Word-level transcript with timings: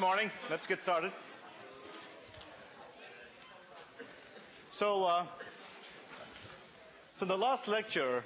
Good 0.00 0.06
morning. 0.06 0.30
Let's 0.48 0.66
get 0.66 0.80
started. 0.80 1.12
So, 4.70 5.04
uh, 5.04 5.26
so 7.14 7.26
the 7.26 7.36
last 7.36 7.68
lecture, 7.68 8.24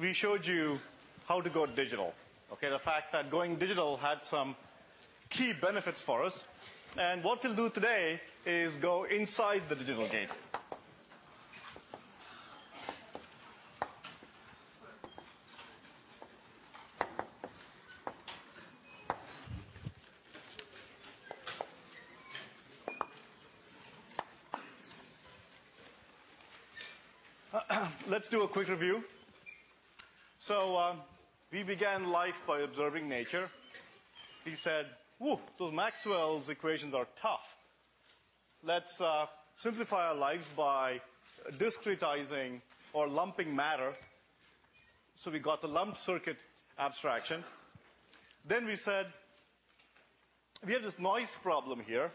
we 0.00 0.14
showed 0.14 0.46
you 0.46 0.80
how 1.28 1.42
to 1.42 1.50
go 1.50 1.66
digital. 1.66 2.14
Okay, 2.50 2.70
the 2.70 2.78
fact 2.78 3.12
that 3.12 3.30
going 3.30 3.56
digital 3.56 3.98
had 3.98 4.22
some 4.22 4.56
key 5.28 5.52
benefits 5.52 6.00
for 6.00 6.22
us. 6.22 6.44
And 6.98 7.22
what 7.22 7.44
we'll 7.44 7.54
do 7.54 7.68
today 7.68 8.18
is 8.46 8.76
go 8.76 9.04
inside 9.04 9.68
the 9.68 9.74
digital 9.74 10.06
gate. 10.06 10.30
Let's 28.26 28.34
do 28.34 28.42
a 28.42 28.48
quick 28.48 28.68
review. 28.68 29.04
So, 30.36 30.76
uh, 30.76 30.94
we 31.52 31.62
began 31.62 32.10
life 32.10 32.42
by 32.44 32.62
observing 32.62 33.08
nature. 33.08 33.48
He 34.44 34.56
said, 34.56 34.86
Whoa, 35.18 35.38
those 35.60 35.72
Maxwell's 35.72 36.48
equations 36.48 36.92
are 36.92 37.06
tough. 37.14 37.56
Let's 38.64 39.00
uh, 39.00 39.26
simplify 39.54 40.08
our 40.08 40.16
lives 40.16 40.50
by 40.56 41.00
discretizing 41.52 42.62
or 42.92 43.06
lumping 43.06 43.54
matter. 43.54 43.92
So 45.14 45.30
we 45.30 45.38
got 45.38 45.60
the 45.60 45.68
lumped 45.68 45.98
circuit 45.98 46.38
abstraction. 46.80 47.44
Then 48.44 48.66
we 48.66 48.74
said, 48.74 49.06
we 50.66 50.72
have 50.72 50.82
this 50.82 50.98
noise 50.98 51.38
problem 51.44 51.80
here. 51.86 52.10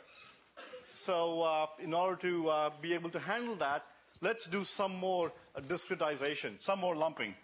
So 0.93 1.43
uh, 1.43 1.67
in 1.81 1.93
order 1.93 2.17
to 2.17 2.49
uh, 2.49 2.69
be 2.81 2.93
able 2.95 3.11
to 3.11 3.19
handle 3.19 3.55
that, 3.55 3.85
let's 4.21 4.47
do 4.47 4.63
some 4.63 4.95
more 4.97 5.31
uh, 5.55 5.61
discretization, 5.61 6.61
some 6.61 6.79
more 6.79 6.95
lumping. 6.95 7.35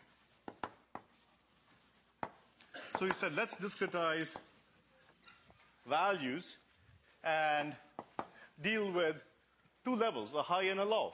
So 2.98 3.06
we 3.06 3.14
said, 3.14 3.36
let's 3.36 3.56
discretize 3.56 4.36
values 5.88 6.58
and 7.24 7.76
deal 8.62 8.92
with 8.92 9.16
two 9.86 9.96
levels, 9.96 10.34
a 10.34 10.42
high 10.42 10.64
and 10.64 10.80
a 10.80 10.86
low. 10.86 11.14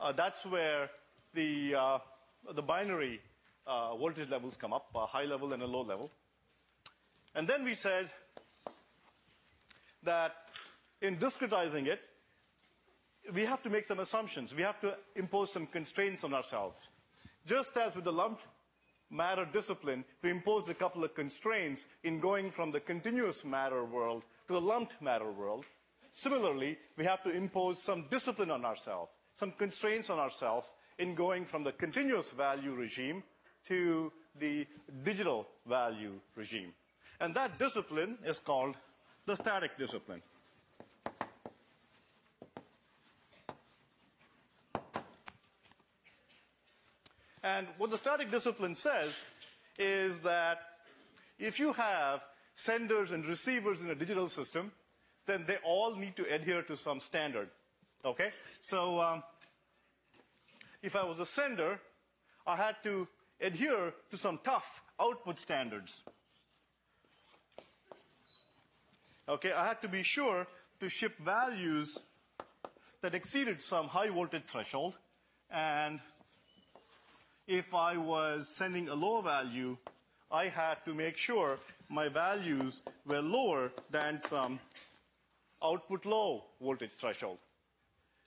Uh, 0.00 0.12
that's 0.12 0.46
where 0.46 0.90
the, 1.34 1.74
uh, 1.74 1.98
the 2.52 2.62
binary 2.62 3.20
uh, 3.66 3.96
voltage 3.96 4.28
levels 4.30 4.56
come 4.56 4.72
up, 4.72 4.86
a 4.94 5.06
high 5.06 5.24
level 5.24 5.52
and 5.52 5.62
a 5.62 5.66
low 5.66 5.82
level. 5.82 6.10
And 7.34 7.48
then 7.48 7.64
we 7.64 7.74
said 7.74 8.08
that 10.04 10.34
in 11.02 11.16
discretizing 11.16 11.86
it, 11.86 12.00
we 13.34 13.44
have 13.44 13.62
to 13.62 13.70
make 13.70 13.84
some 13.84 14.00
assumptions. 14.00 14.54
We 14.54 14.62
have 14.62 14.80
to 14.80 14.96
impose 15.16 15.52
some 15.52 15.66
constraints 15.66 16.24
on 16.24 16.34
ourselves. 16.34 16.88
Just 17.46 17.76
as 17.76 17.94
with 17.94 18.04
the 18.04 18.12
lumped 18.12 18.44
matter 19.10 19.46
discipline, 19.50 20.04
we 20.22 20.30
imposed 20.30 20.68
a 20.70 20.74
couple 20.74 21.04
of 21.04 21.14
constraints 21.14 21.86
in 22.04 22.20
going 22.20 22.50
from 22.50 22.72
the 22.72 22.80
continuous 22.80 23.44
matter 23.44 23.84
world 23.84 24.24
to 24.46 24.54
the 24.54 24.60
lumped 24.60 25.00
matter 25.00 25.30
world. 25.30 25.66
Similarly, 26.12 26.78
we 26.96 27.04
have 27.04 27.22
to 27.22 27.30
impose 27.30 27.82
some 27.82 28.06
discipline 28.10 28.50
on 28.50 28.64
ourselves, 28.64 29.12
some 29.34 29.52
constraints 29.52 30.10
on 30.10 30.18
ourselves 30.18 30.68
in 30.98 31.14
going 31.14 31.44
from 31.44 31.64
the 31.64 31.72
continuous 31.72 32.32
value 32.32 32.74
regime 32.74 33.22
to 33.66 34.12
the 34.38 34.66
digital 35.04 35.46
value 35.66 36.20
regime. 36.34 36.72
And 37.20 37.34
that 37.34 37.58
discipline 37.58 38.18
is 38.24 38.38
called 38.38 38.76
the 39.26 39.36
static 39.36 39.76
discipline. 39.78 40.22
And 47.42 47.66
what 47.78 47.90
the 47.90 47.96
static 47.96 48.30
discipline 48.30 48.74
says 48.74 49.12
is 49.78 50.22
that 50.22 50.60
if 51.38 51.58
you 51.58 51.72
have 51.72 52.22
senders 52.54 53.12
and 53.12 53.24
receivers 53.26 53.82
in 53.82 53.90
a 53.90 53.94
digital 53.94 54.28
system, 54.28 54.72
then 55.26 55.44
they 55.46 55.58
all 55.64 55.94
need 55.94 56.16
to 56.16 56.24
adhere 56.34 56.62
to 56.62 56.76
some 56.76 57.00
standard. 57.00 57.48
Okay? 58.04 58.30
So 58.60 59.00
um, 59.00 59.22
if 60.82 60.96
I 60.96 61.04
was 61.04 61.20
a 61.20 61.26
sender, 61.26 61.80
I 62.46 62.56
had 62.56 62.76
to 62.84 63.06
adhere 63.40 63.94
to 64.10 64.16
some 64.16 64.40
tough 64.42 64.82
output 65.00 65.38
standards. 65.38 66.02
Okay, 69.28 69.52
I 69.52 69.66
had 69.66 69.82
to 69.82 69.88
be 69.88 70.02
sure 70.02 70.46
to 70.80 70.88
ship 70.88 71.18
values 71.18 71.98
that 73.02 73.14
exceeded 73.14 73.60
some 73.60 73.86
high 73.86 74.08
voltage 74.08 74.44
threshold 74.46 74.96
and 75.50 76.00
if 77.48 77.74
I 77.74 77.96
was 77.96 78.54
sending 78.54 78.90
a 78.90 78.94
low 78.94 79.22
value, 79.22 79.78
I 80.30 80.44
had 80.44 80.84
to 80.84 80.92
make 80.92 81.16
sure 81.16 81.58
my 81.88 82.08
values 82.08 82.82
were 83.06 83.22
lower 83.22 83.72
than 83.90 84.20
some 84.20 84.60
output 85.62 86.04
low 86.04 86.44
voltage 86.60 86.92
threshold. 86.92 87.38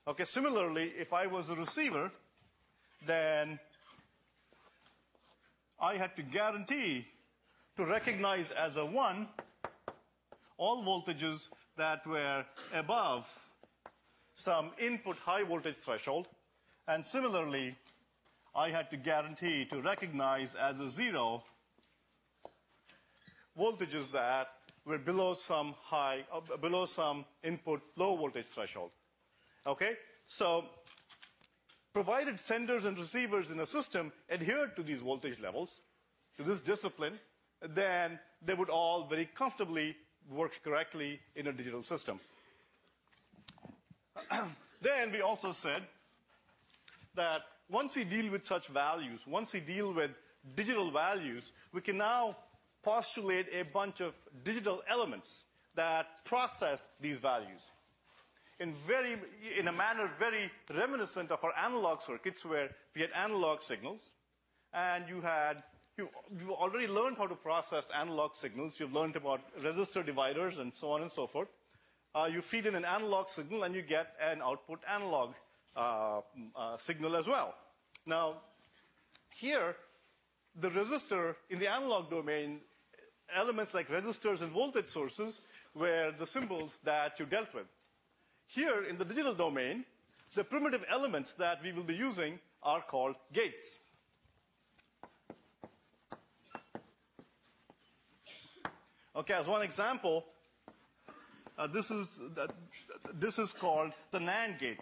Okay, 0.07 0.23
similarly, 0.23 0.91
if 0.97 1.13
I 1.13 1.27
was 1.27 1.49
a 1.49 1.55
receiver, 1.55 2.11
then 3.05 3.59
I 5.79 5.95
had 5.95 6.15
to 6.15 6.23
guarantee 6.23 7.05
to 7.77 7.85
recognize 7.85 8.49
as 8.49 8.77
a 8.77 8.85
1 8.85 9.27
all 10.57 10.83
voltages 10.83 11.49
that 11.77 12.05
were 12.07 12.43
above 12.73 13.31
some 14.33 14.71
input 14.79 15.17
high 15.17 15.43
voltage 15.43 15.77
threshold. 15.77 16.27
And 16.87 17.05
similarly, 17.05 17.75
I 18.53 18.69
had 18.69 18.89
to 18.91 18.97
guarantee 18.97 19.65
to 19.65 19.81
recognize 19.81 20.55
as 20.55 20.79
a 20.79 20.89
zero 20.89 21.43
voltages 23.57 24.11
that 24.11 24.47
were 24.85 24.97
below 24.97 25.33
some 25.33 25.75
high, 25.81 26.25
uh, 26.33 26.57
below 26.57 26.85
some 26.85 27.25
input 27.43 27.81
low 27.95 28.15
voltage 28.15 28.47
threshold. 28.47 28.91
Okay? 29.65 29.93
So, 30.25 30.65
provided 31.93 32.39
senders 32.39 32.85
and 32.85 32.97
receivers 32.97 33.51
in 33.51 33.59
a 33.59 33.65
system 33.65 34.11
adhered 34.29 34.75
to 34.75 34.83
these 34.83 35.01
voltage 35.01 35.39
levels, 35.39 35.81
to 36.37 36.43
this 36.43 36.61
discipline, 36.61 37.19
then 37.61 38.19
they 38.43 38.53
would 38.53 38.69
all 38.69 39.05
very 39.05 39.25
comfortably 39.25 39.95
work 40.29 40.59
correctly 40.63 41.19
in 41.35 41.47
a 41.47 41.53
digital 41.53 41.83
system. 41.83 42.19
then 44.81 45.11
we 45.11 45.21
also 45.21 45.51
said 45.51 45.83
that 47.15 47.43
once 47.71 47.95
we 47.95 48.03
deal 48.03 48.31
with 48.31 48.43
such 48.43 48.67
values, 48.67 49.21
once 49.25 49.53
we 49.53 49.59
deal 49.59 49.93
with 49.93 50.11
digital 50.55 50.91
values, 50.91 51.53
we 51.73 51.81
can 51.81 51.97
now 51.97 52.35
postulate 52.83 53.47
a 53.53 53.63
bunch 53.63 54.01
of 54.01 54.15
digital 54.43 54.81
elements 54.87 55.43
that 55.75 56.25
process 56.25 56.87
these 56.99 57.19
values 57.19 57.61
in, 58.61 58.75
very, 58.85 59.15
in 59.57 59.67
a 59.67 59.71
manner 59.71 60.09
very 60.19 60.51
reminiscent 60.73 61.31
of 61.31 61.43
our 61.43 61.53
analog 61.57 62.01
circuits 62.01 62.45
where 62.45 62.69
we 62.95 63.01
had 63.01 63.09
analog 63.15 63.61
signals 63.61 64.11
and 64.73 65.03
you 65.09 65.19
had 65.19 65.63
you, 65.97 66.07
you 66.39 66.53
already 66.53 66.87
learned 66.87 67.17
how 67.17 67.27
to 67.27 67.35
process 67.35 67.87
analog 67.99 68.33
signals. 68.33 68.79
You've 68.79 68.93
learned 68.93 69.17
about 69.17 69.41
resistor 69.59 70.05
dividers 70.05 70.59
and 70.59 70.73
so 70.73 70.91
on 70.91 71.01
and 71.01 71.11
so 71.11 71.27
forth. 71.27 71.49
Uh, 72.15 72.29
you 72.31 72.41
feed 72.41 72.65
in 72.65 72.75
an 72.75 72.85
analog 72.85 73.27
signal 73.27 73.63
and 73.63 73.75
you 73.75 73.81
get 73.81 74.15
an 74.21 74.41
output 74.41 74.79
analog 74.89 75.33
uh, 75.75 76.21
uh, 76.55 76.77
signal 76.77 77.15
as 77.15 77.27
well. 77.27 77.55
Now, 78.05 78.37
here, 79.29 79.75
the 80.59 80.69
resistor 80.69 81.35
in 81.49 81.59
the 81.59 81.71
analog 81.71 82.09
domain, 82.09 82.61
elements 83.33 83.73
like 83.73 83.87
resistors 83.89 84.41
and 84.41 84.51
voltage 84.51 84.87
sources 84.87 85.41
were 85.73 86.13
the 86.17 86.27
symbols 86.27 86.79
that 86.83 87.19
you 87.19 87.25
dealt 87.25 87.53
with. 87.53 87.67
Here, 88.47 88.83
in 88.83 88.97
the 88.97 89.05
digital 89.05 89.33
domain, 89.33 89.85
the 90.35 90.43
primitive 90.43 90.83
elements 90.89 91.33
that 91.35 91.63
we 91.63 91.71
will 91.71 91.83
be 91.83 91.95
using 91.95 92.39
are 92.63 92.81
called 92.81 93.15
gates. 93.31 93.77
Okay, 99.15 99.33
as 99.33 99.47
one 99.47 99.61
example, 99.61 100.25
uh, 101.57 101.67
this, 101.67 101.91
is, 101.91 102.21
uh, 102.37 102.47
this 103.13 103.37
is 103.39 103.51
called 103.51 103.91
the 104.11 104.19
NAND 104.19 104.59
gate. 104.59 104.79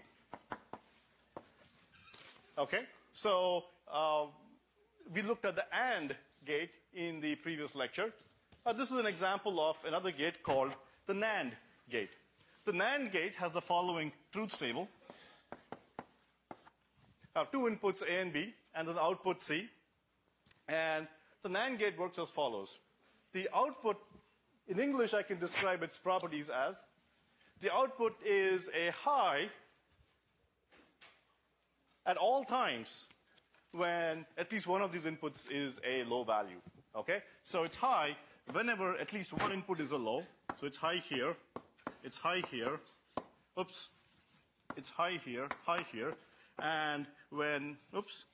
Okay? 2.58 2.82
So 3.14 3.66
uh, 3.92 4.26
we 5.14 5.22
looked 5.22 5.46
at 5.46 5.56
the 5.56 5.66
AND 5.76 6.16
gate 6.46 6.72
in 6.94 7.20
the 7.22 7.36
previous 7.36 7.76
lecture. 7.76 8.14
Uh, 8.66 8.74
this 8.74 8.92
is 8.92 8.98
an 8.98 9.06
example 9.06 9.60
of 9.60 9.78
another 9.88 10.12
gate 10.12 10.44
called 10.44 10.72
the 11.06 11.14
NAND 11.14 11.52
gate. 11.90 12.12
The 12.66 12.72
NAND 12.72 13.12
gate 13.12 13.36
has 13.36 13.52
the 13.52 13.62
following 13.62 14.12
truth 14.32 14.60
table. 14.60 14.88
Have 17.36 17.52
two 17.52 17.70
inputs 17.70 18.02
A 18.04 18.22
and 18.22 18.34
B, 18.34 18.54
and 18.76 18.88
an 18.88 18.98
output 19.00 19.42
C. 19.42 19.70
And 20.68 21.08
the 21.42 21.50
NAND 21.50 21.80
gate 21.80 21.98
works 21.98 22.20
as 22.20 22.30
follows. 22.30 22.78
The 23.34 23.50
output, 23.56 23.98
in 24.68 24.80
English, 24.80 25.14
I 25.14 25.24
can 25.24 25.40
describe 25.40 25.84
its 25.84 25.98
properties 25.98 26.50
as 26.50 26.84
the 27.60 27.74
output 27.74 28.16
is 28.26 28.70
a 28.74 28.92
high 28.92 29.50
at 32.06 32.18
all 32.18 32.44
times 32.44 33.10
when 33.72 34.26
at 34.38 34.52
least 34.52 34.68
one 34.68 34.82
of 34.82 34.92
these 34.92 35.06
inputs 35.06 35.50
is 35.52 35.80
a 35.86 36.04
low 36.06 36.24
value. 36.24 36.62
Okay? 36.96 37.22
So 37.44 37.64
it's 37.64 37.76
high 37.76 38.16
whenever 38.52 38.98
at 38.98 39.14
least 39.14 39.34
one 39.34 39.52
input 39.52 39.80
is 39.80 39.92
a 39.92 39.98
low. 39.98 40.24
So 40.60 40.68
it's 40.68 40.78
high 40.78 40.98
here, 40.98 41.36
it's 42.04 42.18
high 42.18 42.42
here, 42.52 42.80
oops, 43.60 43.90
it's 44.76 44.90
high 44.90 45.20
here, 45.24 45.48
high 45.66 45.86
here, 45.92 46.14
and 46.62 47.06
when, 47.30 47.78
oops, 47.96 48.26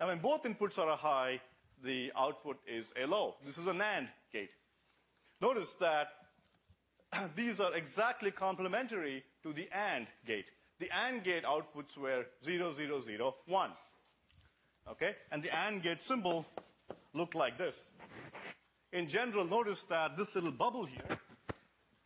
and 0.00 0.08
when 0.08 0.18
both 0.18 0.42
inputs 0.42 0.78
are 0.78 0.90
a 0.90 0.96
high, 0.96 1.40
the 1.82 2.12
output 2.16 2.58
is 2.66 2.92
a 3.00 3.06
low. 3.06 3.36
This 3.44 3.58
is 3.58 3.66
a 3.66 3.72
NAND 3.72 4.08
gate. 4.32 4.50
Notice 5.40 5.74
that 5.74 6.08
these 7.36 7.60
are 7.60 7.74
exactly 7.74 8.30
complementary 8.30 9.24
to 9.42 9.52
the 9.52 9.68
AND 9.72 10.06
gate. 10.26 10.50
The 10.78 10.90
AND 11.06 11.24
gate 11.24 11.44
outputs 11.44 11.96
were 11.96 12.26
0, 12.44 12.72
0, 12.72 13.00
0, 13.00 13.34
1. 13.46 13.70
Okay? 14.90 15.16
And 15.32 15.42
the 15.42 15.54
AND 15.56 15.82
gate 15.82 16.02
symbol 16.02 16.46
looked 17.14 17.34
like 17.34 17.58
this. 17.58 17.88
In 18.92 19.08
general, 19.08 19.44
notice 19.44 19.82
that 19.84 20.16
this 20.16 20.34
little 20.34 20.52
bubble 20.52 20.84
here, 20.84 21.18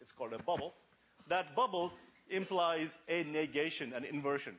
it's 0.00 0.12
called 0.12 0.32
a 0.32 0.42
bubble, 0.42 0.74
that 1.28 1.54
bubble 1.54 1.92
implies 2.28 2.96
a 3.08 3.24
negation, 3.24 3.92
an 3.92 4.04
inversion. 4.04 4.56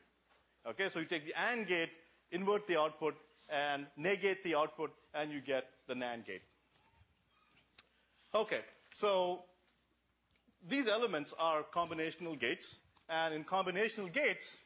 Okay, 0.68 0.90
so 0.90 1.00
you 1.00 1.06
take 1.06 1.26
the 1.26 1.34
AND 1.50 1.68
gate, 1.68 1.90
invert 2.32 2.68
the 2.68 2.80
output, 2.80 3.16
and 3.50 3.88
negate 3.98 4.44
the 4.44 4.56
output, 4.56 4.92
and 5.14 5.32
you 5.32 5.42
get 5.42 5.66
the 5.88 5.94
NAND 5.94 6.26
gate. 6.26 6.42
Okay, 8.34 8.62
so 8.92 9.44
these 10.68 10.88
elements 10.88 11.34
are 11.40 11.64
combinational 11.64 12.38
gates, 12.40 12.82
and 13.10 13.34
in 13.34 13.44
combinational 13.44 14.12
gates, 14.12 14.62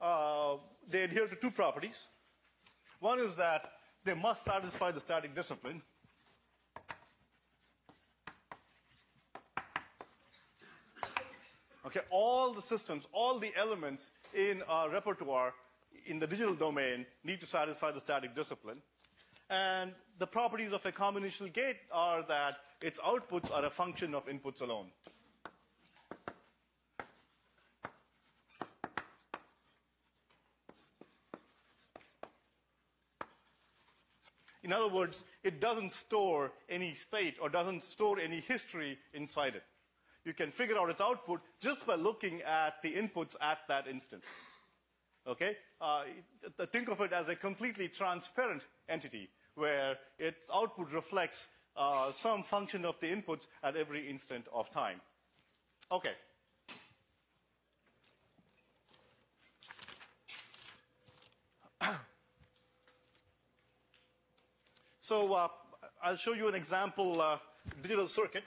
uh, 0.00 0.56
they 0.88 1.02
adhere 1.02 1.26
to 1.26 1.36
two 1.36 1.50
properties. 1.50 2.08
One 3.00 3.18
is 3.18 3.34
that 3.36 3.72
they 4.04 4.14
must 4.14 4.44
satisfy 4.44 4.90
the 4.90 5.00
static 5.00 5.34
discipline. 5.34 5.82
Okay, 11.86 12.00
all 12.10 12.52
the 12.52 12.62
systems, 12.62 13.06
all 13.12 13.38
the 13.38 13.52
elements 13.56 14.10
in 14.34 14.62
our 14.68 14.90
repertoire 14.90 15.54
in 16.06 16.18
the 16.18 16.26
digital 16.26 16.54
domain 16.54 17.06
need 17.24 17.40
to 17.40 17.46
satisfy 17.46 17.90
the 17.90 18.00
static 18.00 18.34
discipline. 18.34 18.82
And 19.48 19.92
the 20.18 20.26
properties 20.26 20.72
of 20.72 20.84
a 20.86 20.92
combinational 20.92 21.52
gate 21.52 21.76
are 21.92 22.22
that 22.22 22.56
its 22.80 22.98
outputs 23.00 23.52
are 23.52 23.64
a 23.64 23.70
function 23.70 24.14
of 24.14 24.26
inputs 24.26 24.60
alone. 24.62 24.86
In 34.62 34.72
other 34.72 34.88
words, 34.88 35.22
it 35.44 35.60
doesn't 35.60 35.92
store 35.92 36.52
any 36.68 36.92
state 36.92 37.36
or 37.40 37.48
doesn't 37.48 37.84
store 37.84 38.18
any 38.18 38.40
history 38.40 38.98
inside 39.14 39.54
it. 39.54 39.62
You 40.24 40.34
can 40.34 40.50
figure 40.50 40.76
out 40.76 40.90
its 40.90 41.00
output 41.00 41.40
just 41.60 41.86
by 41.86 41.94
looking 41.94 42.42
at 42.42 42.82
the 42.82 42.92
inputs 42.92 43.36
at 43.40 43.58
that 43.68 43.86
instant. 43.86 44.24
Okay? 45.24 45.56
Uh, 45.80 46.02
think 46.72 46.88
of 46.88 47.00
it 47.00 47.12
as 47.12 47.28
a 47.28 47.36
completely 47.36 47.86
transparent 47.86 48.66
entity 48.88 49.28
where 49.56 49.98
its 50.18 50.48
output 50.54 50.92
reflects 50.92 51.48
uh, 51.76 52.12
some 52.12 52.42
function 52.42 52.84
of 52.84 53.00
the 53.00 53.06
inputs 53.06 53.46
at 53.62 53.74
every 53.76 54.08
instant 54.08 54.46
of 54.52 54.70
time. 54.70 55.00
Okay. 55.90 56.12
so 65.00 65.34
uh, 65.34 65.48
I'll 66.02 66.16
show 66.16 66.34
you 66.34 66.48
an 66.48 66.54
example 66.54 67.20
uh, 67.20 67.38
digital 67.82 68.06
circuit. 68.06 68.44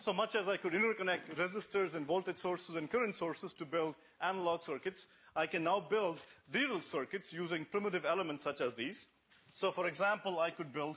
So 0.00 0.14
much 0.14 0.34
as 0.34 0.48
I 0.48 0.56
could 0.56 0.72
interconnect 0.72 1.34
resistors 1.36 1.94
and 1.94 2.06
voltage 2.06 2.38
sources 2.38 2.76
and 2.76 2.90
current 2.90 3.14
sources 3.14 3.52
to 3.52 3.66
build 3.66 3.96
analog 4.20 4.62
circuits, 4.62 5.06
I 5.34 5.46
can 5.46 5.64
now 5.64 5.80
build 5.80 6.18
digital 6.52 6.80
circuits 6.80 7.32
using 7.32 7.64
primitive 7.64 8.04
elements 8.04 8.44
such 8.44 8.60
as 8.60 8.74
these. 8.74 9.06
So 9.52 9.70
for 9.70 9.86
example, 9.86 10.38
I 10.38 10.50
could 10.50 10.72
build 10.72 10.96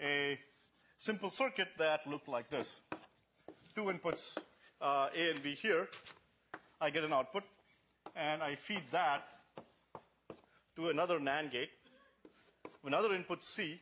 a 0.00 0.38
simple 0.98 1.30
circuit 1.30 1.68
that 1.78 2.06
looked 2.06 2.28
like 2.28 2.48
this. 2.50 2.82
Two 3.74 3.84
inputs, 3.84 4.38
uh, 4.80 5.08
A 5.16 5.30
and 5.30 5.42
B 5.42 5.54
here. 5.54 5.88
I 6.80 6.90
get 6.90 7.04
an 7.04 7.12
output, 7.12 7.44
and 8.16 8.42
I 8.42 8.54
feed 8.54 8.82
that 8.90 9.26
to 10.76 10.88
another 10.88 11.18
NAND 11.18 11.50
gate. 11.52 11.70
Another 12.84 13.14
input 13.14 13.42
C. 13.42 13.80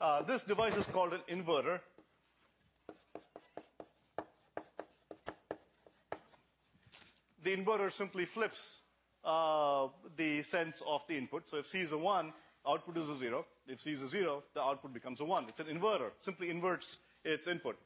Uh, 0.00 0.22
this 0.22 0.44
device 0.44 0.76
is 0.76 0.86
called 0.86 1.12
an 1.14 1.20
inverter. 1.28 1.80
The 7.44 7.54
inverter 7.54 7.92
simply 7.92 8.24
flips 8.24 8.80
uh, 9.24 9.88
the 10.16 10.42
sense 10.42 10.82
of 10.86 11.06
the 11.06 11.16
input. 11.16 11.48
So 11.48 11.58
if 11.58 11.66
C 11.66 11.80
is 11.80 11.92
a 11.92 11.98
1, 11.98 12.32
output 12.66 12.96
is 12.96 13.08
a 13.08 13.16
0. 13.16 13.46
If 13.68 13.80
C 13.80 13.92
is 13.92 14.02
a 14.02 14.08
0, 14.08 14.42
the 14.54 14.62
output 14.62 14.92
becomes 14.92 15.20
a 15.20 15.24
1. 15.24 15.46
It's 15.48 15.60
an 15.60 15.66
inverter, 15.66 16.10
simply 16.20 16.50
inverts 16.50 16.98
its 17.22 17.46
input. 17.46 17.78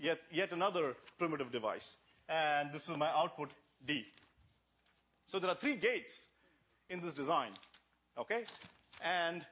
Yet, 0.00 0.20
yet 0.32 0.52
another 0.52 0.96
primitive 1.18 1.52
device. 1.52 1.96
And 2.28 2.72
this 2.72 2.88
is 2.88 2.96
my 2.96 3.08
output 3.08 3.50
D. 3.84 4.06
So 5.26 5.38
there 5.38 5.50
are 5.50 5.56
three 5.56 5.74
gates 5.74 6.28
in 6.88 7.00
this 7.00 7.14
design. 7.14 7.50
Okay? 8.16 8.44
And 9.04 9.44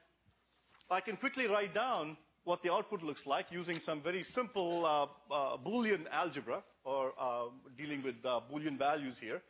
I 0.89 1.01
can 1.01 1.17
quickly 1.17 1.47
write 1.47 1.73
down 1.73 2.17
what 2.43 2.63
the 2.63 2.73
output 2.73 3.03
looks 3.03 3.27
like 3.27 3.47
using 3.51 3.79
some 3.79 4.01
very 4.01 4.23
simple 4.23 4.85
uh, 4.85 5.03
uh, 5.31 5.57
Boolean 5.57 6.07
algebra 6.11 6.63
or 6.83 7.13
uh, 7.19 7.45
dealing 7.77 8.01
with 8.01 8.15
uh, 8.25 8.39
Boolean 8.51 8.77
values 8.77 9.19
here. 9.19 9.41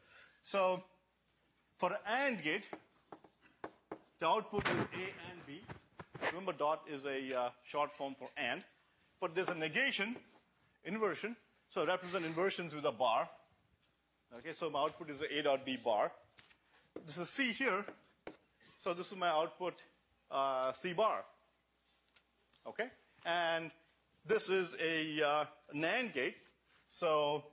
So 0.44 0.84
for 1.78 1.92
an 1.92 1.98
AND 2.08 2.44
gate, 2.44 2.70
the 4.20 4.28
output 4.28 4.68
is 4.68 4.74
A 4.74 5.06
and 5.32 5.46
B. 5.48 5.62
Remember, 6.28 6.52
dot 6.52 6.82
is 6.92 7.06
a 7.06 7.38
uh, 7.38 7.50
short 7.64 7.92
form 7.92 8.16
for 8.18 8.30
AND. 8.38 8.64
But 9.22 9.36
there's 9.36 9.50
a 9.50 9.56
negation, 9.56 10.16
inversion. 10.84 11.36
So 11.70 11.86
represent 11.86 12.26
inversions 12.26 12.74
with 12.74 12.86
a 12.86 12.92
bar. 12.92 13.30
Okay, 14.38 14.54
so 14.54 14.70
my 14.70 14.80
output 14.80 15.10
is 15.10 15.22
A 15.22 15.42
dot 15.42 15.66
B 15.66 15.78
bar. 15.84 16.12
This 17.06 17.18
is 17.18 17.30
C 17.30 17.52
here. 17.52 17.86
So 18.80 18.94
this 18.94 19.12
is 19.12 19.18
my 19.18 19.30
output 19.30 19.76
uh, 20.32 20.72
C 20.72 20.94
bar. 20.94 21.24
Okay? 22.68 22.88
And 23.26 23.72
this 24.26 24.50
is 24.50 24.76
a 24.82 25.22
uh, 25.22 25.46
NAND 25.76 26.14
gate. 26.14 26.36
So 26.90 27.44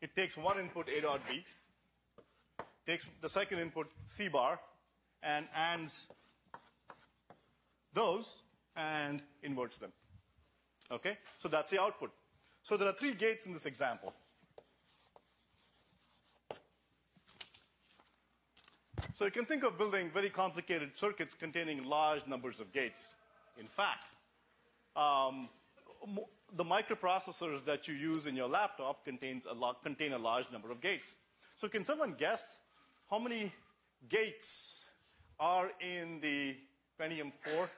it 0.00 0.14
takes 0.14 0.36
one 0.36 0.58
input 0.58 0.88
A 0.88 1.00
dot 1.00 1.20
B, 1.28 1.44
takes 2.86 3.08
the 3.20 3.28
second 3.28 3.58
input 3.58 3.90
C 4.06 4.28
bar, 4.28 4.60
and 5.22 5.46
ANDs 5.54 6.06
those 7.92 8.42
and 8.76 9.20
inverts 9.42 9.78
them. 9.78 9.92
Okay? 10.90 11.18
So 11.38 11.48
that's 11.48 11.70
the 11.70 11.80
output. 11.80 12.12
So 12.62 12.76
there 12.76 12.88
are 12.88 12.92
three 12.92 13.14
gates 13.14 13.46
in 13.46 13.52
this 13.52 13.66
example. 13.66 14.14
So 19.14 19.24
you 19.24 19.30
can 19.30 19.46
think 19.46 19.64
of 19.64 19.76
building 19.76 20.10
very 20.10 20.30
complicated 20.30 20.96
circuits 20.96 21.34
containing 21.34 21.84
large 21.84 22.26
numbers 22.26 22.60
of 22.60 22.72
gates. 22.72 23.14
In 23.58 23.66
fact, 23.66 24.04
um, 24.94 25.48
the 26.56 26.64
microprocessors 26.64 27.64
that 27.64 27.88
you 27.88 27.94
use 27.94 28.26
in 28.26 28.34
your 28.34 28.48
laptop 28.48 29.04
contains 29.04 29.46
a 29.46 29.52
lot, 29.52 29.82
contain 29.82 30.12
a 30.12 30.18
large 30.18 30.50
number 30.50 30.70
of 30.70 30.80
gates. 30.80 31.14
So 31.56 31.68
can 31.68 31.84
someone 31.84 32.14
guess 32.18 32.58
how 33.10 33.18
many 33.18 33.52
gates 34.08 34.86
are 35.38 35.70
in 35.80 36.20
the 36.20 36.56
Pentium 37.00 37.32
4? 37.32 37.68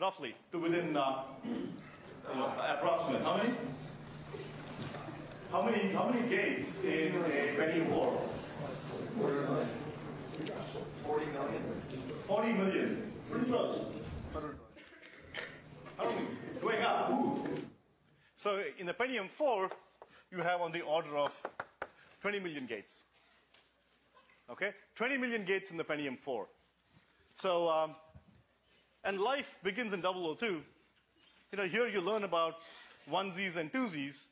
Roughly, 0.00 0.34
to 0.52 0.58
within 0.60 0.96
uh, 0.96 1.22
uh, 2.32 2.76
approximate. 2.78 3.22
How 3.22 3.36
many? 3.36 3.50
How 5.50 5.62
many, 5.62 5.92
how 5.92 6.08
many 6.08 6.28
gates 6.28 6.76
in 6.84 7.16
a 7.16 7.54
Pentium 7.56 7.88
4? 7.90 8.20
40 11.04 11.26
million. 11.26 11.62
40 12.26 12.52
million. 12.52 13.12
Pretty 13.30 13.46
close. 13.46 13.97
Going 16.60 16.82
up. 16.82 17.12
So 18.34 18.62
in 18.78 18.86
the 18.86 18.94
Pentium 18.94 19.28
4, 19.28 19.70
you 20.32 20.38
have 20.38 20.60
on 20.60 20.72
the 20.72 20.80
order 20.80 21.16
of 21.16 21.40
20 22.20 22.40
million 22.40 22.66
gates. 22.66 23.02
Okay? 24.50 24.72
20 24.96 25.18
million 25.18 25.44
gates 25.44 25.70
in 25.70 25.76
the 25.76 25.84
Pentium 25.84 26.18
4. 26.18 26.48
So, 27.34 27.70
um, 27.70 27.94
and 29.04 29.20
life 29.20 29.58
begins 29.62 29.92
in 29.92 30.02
002. 30.02 30.62
You 31.52 31.58
know, 31.58 31.64
here 31.64 31.86
you 31.86 32.00
learn 32.00 32.24
about 32.24 32.56
onesies 33.10 33.56
and 33.56 33.72
twosies, 33.72 34.24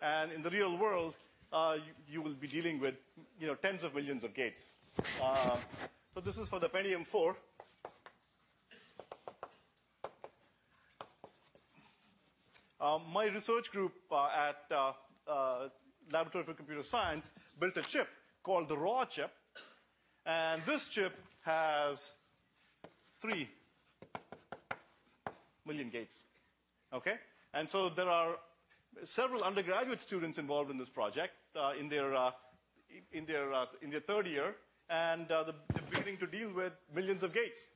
and 0.00 0.32
in 0.32 0.42
the 0.42 0.50
real 0.50 0.76
world, 0.76 1.14
uh, 1.52 1.76
you, 1.76 2.14
you, 2.14 2.22
will 2.22 2.34
be 2.34 2.48
dealing 2.48 2.80
with, 2.80 2.94
you 3.38 3.46
know, 3.46 3.54
tens 3.54 3.84
of 3.84 3.94
millions 3.94 4.24
of 4.24 4.32
gates. 4.32 4.72
Uh, 5.22 5.56
so 6.14 6.20
this 6.20 6.38
is 6.38 6.48
for 6.48 6.58
the 6.58 6.68
Pentium 6.68 7.06
4. 7.06 7.36
My 13.12 13.26
research 13.28 13.70
group 13.70 13.92
uh, 14.12 14.28
at 14.48 14.62
uh, 14.70 14.92
uh, 15.26 15.68
Laboratory 16.12 16.44
for 16.44 16.52
Computer 16.52 16.82
Science 16.82 17.32
built 17.58 17.76
a 17.76 17.82
chip 17.82 18.08
called 18.42 18.68
the 18.68 18.76
RAW 18.76 19.04
chip. 19.04 19.30
And 20.26 20.62
this 20.66 20.88
chip 20.88 21.14
has 21.44 22.14
three 23.20 23.48
million 25.66 25.88
gates. 25.88 26.24
Okay? 26.92 27.14
And 27.54 27.68
so 27.68 27.88
there 27.88 28.08
are 28.08 28.36
several 29.02 29.42
undergraduate 29.42 30.00
students 30.00 30.38
involved 30.38 30.70
in 30.70 30.78
this 30.78 30.90
project 30.90 31.32
uh, 31.56 31.72
in, 31.78 31.88
their, 31.88 32.14
uh, 32.14 32.32
in, 33.12 33.24
their, 33.24 33.52
uh, 33.52 33.66
in 33.82 33.90
their 33.90 34.00
third 34.00 34.26
year, 34.26 34.56
and 34.90 35.30
uh, 35.30 35.44
they're 35.44 35.82
beginning 35.90 36.18
to 36.18 36.26
deal 36.26 36.50
with 36.52 36.72
millions 36.94 37.22
of 37.22 37.32
gates. 37.32 37.68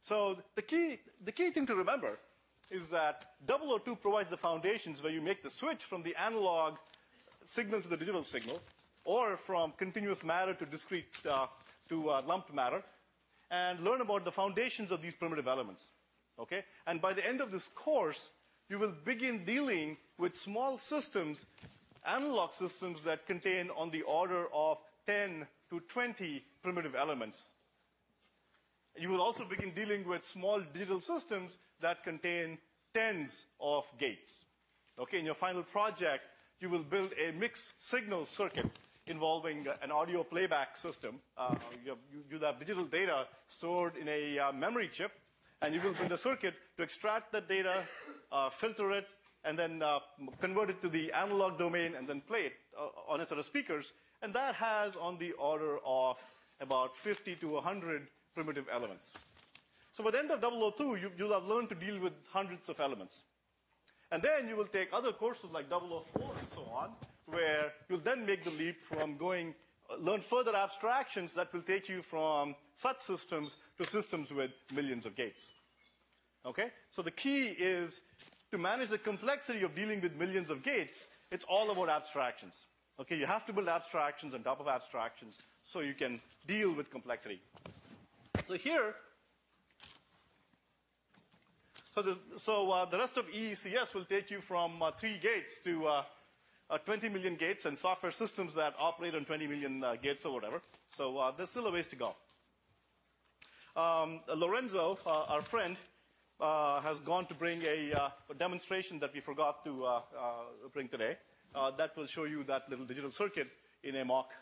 So 0.00 0.38
the 0.54 0.62
key, 0.62 0.98
the 1.24 1.32
key 1.32 1.50
thing 1.50 1.66
to 1.66 1.74
remember 1.74 2.18
is 2.70 2.90
that 2.90 3.32
002 3.46 3.96
provides 3.96 4.30
the 4.30 4.36
foundations 4.36 5.02
where 5.02 5.12
you 5.12 5.20
make 5.20 5.42
the 5.42 5.50
switch 5.50 5.84
from 5.84 6.02
the 6.02 6.14
analog 6.16 6.76
signal 7.44 7.80
to 7.80 7.88
the 7.88 7.96
digital 7.96 8.22
signal, 8.22 8.60
or 9.04 9.36
from 9.36 9.72
continuous 9.78 10.22
matter 10.22 10.52
to 10.54 10.66
discrete 10.66 11.06
uh, 11.28 11.46
to 11.88 12.10
uh, 12.10 12.22
lumped 12.26 12.52
matter, 12.52 12.82
and 13.50 13.80
learn 13.80 14.02
about 14.02 14.24
the 14.24 14.32
foundations 14.32 14.90
of 14.90 15.00
these 15.00 15.14
primitive 15.14 15.48
elements. 15.48 15.88
Okay? 16.38 16.64
And 16.86 17.00
by 17.00 17.14
the 17.14 17.26
end 17.26 17.40
of 17.40 17.50
this 17.50 17.68
course, 17.68 18.30
you 18.68 18.78
will 18.78 18.92
begin 19.04 19.44
dealing 19.44 19.96
with 20.18 20.36
small 20.36 20.76
systems, 20.76 21.46
analog 22.06 22.52
systems 22.52 23.00
that 23.02 23.26
contain 23.26 23.70
on 23.76 23.90
the 23.90 24.02
order 24.02 24.46
of 24.52 24.78
10 25.06 25.46
to 25.70 25.80
20 25.80 26.44
primitive 26.62 26.94
elements. 26.94 27.52
You 28.96 29.08
will 29.08 29.22
also 29.22 29.44
begin 29.44 29.70
dealing 29.70 30.06
with 30.06 30.22
small 30.22 30.60
digital 30.60 31.00
systems 31.00 31.56
that 31.80 32.04
contain 32.04 32.58
tens 32.94 33.46
of 33.60 33.86
gates. 33.98 34.44
Okay, 34.98 35.18
in 35.18 35.24
your 35.24 35.34
final 35.34 35.62
project, 35.62 36.24
you 36.60 36.68
will 36.68 36.82
build 36.82 37.12
a 37.12 37.30
mixed 37.32 37.80
signal 37.80 38.26
circuit 38.26 38.66
involving 39.06 39.66
an 39.82 39.90
audio 39.90 40.22
playback 40.22 40.76
system. 40.76 41.20
Uh, 41.36 41.54
you, 41.84 41.90
have, 41.90 41.98
you, 42.30 42.38
have, 42.38 42.58
digital 42.58 42.84
data 42.84 43.26
stored 43.46 43.96
in 43.96 44.08
a 44.08 44.38
uh, 44.38 44.52
memory 44.52 44.88
chip, 44.88 45.12
and 45.62 45.74
you 45.74 45.80
will 45.80 45.92
build 45.94 46.12
a 46.12 46.18
circuit 46.18 46.54
to 46.76 46.82
extract 46.82 47.32
that 47.32 47.48
data, 47.48 47.82
uh, 48.32 48.50
filter 48.50 48.90
it, 48.90 49.06
and 49.44 49.58
then 49.58 49.82
uh, 49.82 50.00
convert 50.40 50.70
it 50.70 50.82
to 50.82 50.88
the 50.88 51.12
analog 51.12 51.58
domain 51.58 51.94
and 51.96 52.08
then 52.08 52.20
play 52.20 52.42
it 52.42 52.52
uh, 52.78 52.88
on 53.12 53.20
a 53.20 53.26
set 53.26 53.38
of 53.38 53.44
speakers. 53.44 53.92
And 54.22 54.34
that 54.34 54.54
has 54.56 54.96
on 54.96 55.16
the 55.18 55.32
order 55.32 55.78
of 55.86 56.18
about 56.60 56.96
50 56.96 57.36
to 57.36 57.48
100 57.54 58.08
primitive 58.34 58.66
elements. 58.70 59.12
So 59.92 60.04
by 60.04 60.10
the 60.10 60.18
end 60.18 60.30
of 60.30 60.40
002, 60.40 60.96
you, 60.96 61.12
you'll 61.16 61.32
have 61.32 61.44
learned 61.44 61.68
to 61.70 61.74
deal 61.74 62.00
with 62.00 62.12
hundreds 62.30 62.68
of 62.68 62.80
elements. 62.80 63.24
And 64.10 64.22
then 64.22 64.48
you 64.48 64.56
will 64.56 64.66
take 64.66 64.88
other 64.92 65.12
courses 65.12 65.50
like 65.52 65.68
004 65.68 66.00
and 66.38 66.48
so 66.48 66.62
on, 66.72 66.90
where 67.26 67.72
you'll 67.88 67.98
then 67.98 68.24
make 68.24 68.44
the 68.44 68.50
leap 68.50 68.82
from 68.82 69.16
going, 69.16 69.54
uh, 69.90 69.96
learn 69.96 70.20
further 70.20 70.54
abstractions 70.56 71.34
that 71.34 71.52
will 71.52 71.62
take 71.62 71.88
you 71.88 72.00
from 72.00 72.54
such 72.74 73.00
systems 73.00 73.56
to 73.76 73.84
systems 73.84 74.32
with 74.32 74.50
millions 74.74 75.04
of 75.04 75.14
gates. 75.14 75.52
Okay? 76.46 76.70
So 76.90 77.02
the 77.02 77.10
key 77.10 77.48
is 77.48 78.02
to 78.50 78.58
manage 78.58 78.88
the 78.88 78.98
complexity 78.98 79.62
of 79.62 79.74
dealing 79.74 80.00
with 80.00 80.16
millions 80.16 80.48
of 80.48 80.62
gates, 80.62 81.06
it's 81.30 81.44
all 81.44 81.70
about 81.70 81.90
abstractions. 81.90 82.54
Okay, 83.00 83.16
you 83.16 83.26
have 83.26 83.44
to 83.46 83.52
build 83.52 83.68
abstractions 83.68 84.34
on 84.34 84.42
top 84.42 84.58
of 84.58 84.66
abstractions 84.66 85.38
so 85.62 85.80
you 85.80 85.94
can 85.94 86.20
deal 86.46 86.72
with 86.72 86.90
complexity. 86.90 87.40
So 88.42 88.54
here, 88.54 88.94
so 91.94 92.02
the, 92.02 92.18
so, 92.36 92.70
uh, 92.70 92.84
the 92.84 92.98
rest 92.98 93.16
of 93.16 93.26
EECS 93.30 93.94
will 93.94 94.04
take 94.04 94.30
you 94.30 94.40
from 94.40 94.82
uh, 94.82 94.90
three 94.92 95.18
gates 95.18 95.60
to 95.60 95.86
uh, 95.86 96.02
uh 96.70 96.78
20 96.78 97.08
million 97.08 97.34
gates 97.34 97.64
and 97.64 97.76
software 97.76 98.12
systems 98.12 98.54
that 98.54 98.74
operate 98.78 99.14
on 99.14 99.24
20 99.24 99.46
million 99.46 99.82
uh, 99.82 99.96
gates 100.00 100.24
or 100.26 100.34
whatever. 100.34 100.60
So 100.88 101.16
uh, 101.18 101.32
there's 101.36 101.50
still 101.50 101.66
a 101.66 101.72
ways 101.72 101.88
to 101.88 101.96
go. 101.96 102.14
Um, 103.74 104.20
Lorenzo, 104.36 104.98
our 105.06 105.40
friend, 105.40 105.76
has 106.40 107.00
gone 107.00 107.26
to 107.26 107.34
bring 107.34 107.62
a, 107.62 107.92
a, 107.92 108.34
demonstration 108.36 108.98
that 108.98 109.14
we 109.14 109.20
forgot 109.20 109.64
to 109.64 110.02
bring 110.72 110.88
today. 110.88 111.16
That 111.54 111.96
will 111.96 112.06
show 112.06 112.24
you 112.24 112.42
that 112.44 112.68
little 112.68 112.84
digital 112.84 113.12
circuit 113.12 113.48
in 113.84 113.94
a 113.96 114.04
mock 114.04 114.32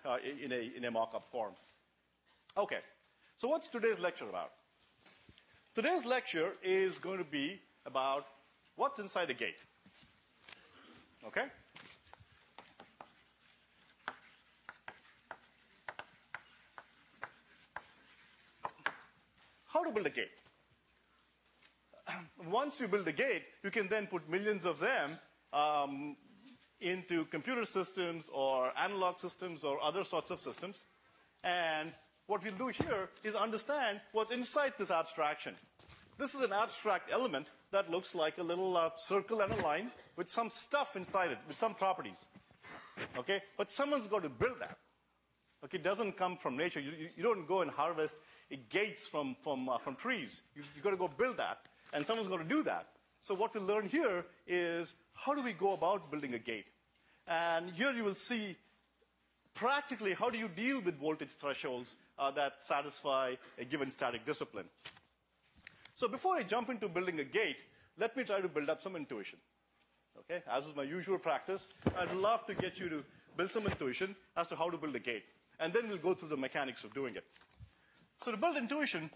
in 0.43 0.53
a 0.53 0.77
in 0.77 0.85
a 0.87 0.91
mock-up 0.91 1.31
form. 1.31 1.53
Okay, 2.57 2.79
so 3.37 3.49
what's 3.49 3.69
today's 3.69 4.01
lecture 4.01 4.29
about? 4.29 4.53
Today's 5.77 6.07
lecture 6.07 6.53
is 6.63 6.97
going 6.97 7.19
to 7.19 7.25
be 7.25 7.61
about 7.85 8.25
what's 8.77 8.99
inside 8.99 9.29
a 9.29 9.35
gate. 9.35 9.59
Okay. 11.27 11.45
How 19.69 19.85
to 19.85 19.91
build 19.91 20.07
a 20.07 20.09
gate 20.09 20.41
once 22.51 22.81
you 22.81 22.89
build 22.89 23.07
a 23.07 23.13
gate, 23.13 23.43
you 23.63 23.71
can 23.71 23.87
then 23.87 24.07
put 24.07 24.27
millions 24.31 24.65
of 24.65 24.81
them 24.81 25.19
um, 25.53 26.17
into 26.81 27.27
computer 27.27 27.67
systems 27.67 28.31
or 28.33 28.73
analog 28.79 29.19
systems 29.19 29.63
or 29.63 29.79
other 29.83 30.05
sorts 30.05 30.31
of 30.31 30.41
systems. 30.41 30.87
And 31.45 31.93
what 32.27 32.43
we'll 32.43 32.55
do 32.55 32.69
here 32.69 33.09
is 33.23 33.35
understand 33.35 34.01
what's 34.13 34.33
inside 34.33 34.75
this 34.79 34.91
abstraction. 34.91 35.55
This 36.19 36.35
is 36.35 36.41
an 36.41 36.53
abstract 36.53 37.11
element 37.13 37.47
that 37.71 37.91
looks 37.91 38.15
like 38.15 38.39
a 38.39 38.43
little 38.43 38.77
uh, 38.77 38.91
circle 38.97 39.41
and 39.41 39.53
a 39.53 39.63
line 39.63 39.91
with 40.17 40.29
some 40.29 40.51
stuff 40.51 40.97
inside 40.97 41.31
it, 41.31 41.39
with 41.47 41.59
some 41.59 41.75
properties. 41.75 42.17
Okay? 43.19 43.43
But 43.57 43.69
someone's 43.71 44.07
got 44.07 44.23
to 44.23 44.29
build 44.29 44.61
that. 44.61 44.79
Okay? 45.65 45.77
It 45.77 45.85
doesn't 45.85 46.17
come 46.17 46.37
from 46.37 46.57
nature. 46.57 46.81
You, 46.81 46.93
you, 46.99 47.09
you 47.17 47.23
don't 47.23 47.47
go 47.47 47.61
and 47.63 47.71
harvest 47.71 48.17
gates 48.71 49.07
from, 49.07 49.37
from, 49.43 49.69
uh, 49.69 49.79
from 49.79 49.95
trees. 49.97 50.43
You, 50.55 50.63
you've 50.75 50.85
got 50.85 50.91
to 50.91 50.97
go 50.97 51.09
build 51.09 51.37
that 51.37 51.59
and 51.93 52.07
someone's 52.07 52.29
going 52.29 52.43
to 52.43 52.49
do 52.49 52.63
that. 52.65 52.89
So 53.21 53.35
what 53.35 53.55
we 53.55 53.61
learn 53.61 53.89
here 53.89 54.25
is 54.47 54.95
how 55.15 55.35
do 55.35 55.43
we 55.43 55.53
go 55.53 55.75
about 55.75 56.11
building 56.11 56.35
a 56.35 56.39
gate? 56.39 56.67
And 57.27 57.71
here 57.71 57.93
you 57.93 58.05
will 58.05 58.15
see 58.15 58.57
practically 59.57 60.13
how 60.13 60.31
do 60.31 60.39
you 60.39 60.49
deal 60.49 60.81
with 60.81 61.01
voltage 61.01 61.31
thresholds 61.31 61.97
uh, 62.19 62.31
that 62.31 62.63
satisfy 62.63 63.35
a 63.59 63.65
given 63.65 63.91
static 63.91 64.25
discipline. 64.25 64.67
So 65.95 66.07
before 66.07 66.37
I 66.37 66.43
jump 66.43 66.69
into 66.69 66.89
building 66.89 67.19
a 67.21 67.25
gate, 67.25 67.57
let 67.99 68.17
me 68.17 68.23
try 68.23 68.41
to 68.41 68.49
build 68.49 68.69
up 68.69 68.81
some 68.81 68.95
intuition. 68.97 69.39
Okay, 70.19 70.43
as 70.51 70.67
is 70.67 70.77
my 70.77 70.83
usual 70.83 71.19
practice, 71.19 71.67
I'd 71.99 72.15
love 72.15 72.47
to 72.47 72.55
get 72.55 72.79
you 72.79 72.89
to 72.89 73.05
build 73.37 73.51
some 73.51 73.65
intuition 73.65 74.15
as 74.37 74.47
to 74.49 74.57
how 74.57 74.71
to 74.71 74.77
build 74.77 74.95
a 74.95 74.99
gate. 74.99 75.25
And 75.59 75.73
then 75.73 75.89
we'll 75.89 75.99
go 75.99 76.15
through 76.15 76.29
the 76.29 76.37
mechanics 76.37 76.85
of 76.85 76.95
doing 76.95 77.17
it. 77.17 77.25
So 78.23 78.31
to 78.31 78.37
build 78.37 78.57
intuition, 78.57 79.11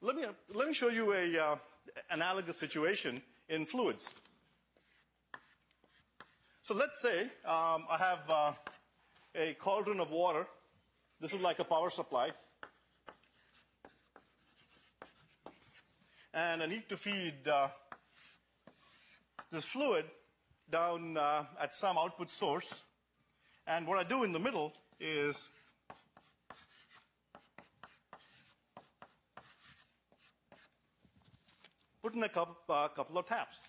let 0.00 0.16
me, 0.16 0.24
let 0.54 0.68
me 0.68 0.74
show 0.74 0.88
you 0.88 1.12
a 1.12 1.38
uh, 1.38 1.56
analogous 2.10 2.56
situation 2.56 3.22
in 3.48 3.66
fluids. 3.66 4.12
So 6.66 6.74
let's 6.74 7.00
say 7.00 7.20
um, 7.44 7.86
I 7.88 7.96
have 7.96 8.28
uh, 8.28 8.52
a 9.36 9.54
cauldron 9.54 10.00
of 10.00 10.10
water. 10.10 10.48
This 11.20 11.32
is 11.32 11.40
like 11.40 11.60
a 11.60 11.64
power 11.64 11.90
supply. 11.90 12.30
And 16.34 16.64
I 16.64 16.66
need 16.66 16.88
to 16.88 16.96
feed 16.96 17.46
uh, 17.46 17.68
this 19.52 19.64
fluid 19.66 20.06
down 20.68 21.16
uh, 21.16 21.44
at 21.60 21.72
some 21.72 21.96
output 21.98 22.32
source. 22.32 22.82
And 23.68 23.86
what 23.86 24.00
I 24.00 24.02
do 24.02 24.24
in 24.24 24.32
the 24.32 24.40
middle 24.40 24.72
is 24.98 25.48
put 32.02 32.16
in 32.16 32.24
a 32.24 32.26
uh, 32.26 32.88
couple 32.88 33.18
of 33.18 33.26
taps. 33.28 33.68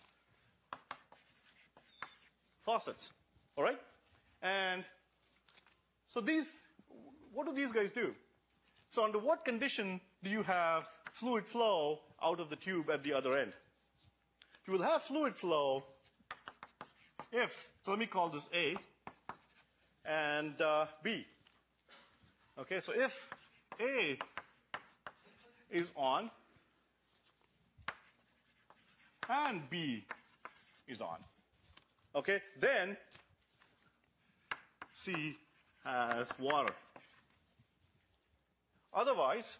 Faucets, 2.67 3.13
all 3.55 3.63
right? 3.63 3.79
And 4.43 4.83
so 6.05 6.19
these, 6.19 6.59
what 7.33 7.47
do 7.47 7.53
these 7.53 7.71
guys 7.71 7.91
do? 7.91 8.13
So 8.89 9.05
under 9.05 9.19
what 9.19 9.45
condition 9.45 10.01
do 10.23 10.29
you 10.29 10.43
have 10.43 10.87
fluid 11.13 11.45
flow 11.45 11.99
out 12.21 12.39
of 12.39 12.49
the 12.49 12.57
tube 12.57 12.89
at 12.89 13.03
the 13.03 13.13
other 13.13 13.37
end? 13.37 13.53
you 14.67 14.73
will 14.73 14.81
have 14.81 15.01
fluid 15.01 15.33
flow 15.33 15.83
if, 17.31 17.69
so 17.83 17.91
let 17.91 17.99
me 17.99 18.05
call 18.05 18.29
this 18.29 18.49
A 18.53 18.75
and 20.05 20.59
uh, 20.61 20.85
B. 21.01 21.25
Okay, 22.59 22.79
so 22.81 22.91
if 22.93 23.29
A 23.79 24.17
is 25.71 25.89
on 25.95 26.29
and 29.29 29.69
B 29.69 30.03
is 30.87 31.01
on, 31.01 31.17
okay, 32.17 32.41
then 32.59 32.97
C 34.91 35.37
has 35.85 36.27
water. 36.39 36.73
Otherwise, 38.93 39.59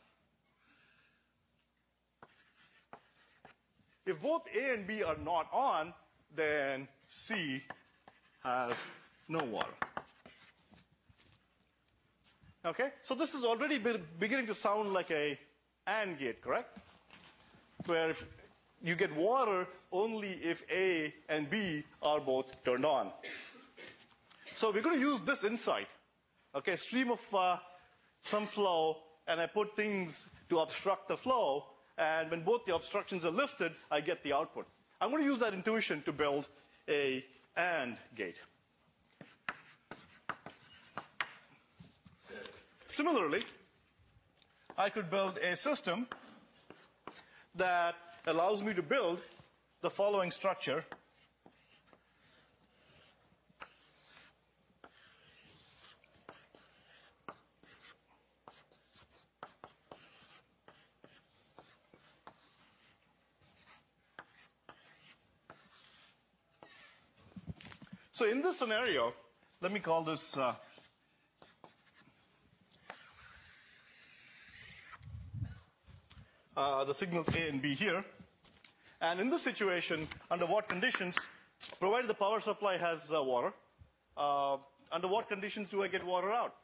if 4.05 4.21
both 4.21 4.43
A 4.55 4.73
and 4.73 4.87
B 4.87 5.03
are 5.03 5.17
not 5.23 5.47
on, 5.53 5.93
then 6.35 6.87
C 7.07 7.61
has 8.43 8.73
no 9.29 9.43
water. 9.43 9.73
Okay, 12.65 12.91
so 13.03 13.15
this 13.15 13.33
is 13.33 13.45
already 13.45 13.79
beginning 14.19 14.47
to 14.47 14.53
sound 14.53 14.91
like 14.91 15.11
a 15.11 15.39
AND 15.85 16.17
gate, 16.19 16.41
correct? 16.41 16.77
Where 17.85 18.09
if 18.09 18.25
you 18.83 18.95
get 18.95 19.13
water 19.15 19.67
only 19.91 20.31
if 20.43 20.63
A 20.71 21.13
and 21.29 21.49
B 21.49 21.83
are 22.01 22.19
both 22.19 22.63
turned 22.63 22.85
on. 22.85 23.11
So 24.53 24.71
we're 24.71 24.81
going 24.81 24.99
to 24.99 25.05
use 25.05 25.19
this 25.21 25.43
insight. 25.43 25.87
Okay, 26.55 26.75
stream 26.75 27.11
of 27.11 27.21
uh, 27.33 27.57
some 28.21 28.47
flow, 28.47 28.97
and 29.27 29.39
I 29.39 29.45
put 29.45 29.75
things 29.75 30.29
to 30.49 30.59
obstruct 30.59 31.07
the 31.07 31.17
flow, 31.17 31.65
and 31.97 32.31
when 32.31 32.41
both 32.41 32.65
the 32.65 32.75
obstructions 32.75 33.25
are 33.25 33.31
lifted, 33.31 33.71
I 33.91 34.01
get 34.01 34.23
the 34.23 34.33
output. 34.33 34.65
I'm 34.99 35.11
going 35.11 35.23
to 35.23 35.29
use 35.29 35.39
that 35.39 35.53
intuition 35.53 36.01
to 36.03 36.11
build 36.11 36.47
a 36.89 37.23
AND 37.55 37.97
gate. 38.15 38.39
Similarly, 42.87 43.43
I 44.77 44.89
could 44.89 45.09
build 45.09 45.37
a 45.37 45.55
system 45.55 46.07
that 47.55 47.95
allows 48.27 48.61
me 48.61 48.73
to 48.73 48.83
build 48.83 49.21
the 49.81 49.89
following 49.89 50.31
structure. 50.31 50.83
So 68.11 68.27
in 68.27 68.41
this 68.41 68.57
scenario, 68.57 69.13
let 69.61 69.71
me 69.71 69.79
call 69.79 70.01
this 70.01 70.35
uh, 70.35 70.55
uh, 76.57 76.83
the 76.83 76.93
signals 76.93 77.33
A 77.33 77.47
and 77.47 77.61
B 77.61 77.73
here. 77.73 78.03
And 79.01 79.19
in 79.19 79.29
this 79.29 79.43
situation, 79.43 80.07
under 80.31 80.45
what 80.45 80.67
conditions, 80.67 81.17
provided 81.79 82.09
the 82.09 82.15
power 82.15 82.39
supply 82.39 82.77
has 82.77 83.11
uh, 83.11 83.21
water, 83.21 83.53
uh, 84.17 84.57
under 84.91 85.07
what 85.07 85.29
conditions 85.29 85.69
do 85.69 85.83
I 85.83 85.87
get 85.87 86.03
water 86.03 86.31
out? 86.31 86.55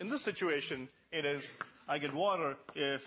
In 0.00 0.08
this 0.08 0.22
situation, 0.22 0.88
it 1.12 1.24
is 1.24 1.52
I 1.88 1.98
get 1.98 2.12
water 2.12 2.56
if 2.74 3.06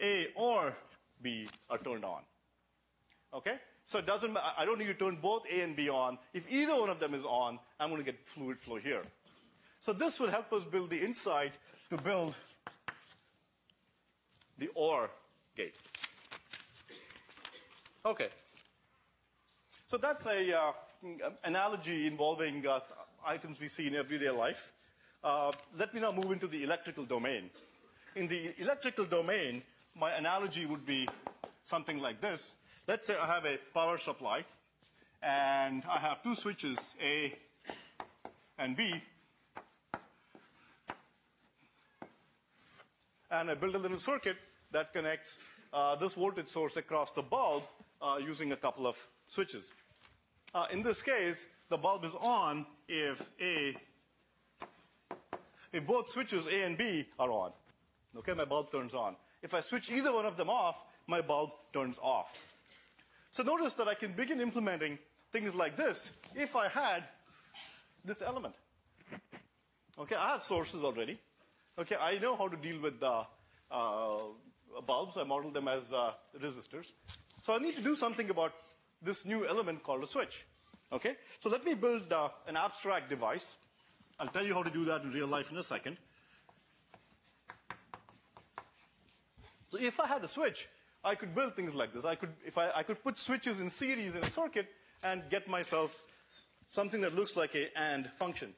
A 0.00 0.28
or 0.36 0.76
B 1.20 1.46
are 1.68 1.78
turned 1.78 2.04
on. 2.04 2.22
Okay? 3.32 3.56
So 3.86 3.98
it 3.98 4.06
doesn't, 4.06 4.32
matter. 4.32 4.46
I 4.56 4.64
don't 4.64 4.78
need 4.78 4.86
to 4.86 4.94
turn 4.94 5.16
both 5.16 5.44
A 5.50 5.60
and 5.60 5.76
B 5.76 5.90
on. 5.90 6.18
If 6.32 6.50
either 6.50 6.74
one 6.74 6.88
of 6.88 7.00
them 7.00 7.12
is 7.12 7.24
on, 7.24 7.58
I'm 7.78 7.90
going 7.90 8.00
to 8.00 8.04
get 8.04 8.26
fluid 8.26 8.58
flow 8.58 8.76
here. 8.76 9.02
So 9.80 9.92
this 9.92 10.20
will 10.20 10.30
help 10.30 10.52
us 10.52 10.64
build 10.64 10.90
the 10.90 10.98
insight 10.98 11.52
to 11.90 11.98
build 11.98 12.34
the 14.58 14.68
OR 14.74 15.10
gate. 15.56 15.76
Okay. 18.06 18.28
So 19.86 19.96
that's 19.96 20.26
a 20.26 20.54
uh, 20.54 20.72
analogy 21.42 22.06
involving 22.06 22.66
uh, 22.66 22.80
items 23.24 23.58
we 23.58 23.66
see 23.66 23.86
in 23.86 23.94
everyday 23.94 24.28
life. 24.28 24.72
Uh, 25.22 25.52
let 25.78 25.94
me 25.94 26.02
now 26.02 26.12
move 26.12 26.30
into 26.30 26.46
the 26.46 26.62
electrical 26.64 27.04
domain. 27.04 27.48
In 28.14 28.28
the 28.28 28.52
electrical 28.58 29.06
domain, 29.06 29.62
my 29.98 30.12
analogy 30.12 30.66
would 30.66 30.84
be 30.84 31.08
something 31.64 31.98
like 31.98 32.20
this. 32.20 32.56
Let's 32.86 33.06
say 33.06 33.16
I 33.16 33.26
have 33.26 33.46
a 33.46 33.56
power 33.72 33.96
supply, 33.96 34.44
and 35.22 35.82
I 35.88 35.98
have 35.98 36.22
two 36.22 36.34
switches, 36.34 36.78
A 37.02 37.34
and 38.58 38.76
B, 38.76 39.00
and 43.30 43.50
I 43.50 43.54
build 43.54 43.76
a 43.76 43.78
little 43.78 43.96
circuit 43.96 44.36
that 44.72 44.92
connects 44.92 45.42
uh, 45.72 45.96
this 45.96 46.14
voltage 46.14 46.48
source 46.48 46.76
across 46.76 47.10
the 47.12 47.22
bulb 47.22 47.62
uh, 48.00 48.18
using 48.24 48.52
a 48.52 48.56
couple 48.56 48.86
of 48.86 48.96
switches. 49.26 49.72
Uh, 50.54 50.66
in 50.70 50.82
this 50.82 51.02
case, 51.02 51.46
the 51.68 51.76
bulb 51.76 52.04
is 52.04 52.14
on 52.14 52.66
if 52.88 53.28
A, 53.40 53.76
if 55.72 55.86
both 55.86 56.08
switches 56.08 56.46
A 56.46 56.62
and 56.64 56.78
B 56.78 57.06
are 57.18 57.30
on. 57.30 57.52
Okay, 58.16 58.34
my 58.34 58.44
bulb 58.44 58.70
turns 58.70 58.94
on. 58.94 59.16
If 59.42 59.54
I 59.54 59.60
switch 59.60 59.90
either 59.90 60.12
one 60.12 60.24
of 60.24 60.36
them 60.36 60.48
off, 60.48 60.84
my 61.06 61.20
bulb 61.20 61.50
turns 61.72 61.98
off. 62.00 62.38
So 63.30 63.42
notice 63.42 63.74
that 63.74 63.88
I 63.88 63.94
can 63.94 64.12
begin 64.12 64.40
implementing 64.40 64.98
things 65.32 65.54
like 65.54 65.76
this 65.76 66.12
if 66.36 66.54
I 66.54 66.68
had 66.68 67.04
this 68.04 68.22
element. 68.22 68.54
Okay, 69.98 70.14
I 70.14 70.28
have 70.28 70.42
sources 70.42 70.82
already. 70.84 71.18
Okay, 71.78 71.96
I 72.00 72.18
know 72.18 72.36
how 72.36 72.46
to 72.46 72.56
deal 72.56 72.80
with 72.80 73.00
the 73.00 73.26
uh, 73.70 74.18
bulbs. 74.86 75.16
I 75.16 75.24
model 75.24 75.50
them 75.50 75.66
as 75.66 75.92
uh, 75.92 76.12
resistors. 76.40 76.92
So 77.44 77.54
I 77.54 77.58
need 77.58 77.76
to 77.76 77.82
do 77.82 77.94
something 77.94 78.30
about 78.30 78.54
this 79.02 79.26
new 79.26 79.46
element 79.46 79.82
called 79.82 80.02
a 80.02 80.06
switch. 80.06 80.46
Okay, 80.90 81.16
so 81.40 81.50
let 81.50 81.62
me 81.62 81.74
build 81.74 82.10
uh, 82.10 82.30
an 82.48 82.56
abstract 82.56 83.10
device. 83.10 83.56
I'll 84.18 84.28
tell 84.28 84.46
you 84.46 84.54
how 84.54 84.62
to 84.62 84.70
do 84.70 84.86
that 84.86 85.02
in 85.02 85.12
real 85.12 85.26
life 85.26 85.52
in 85.52 85.58
a 85.58 85.62
second. 85.62 85.98
So 89.68 89.78
if 89.78 90.00
I 90.00 90.06
had 90.06 90.24
a 90.24 90.28
switch, 90.28 90.70
I 91.04 91.14
could 91.16 91.34
build 91.34 91.54
things 91.54 91.74
like 91.74 91.92
this. 91.92 92.06
I 92.06 92.14
could, 92.14 92.30
if 92.46 92.56
I, 92.56 92.70
I 92.76 92.82
could 92.82 93.04
put 93.04 93.18
switches 93.18 93.60
in 93.60 93.68
series 93.68 94.16
in 94.16 94.22
a 94.22 94.30
circuit 94.30 94.68
and 95.02 95.22
get 95.28 95.46
myself 95.46 96.02
something 96.66 97.02
that 97.02 97.14
looks 97.14 97.36
like 97.36 97.54
a 97.54 97.78
AND 97.78 98.10
function. 98.12 98.54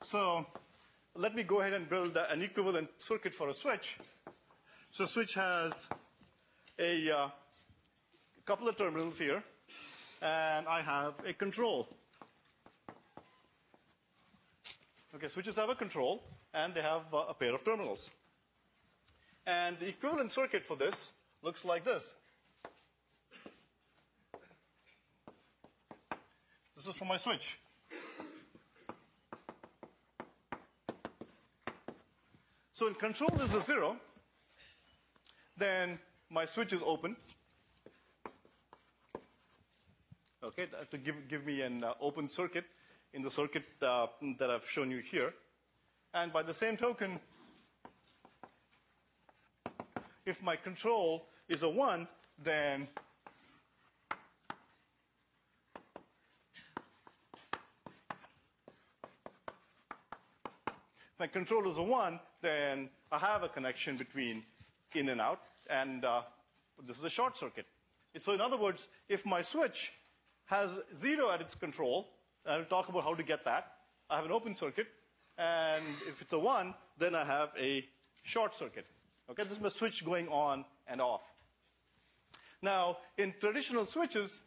So 0.00 0.46
let 1.16 1.34
me 1.34 1.42
go 1.42 1.60
ahead 1.60 1.72
and 1.72 1.90
build 1.90 2.16
an 2.16 2.40
equivalent 2.40 2.88
circuit 2.98 3.34
for 3.34 3.48
a 3.48 3.52
switch. 3.52 3.98
So 4.92 5.04
a 5.04 5.08
switch 5.08 5.34
has 5.34 5.88
a 6.78 7.10
uh, 7.10 7.28
couple 8.44 8.68
of 8.68 8.76
terminals 8.76 9.18
here, 9.18 9.42
and 10.22 10.66
I 10.66 10.80
have 10.80 11.14
a 11.26 11.32
control. 11.32 11.88
Okay, 15.14 15.28
switches 15.28 15.56
have 15.56 15.68
a 15.68 15.74
control, 15.74 16.22
and 16.54 16.74
they 16.74 16.82
have 16.82 17.02
uh, 17.12 17.24
a 17.28 17.34
pair 17.34 17.54
of 17.54 17.64
terminals. 17.64 18.10
And 19.46 19.78
the 19.78 19.88
equivalent 19.88 20.30
circuit 20.30 20.64
for 20.64 20.76
this 20.76 21.12
looks 21.42 21.64
like 21.64 21.84
this. 21.84 22.14
This 26.76 26.86
is 26.86 26.94
for 26.94 27.04
my 27.04 27.16
switch. 27.16 27.58
So 32.72 32.86
when 32.86 32.94
control 32.94 33.38
is 33.42 33.54
a 33.54 33.60
zero, 33.60 33.96
then 35.58 35.98
my 36.30 36.46
switch 36.46 36.72
is 36.72 36.80
open. 36.82 37.16
Okay, 40.42 40.68
to 40.90 40.96
give, 40.96 41.28
give 41.28 41.44
me 41.44 41.60
an 41.60 41.84
uh, 41.84 41.92
open 42.00 42.26
circuit 42.26 42.64
in 43.12 43.20
the 43.20 43.30
circuit 43.30 43.64
uh, 43.82 44.06
that 44.38 44.50
I've 44.50 44.64
shown 44.64 44.90
you 44.90 45.00
here. 45.00 45.34
And 46.14 46.32
by 46.32 46.42
the 46.42 46.54
same 46.54 46.78
token, 46.78 47.20
if 50.24 50.42
my 50.42 50.56
control 50.56 51.26
is 51.46 51.62
a 51.62 51.68
1, 51.68 52.08
then 52.42 52.88
my 61.18 61.26
control 61.26 61.68
is 61.68 61.76
a 61.76 61.82
1, 61.82 62.18
then 62.40 62.88
I 63.12 63.18
have 63.18 63.42
a 63.42 63.48
connection 63.50 63.98
between 63.98 64.42
in 64.94 65.10
and 65.10 65.20
out, 65.20 65.42
and 65.68 66.02
uh, 66.06 66.22
this 66.82 66.96
is 66.96 67.04
a 67.04 67.10
short 67.10 67.36
circuit. 67.36 67.66
So 68.16 68.32
in 68.32 68.40
other 68.40 68.56
words, 68.56 68.88
if 69.06 69.26
my 69.26 69.42
switch 69.42 69.92
has 70.50 70.78
0 70.92 71.30
at 71.30 71.40
its 71.40 71.54
control, 71.54 72.08
I'll 72.44 72.64
talk 72.64 72.88
about 72.88 73.04
how 73.04 73.14
to 73.14 73.22
get 73.22 73.44
that, 73.44 73.72
I 74.10 74.16
have 74.16 74.24
an 74.24 74.32
open 74.32 74.54
circuit, 74.54 74.88
and 75.38 75.84
if 76.08 76.20
it's 76.20 76.32
a 76.32 76.38
1, 76.38 76.74
then 76.98 77.14
I 77.14 77.24
have 77.24 77.50
a 77.58 77.86
short 78.22 78.54
circuit. 78.54 78.86
Okay, 79.30 79.44
this 79.44 79.52
is 79.52 79.60
my 79.60 79.68
switch 79.68 80.04
going 80.04 80.26
on 80.28 80.64
and 80.88 81.00
off. 81.00 81.22
Now, 82.60 82.98
in 83.16 83.32
traditional 83.40 83.86
switches, 83.86 84.42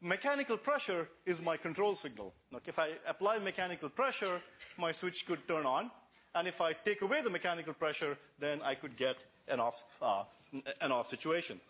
mechanical 0.00 0.56
pressure 0.56 1.08
is 1.24 1.40
my 1.40 1.56
control 1.56 1.94
signal. 1.94 2.34
Like 2.50 2.66
if 2.66 2.78
I 2.80 2.90
apply 3.06 3.38
mechanical 3.38 3.88
pressure, 3.88 4.42
my 4.76 4.90
switch 4.90 5.24
could 5.24 5.46
turn 5.46 5.64
on. 5.64 5.90
And 6.34 6.48
if 6.48 6.60
I 6.60 6.72
take 6.72 7.02
away 7.02 7.22
the 7.22 7.30
mechanical 7.30 7.74
pressure, 7.74 8.18
then 8.38 8.60
I 8.62 8.74
could 8.74 8.96
get 8.96 9.16
an 9.46 9.60
off, 9.60 9.96
uh, 10.02 10.24
an 10.80 10.90
off 10.90 11.08
situation. 11.08 11.60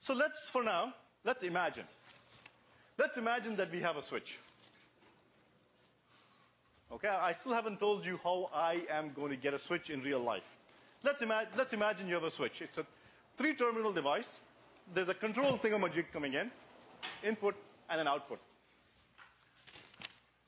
So 0.00 0.14
let's, 0.14 0.48
for 0.48 0.64
now, 0.64 0.94
let's 1.24 1.42
imagine. 1.42 1.84
Let's 2.98 3.18
imagine 3.18 3.54
that 3.56 3.70
we 3.70 3.80
have 3.80 3.96
a 3.96 4.02
switch. 4.02 4.38
Okay, 6.90 7.08
I 7.08 7.32
still 7.32 7.52
haven't 7.52 7.78
told 7.78 8.04
you 8.04 8.18
how 8.24 8.50
I 8.52 8.82
am 8.90 9.12
going 9.12 9.30
to 9.30 9.36
get 9.36 9.54
a 9.54 9.58
switch 9.58 9.90
in 9.90 10.02
real 10.02 10.18
life. 10.18 10.56
Let's, 11.04 11.22
ima 11.22 11.44
let's 11.56 11.72
imagine 11.72 12.08
you 12.08 12.14
have 12.14 12.24
a 12.24 12.30
switch. 12.30 12.62
It's 12.62 12.78
a 12.78 12.86
three 13.36 13.54
terminal 13.54 13.92
device. 13.92 14.40
There's 14.92 15.08
a 15.08 15.14
control 15.14 15.58
thingamajig 15.58 16.06
coming 16.12 16.34
in, 16.34 16.50
input, 17.22 17.54
and 17.88 18.00
an 18.00 18.08
output. 18.08 18.40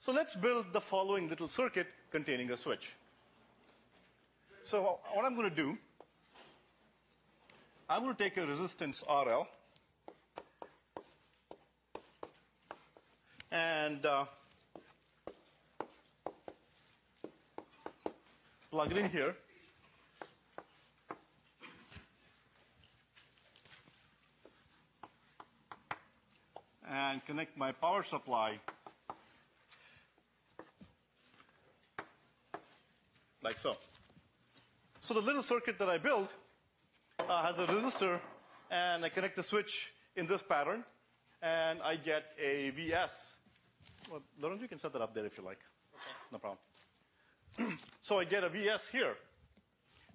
So 0.00 0.12
let's 0.12 0.34
build 0.34 0.72
the 0.72 0.80
following 0.80 1.28
little 1.28 1.46
circuit 1.46 1.86
containing 2.10 2.50
a 2.50 2.56
switch. 2.56 2.96
So 4.64 4.98
what 5.12 5.24
I'm 5.24 5.36
going 5.36 5.48
to 5.48 5.54
do, 5.54 5.78
I'm 7.92 8.04
going 8.04 8.16
to 8.16 8.22
take 8.24 8.38
a 8.38 8.46
resistance 8.46 9.04
RL 9.06 9.46
and 13.50 14.06
uh, 14.06 14.24
plug 18.70 18.92
it 18.92 18.96
in 18.96 19.10
here. 19.10 19.36
And 26.90 27.22
connect 27.26 27.58
my 27.58 27.72
power 27.72 28.02
supply 28.02 28.58
like 33.44 33.58
so. 33.58 33.76
So 35.02 35.12
the 35.12 35.20
little 35.20 35.42
circuit 35.42 35.78
that 35.78 35.90
I 35.90 35.98
built 35.98 36.30
uh, 37.28 37.42
has 37.42 37.58
a 37.58 37.66
resistor, 37.66 38.20
and 38.70 39.04
I 39.04 39.08
connect 39.08 39.36
the 39.36 39.42
switch 39.42 39.92
in 40.16 40.26
this 40.26 40.42
pattern, 40.42 40.84
and 41.40 41.80
I 41.82 41.96
get 41.96 42.32
a 42.40 42.70
VS. 42.70 43.36
Well, 44.10 44.22
Lorenzo, 44.40 44.62
you 44.62 44.68
can 44.68 44.78
set 44.78 44.92
that 44.92 45.02
up 45.02 45.14
there 45.14 45.24
if 45.24 45.36
you 45.38 45.44
like. 45.44 45.60
Okay. 45.94 46.02
No 46.32 46.38
problem. 46.38 47.78
so 48.00 48.18
I 48.18 48.24
get 48.24 48.44
a 48.44 48.48
VS 48.48 48.88
here. 48.88 49.14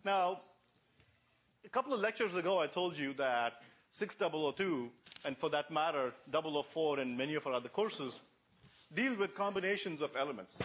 Now, 0.04 0.42
a 1.66 1.70
couple 1.70 1.94
of 1.94 2.00
lectures 2.00 2.36
ago, 2.36 2.60
I 2.60 2.68
told 2.68 2.98
you 2.98 3.14
that 3.14 3.62
6002, 3.92 4.90
and 5.26 5.38
for 5.38 5.50
that 5.50 5.72
matter, 5.72 6.14
004 6.32 7.00
and 7.00 7.18
many 7.18 7.36
of 7.36 7.46
our 7.48 7.54
other 7.54 7.70
courses, 7.70 8.22
deal 8.94 9.16
with 9.16 9.36
combinations 9.36 10.02
of 10.02 10.16
elements. 10.16 10.58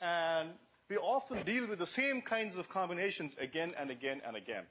And 0.00 0.50
we 0.88 0.96
often 0.96 1.42
deal 1.42 1.66
with 1.66 1.78
the 1.78 1.86
same 1.86 2.20
kinds 2.20 2.56
of 2.56 2.68
combinations 2.68 3.36
again 3.38 3.72
and 3.78 3.90
again 3.90 4.20
and 4.26 4.36
again. 4.36 4.64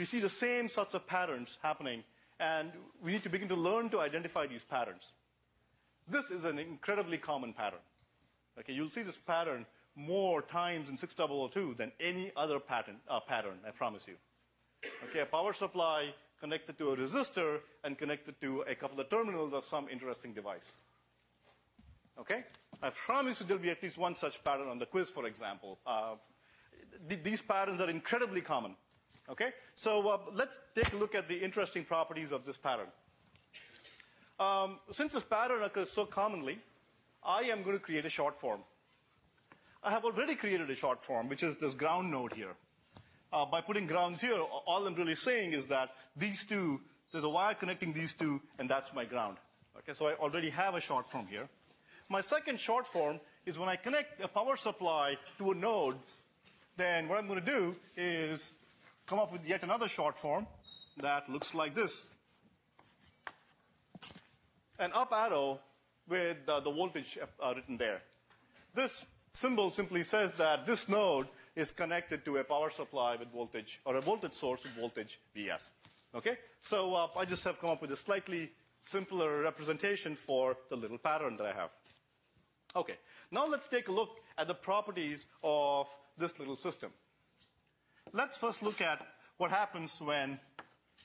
We 0.00 0.06
see 0.06 0.20
the 0.20 0.30
same 0.30 0.70
sorts 0.70 0.94
of 0.94 1.06
patterns 1.06 1.58
happening, 1.62 2.04
and 2.38 2.72
we 3.02 3.12
need 3.12 3.22
to 3.24 3.28
begin 3.28 3.48
to 3.48 3.54
learn 3.54 3.90
to 3.90 4.00
identify 4.00 4.46
these 4.46 4.64
patterns. 4.64 5.12
This 6.08 6.30
is 6.30 6.46
an 6.46 6.58
incredibly 6.58 7.18
common 7.18 7.52
pattern. 7.52 7.84
Okay, 8.58 8.72
you'll 8.72 8.88
see 8.88 9.02
this 9.02 9.18
pattern 9.18 9.66
more 9.94 10.40
times 10.40 10.88
in 10.88 10.96
6002 10.96 11.74
than 11.74 11.92
any 12.00 12.32
other 12.34 12.58
pattern, 12.58 12.96
uh, 13.10 13.20
pattern, 13.20 13.58
I 13.68 13.72
promise 13.72 14.08
you. 14.08 14.14
Okay, 15.10 15.20
a 15.20 15.26
power 15.26 15.52
supply 15.52 16.14
connected 16.40 16.78
to 16.78 16.92
a 16.92 16.96
resistor 16.96 17.60
and 17.84 17.98
connected 17.98 18.40
to 18.40 18.62
a 18.62 18.74
couple 18.74 18.98
of 18.98 19.10
terminals 19.10 19.52
of 19.52 19.66
some 19.66 19.86
interesting 19.90 20.32
device. 20.32 20.72
Okay? 22.18 22.44
I 22.82 22.88
promise 22.88 23.40
you 23.40 23.46
there'll 23.46 23.62
be 23.62 23.68
at 23.68 23.82
least 23.82 23.98
one 23.98 24.14
such 24.14 24.42
pattern 24.42 24.68
on 24.68 24.78
the 24.78 24.86
quiz, 24.86 25.10
for 25.10 25.26
example. 25.26 25.78
Uh, 25.84 26.14
th 27.06 27.22
these 27.22 27.42
patterns 27.42 27.82
are 27.82 27.90
incredibly 27.90 28.40
common. 28.40 28.74
Okay? 29.30 29.52
So 29.74 30.08
uh, 30.08 30.18
let's 30.34 30.60
take 30.74 30.92
a 30.92 30.96
look 30.96 31.14
at 31.14 31.28
the 31.28 31.38
interesting 31.38 31.84
properties 31.84 32.32
of 32.32 32.44
this 32.44 32.56
pattern. 32.56 32.88
Um, 34.38 34.78
since 34.90 35.12
this 35.12 35.24
pattern 35.24 35.62
occurs 35.62 35.90
so 35.90 36.04
commonly, 36.04 36.58
I 37.22 37.42
am 37.42 37.62
going 37.62 37.76
to 37.76 37.82
create 37.82 38.06
a 38.06 38.10
short 38.10 38.36
form. 38.36 38.60
I 39.82 39.90
have 39.90 40.04
already 40.04 40.34
created 40.34 40.68
a 40.70 40.74
short 40.74 41.02
form, 41.02 41.28
which 41.28 41.42
is 41.42 41.56
this 41.56 41.74
ground 41.74 42.10
node 42.10 42.32
here. 42.32 42.54
Uh, 43.32 43.46
by 43.46 43.60
putting 43.60 43.86
grounds 43.86 44.20
here, 44.20 44.38
all 44.40 44.86
I'm 44.86 44.94
really 44.94 45.14
saying 45.14 45.52
is 45.52 45.66
that 45.66 45.90
these 46.16 46.44
two, 46.44 46.80
there's 47.12 47.24
a 47.24 47.28
wire 47.28 47.54
connecting 47.54 47.92
these 47.92 48.14
two, 48.14 48.40
and 48.58 48.68
that's 48.68 48.92
my 48.92 49.04
ground. 49.04 49.36
Okay, 49.78 49.92
so 49.92 50.08
I 50.08 50.14
already 50.14 50.50
have 50.50 50.74
a 50.74 50.80
short 50.80 51.08
form 51.08 51.26
here. 51.26 51.48
My 52.08 52.20
second 52.20 52.58
short 52.58 52.86
form 52.86 53.20
is 53.46 53.58
when 53.58 53.68
I 53.68 53.76
connect 53.76 54.22
a 54.22 54.28
power 54.28 54.56
supply 54.56 55.16
to 55.38 55.52
a 55.52 55.54
node, 55.54 55.96
then 56.76 57.08
what 57.08 57.18
I'm 57.18 57.28
going 57.28 57.40
to 57.40 57.46
do 57.46 57.76
is 57.96 58.54
come 59.10 59.18
up 59.18 59.32
with 59.32 59.44
yet 59.44 59.64
another 59.64 59.88
short 59.88 60.16
form 60.16 60.46
that 60.98 61.28
looks 61.28 61.52
like 61.52 61.74
this. 61.74 62.06
An 64.78 64.92
up 64.94 65.12
arrow 65.12 65.58
with 66.08 66.36
uh, 66.46 66.60
the 66.60 66.70
voltage 66.70 67.18
uh, 67.18 67.52
written 67.56 67.76
there. 67.76 68.02
This 68.72 69.04
symbol 69.32 69.72
simply 69.72 70.04
says 70.04 70.34
that 70.34 70.64
this 70.64 70.88
node 70.88 71.26
is 71.56 71.72
connected 71.72 72.24
to 72.24 72.36
a 72.36 72.44
power 72.44 72.70
supply 72.70 73.16
with 73.16 73.32
voltage, 73.32 73.80
or 73.84 73.96
a 73.96 74.00
voltage 74.00 74.32
source 74.32 74.62
with 74.62 74.74
voltage 74.74 75.18
Vs. 75.34 75.72
Okay? 76.14 76.38
So 76.60 76.94
uh, 76.94 77.08
I 77.16 77.24
just 77.24 77.42
have 77.42 77.60
come 77.60 77.70
up 77.70 77.82
with 77.82 77.90
a 77.90 77.96
slightly 77.96 78.52
simpler 78.78 79.42
representation 79.42 80.14
for 80.14 80.56
the 80.68 80.76
little 80.76 80.98
pattern 80.98 81.36
that 81.38 81.46
I 81.46 81.52
have. 81.52 81.70
Okay, 82.76 82.94
now 83.32 83.48
let's 83.48 83.66
take 83.66 83.88
a 83.88 83.92
look 83.92 84.20
at 84.38 84.46
the 84.46 84.54
properties 84.54 85.26
of 85.42 85.88
this 86.16 86.38
little 86.38 86.54
system. 86.54 86.92
Let's 88.12 88.36
first 88.36 88.62
look 88.62 88.80
at 88.80 89.06
what 89.36 89.50
happens 89.50 90.00
when 90.00 90.38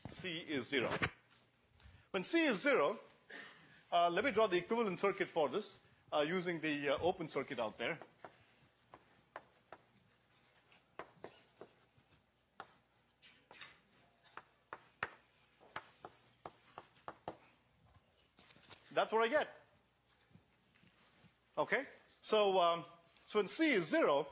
C 0.10 0.43
is 0.49 0.67
zero. 0.67 0.89
When 2.12 2.23
C 2.23 2.45
is 2.45 2.62
zero, 2.62 2.97
uh, 3.91 4.10
let 4.10 4.25
me 4.25 4.31
draw 4.31 4.47
the 4.47 4.58
equivalent 4.58 4.99
circuit 4.99 5.29
for 5.29 5.49
this 5.49 5.79
uh, 6.12 6.21
using 6.21 6.60
the 6.60 6.89
uh, 6.89 6.97
open 7.01 7.27
circuit 7.27 7.60
out 7.60 7.77
there. 7.77 7.97
That's 18.93 19.12
what 19.12 19.23
I 19.23 19.27
get. 19.27 19.49
Okay? 21.58 21.81
So, 22.21 22.60
um, 22.62 22.86
so 23.25 23.39
when 23.39 23.47
C 23.47 23.71
is 23.71 23.89
zero, 23.89 24.25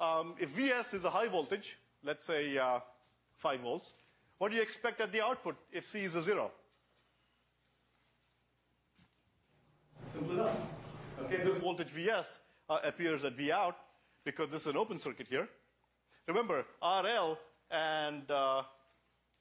um, 0.00 0.36
if 0.38 0.50
Vs 0.50 0.94
is 0.94 1.04
a 1.04 1.10
high 1.10 1.26
voltage, 1.26 1.76
let's 2.04 2.24
say 2.24 2.58
uh, 2.58 2.80
5 3.36 3.60
volts, 3.60 3.94
what 4.38 4.50
do 4.50 4.56
you 4.56 4.62
expect 4.62 5.00
at 5.00 5.12
the 5.12 5.22
output 5.22 5.56
if 5.72 5.84
C 5.84 6.00
is 6.00 6.14
a 6.14 6.22
zero? 6.22 6.50
Simple 10.12 10.32
enough. 10.32 10.56
Okay, 11.22 11.36
this 11.44 11.58
voltage 11.58 11.88
Vs 11.88 12.40
uh, 12.68 12.78
appears 12.82 13.24
at 13.24 13.34
V 13.34 13.52
out 13.52 13.76
because 14.24 14.48
this 14.48 14.62
is 14.62 14.68
an 14.68 14.76
open 14.76 14.98
circuit 14.98 15.26
here. 15.28 15.48
Remember, 16.26 16.64
RL 16.82 17.38
and 17.70 18.30
uh, 18.30 18.62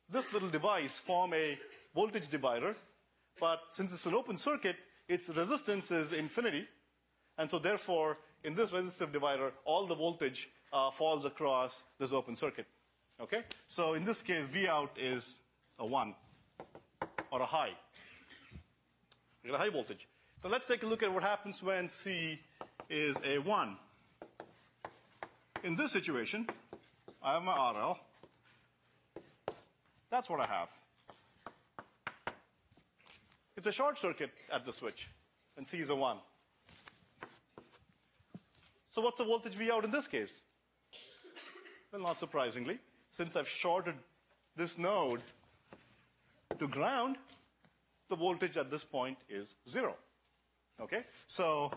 this 0.10 0.34
little 0.34 0.50
device 0.50 1.00
form 1.00 1.34
a 1.34 1.58
voltage 1.95 2.30
divider, 2.30 2.76
but 3.39 3.62
since 3.69 3.93
it's 3.93 4.06
an 4.06 4.13
open 4.13 4.38
circuit, 4.38 4.76
its 5.08 5.30
resistance 5.30 5.91
is 5.91 6.13
infinity, 6.13 6.67
and 7.38 7.50
so 7.50 7.58
therefore, 7.58 8.17
in 8.43 8.54
this 8.54 8.72
resistive 8.72 9.12
divider, 9.12 9.52
all 9.65 9.86
the 9.86 9.95
voltage 9.95 10.50
uh, 10.71 10.91
falls 10.91 11.25
across 11.25 11.84
this 11.99 12.13
open 12.13 12.36
circuit. 12.36 12.67
Okay? 13.21 13.43
So 13.67 13.93
in 13.93 14.05
this 14.05 14.21
case, 14.21 14.45
V 14.45 14.67
out 14.67 14.91
is 14.97 15.36
a 15.77 15.86
1 15.86 16.13
or 17.32 17.41
a 17.41 17.45
high. 17.45 17.71
We 19.43 19.49
get 19.49 19.55
a 19.55 19.62
high 19.62 19.69
voltage. 19.69 20.08
So 20.41 20.49
let's 20.49 20.67
take 20.67 20.84
a 20.84 20.86
look 20.86 21.03
at 21.03 21.13
what 21.13 21.23
happens 21.23 21.62
when 21.62 21.88
C 21.88 22.39
is 22.89 23.15
a 23.25 23.39
1. 23.39 23.77
In 25.63 25.75
this 25.75 25.91
situation, 25.91 26.47
I 27.21 27.34
have 27.34 27.43
my 27.43 27.53
RL. 27.53 27.99
That's 30.10 30.29
what 30.29 30.39
I 30.39 30.45
have. 30.45 30.69
It's 33.58 33.67
a 33.67 33.71
short 33.71 33.97
circuit 33.97 34.32
at 34.51 34.63
the 34.63 34.71
switch, 34.71 35.10
and 35.58 35.67
C 35.67 35.79
is 35.79 35.89
a 35.89 35.95
1. 35.95 36.17
So 38.91 39.01
what's 39.01 39.17
the 39.17 39.25
voltage 39.25 39.53
V 39.53 39.69
out 39.69 39.84
in 39.84 39.91
this 39.91 40.08
case? 40.08 40.41
Well, 41.91 42.02
not 42.04 42.19
surprisingly, 42.19 42.78
since 43.12 43.36
I've 43.36 43.47
shorted 43.47 43.95
this 44.56 44.78
node 44.78 45.21
to 46.60 46.67
ground, 46.67 47.17
the 48.10 48.15
voltage 48.15 48.58
at 48.58 48.69
this 48.69 48.84
point 48.84 49.17
is 49.28 49.56
zero. 49.67 49.95
Okay? 50.80 51.04
So 51.25 51.71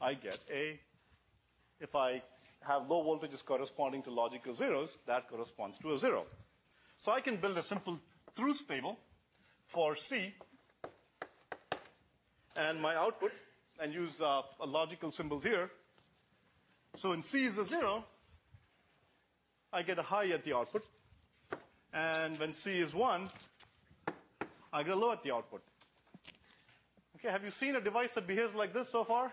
I 0.00 0.14
get 0.14 0.38
a, 0.52 0.78
if 1.80 1.94
I 1.94 2.22
have 2.66 2.90
low 2.90 3.02
voltages 3.02 3.44
corresponding 3.44 4.02
to 4.02 4.10
logical 4.10 4.54
zeros, 4.54 4.98
that 5.06 5.28
corresponds 5.28 5.78
to 5.78 5.92
a 5.92 5.98
zero. 5.98 6.26
So 6.98 7.12
I 7.12 7.20
can 7.20 7.36
build 7.36 7.56
a 7.56 7.62
simple 7.62 7.98
truth 8.36 8.68
table 8.68 8.98
for 9.66 9.96
C 9.96 10.34
and 12.56 12.80
my 12.80 12.94
output 12.94 13.32
and 13.80 13.92
use 13.92 14.20
uh, 14.20 14.42
logical 14.66 15.10
symbols 15.10 15.44
here. 15.44 15.70
So 16.94 17.08
when 17.08 17.22
C 17.22 17.44
is 17.44 17.56
a 17.56 17.64
zero, 17.64 18.04
I 19.72 19.82
get 19.82 19.98
a 19.98 20.02
high 20.02 20.28
at 20.28 20.44
the 20.44 20.54
output. 20.54 20.84
And 21.94 22.38
when 22.38 22.52
C 22.52 22.78
is 22.78 22.94
one, 22.94 23.28
I 24.72 24.82
get 24.82 24.92
a 24.92 24.96
low 24.96 25.12
at 25.12 25.22
the 25.22 25.34
output. 25.34 25.62
Okay, 27.16 27.30
have 27.30 27.44
you 27.44 27.50
seen 27.50 27.76
a 27.76 27.80
device 27.80 28.14
that 28.14 28.26
behaves 28.26 28.54
like 28.54 28.72
this 28.72 28.88
so 28.88 29.04
far? 29.04 29.32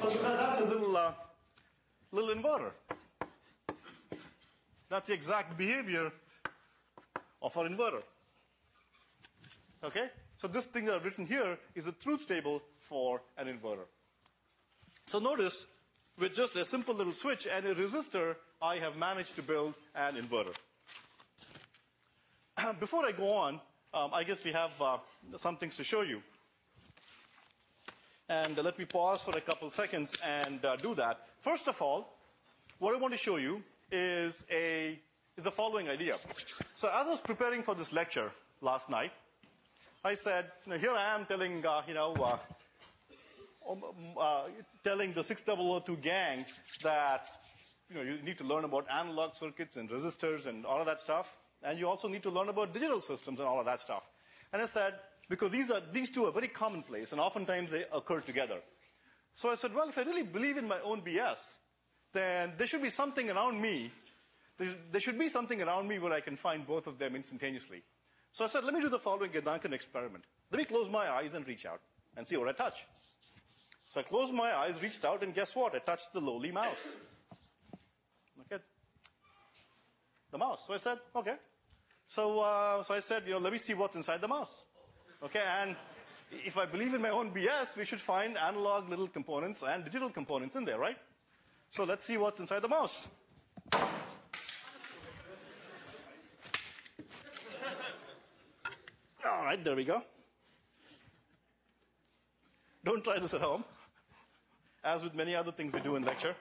So 0.00 0.10
that's 0.22 0.60
a 0.60 0.64
little, 0.64 0.96
uh, 0.96 1.12
little 2.12 2.34
inverter. 2.34 2.70
That's 4.88 5.08
the 5.08 5.14
exact 5.14 5.58
behavior 5.58 6.12
of 7.42 7.56
our 7.56 7.68
inverter. 7.68 8.02
Okay? 9.84 10.08
So 10.38 10.48
this 10.48 10.66
thing 10.66 10.84
that 10.86 10.94
I've 10.94 11.04
written 11.04 11.26
here 11.26 11.58
is 11.74 11.86
a 11.86 11.92
truth 11.92 12.28
table 12.28 12.62
for 12.78 13.22
an 13.36 13.48
inverter. 13.48 13.86
So 15.06 15.18
notice, 15.18 15.66
with 16.18 16.34
just 16.34 16.56
a 16.56 16.64
simple 16.64 16.94
little 16.94 17.12
switch 17.12 17.46
and 17.46 17.66
a 17.66 17.74
resistor, 17.74 18.36
I 18.60 18.76
have 18.76 18.96
managed 18.96 19.36
to 19.36 19.42
build 19.42 19.74
an 19.94 20.16
inverter. 20.16 20.54
Before 22.80 23.04
I 23.04 23.12
go 23.12 23.34
on, 23.34 23.60
um, 23.92 24.10
I 24.12 24.24
guess 24.24 24.44
we 24.44 24.52
have 24.52 24.70
uh, 24.80 24.98
some 25.36 25.56
things 25.56 25.76
to 25.76 25.84
show 25.84 26.02
you. 26.02 26.22
And 28.28 28.58
uh, 28.58 28.62
let 28.62 28.78
me 28.78 28.86
pause 28.86 29.22
for 29.22 29.36
a 29.36 29.40
couple 29.40 29.68
seconds 29.70 30.16
and 30.24 30.64
uh, 30.64 30.76
do 30.76 30.94
that. 30.94 31.20
First 31.40 31.68
of 31.68 31.80
all, 31.82 32.14
what 32.78 32.94
I 32.94 32.98
want 32.98 33.12
to 33.12 33.18
show 33.18 33.36
you 33.36 33.62
is, 33.92 34.44
a, 34.50 34.98
is 35.36 35.44
the 35.44 35.50
following 35.50 35.88
idea. 35.88 36.16
So 36.74 36.88
as 36.88 37.06
I 37.06 37.10
was 37.10 37.20
preparing 37.20 37.62
for 37.62 37.74
this 37.74 37.92
lecture 37.92 38.32
last 38.62 38.88
night, 38.88 39.12
I 40.04 40.14
said, 40.14 40.46
here 40.80 40.92
I 40.92 41.14
am 41.14 41.26
telling, 41.26 41.64
uh, 41.64 41.82
you 41.86 41.94
know, 41.94 42.38
um, 43.68 43.82
uh, 44.18 44.44
telling 44.84 45.12
the 45.12 45.22
6002 45.22 45.96
gang 45.98 46.44
that, 46.82 47.26
you 47.88 47.96
know, 47.96 48.02
you 48.02 48.22
need 48.22 48.38
to 48.38 48.44
learn 48.44 48.64
about 48.64 48.86
analog 48.90 49.34
circuits 49.34 49.76
and 49.76 49.88
resistors 49.88 50.46
and 50.46 50.64
all 50.66 50.80
of 50.80 50.86
that 50.86 51.00
stuff. 51.00 51.38
And 51.62 51.78
you 51.78 51.88
also 51.88 52.08
need 52.08 52.22
to 52.22 52.30
learn 52.30 52.48
about 52.48 52.72
digital 52.72 53.00
systems 53.00 53.38
and 53.38 53.48
all 53.48 53.58
of 53.58 53.66
that 53.66 53.80
stuff. 53.80 54.02
And 54.52 54.62
I 54.62 54.66
said, 54.66 54.94
because 55.28 55.50
these, 55.50 55.70
are, 55.70 55.80
these 55.92 56.10
two 56.10 56.26
are 56.26 56.32
very 56.32 56.48
commonplace 56.48 57.12
and 57.12 57.20
oftentimes 57.20 57.70
they 57.70 57.84
occur 57.92 58.20
together. 58.20 58.58
So 59.34 59.50
I 59.50 59.54
said, 59.54 59.74
well, 59.74 59.88
if 59.88 59.98
I 59.98 60.02
really 60.02 60.22
believe 60.22 60.56
in 60.56 60.66
my 60.66 60.78
own 60.84 61.02
BS, 61.02 61.54
then 62.12 62.52
there 62.56 62.66
should 62.66 62.82
be 62.82 62.90
something 62.90 63.30
around 63.30 63.60
me. 63.60 63.90
There 64.56 65.00
should 65.00 65.18
be 65.18 65.28
something 65.28 65.60
around 65.62 65.86
me 65.86 65.98
where 65.98 66.12
I 66.12 66.20
can 66.20 66.36
find 66.36 66.66
both 66.66 66.86
of 66.86 66.98
them 66.98 67.14
instantaneously. 67.14 67.82
So 68.32 68.44
I 68.44 68.48
said, 68.48 68.64
let 68.64 68.72
me 68.72 68.80
do 68.80 68.88
the 68.88 68.98
following 68.98 69.30
Gedanken 69.30 69.72
experiment. 69.72 70.24
Let 70.50 70.58
me 70.58 70.64
close 70.64 70.88
my 70.88 71.10
eyes 71.10 71.34
and 71.34 71.46
reach 71.46 71.66
out 71.66 71.80
and 72.16 72.26
see 72.26 72.36
what 72.36 72.48
I 72.48 72.52
touch. 72.52 72.86
So 73.96 74.00
I 74.00 74.02
closed 74.02 74.34
my 74.34 74.54
eyes, 74.54 74.82
reached 74.82 75.06
out, 75.06 75.22
and 75.22 75.34
guess 75.34 75.56
what? 75.56 75.74
I 75.74 75.78
touched 75.78 76.12
the 76.12 76.20
lowly 76.20 76.52
mouse. 76.52 76.96
Okay. 78.42 78.62
The 80.30 80.36
mouse. 80.36 80.66
So 80.66 80.74
I 80.74 80.76
said, 80.76 80.98
okay. 81.16 81.36
So, 82.06 82.40
uh, 82.40 82.82
so 82.82 82.92
I 82.92 83.00
said, 83.00 83.22
you 83.24 83.32
know, 83.32 83.38
let 83.38 83.54
me 83.54 83.58
see 83.58 83.72
what's 83.72 83.96
inside 83.96 84.20
the 84.20 84.28
mouse. 84.28 84.64
Okay, 85.24 85.40
and 85.62 85.76
if 86.30 86.58
I 86.58 86.66
believe 86.66 86.92
in 86.92 87.00
my 87.00 87.08
own 87.08 87.30
BS, 87.30 87.78
we 87.78 87.86
should 87.86 87.98
find 87.98 88.36
analog 88.36 88.90
little 88.90 89.08
components 89.08 89.64
and 89.66 89.82
digital 89.82 90.10
components 90.10 90.56
in 90.56 90.66
there, 90.66 90.78
right? 90.78 90.98
So 91.70 91.84
let's 91.84 92.04
see 92.04 92.18
what's 92.18 92.38
inside 92.38 92.60
the 92.60 92.68
mouse. 92.68 93.08
All 99.24 99.44
right, 99.46 99.64
there 99.64 99.74
we 99.74 99.84
go. 99.84 100.02
Don't 102.84 103.02
try 103.02 103.18
this 103.18 103.32
at 103.32 103.40
home, 103.40 103.64
as 104.86 105.02
with 105.02 105.16
many 105.16 105.34
other 105.34 105.50
things 105.50 105.74
we 105.74 105.80
do 105.80 105.96
in 105.96 106.04
lecture. 106.04 106.34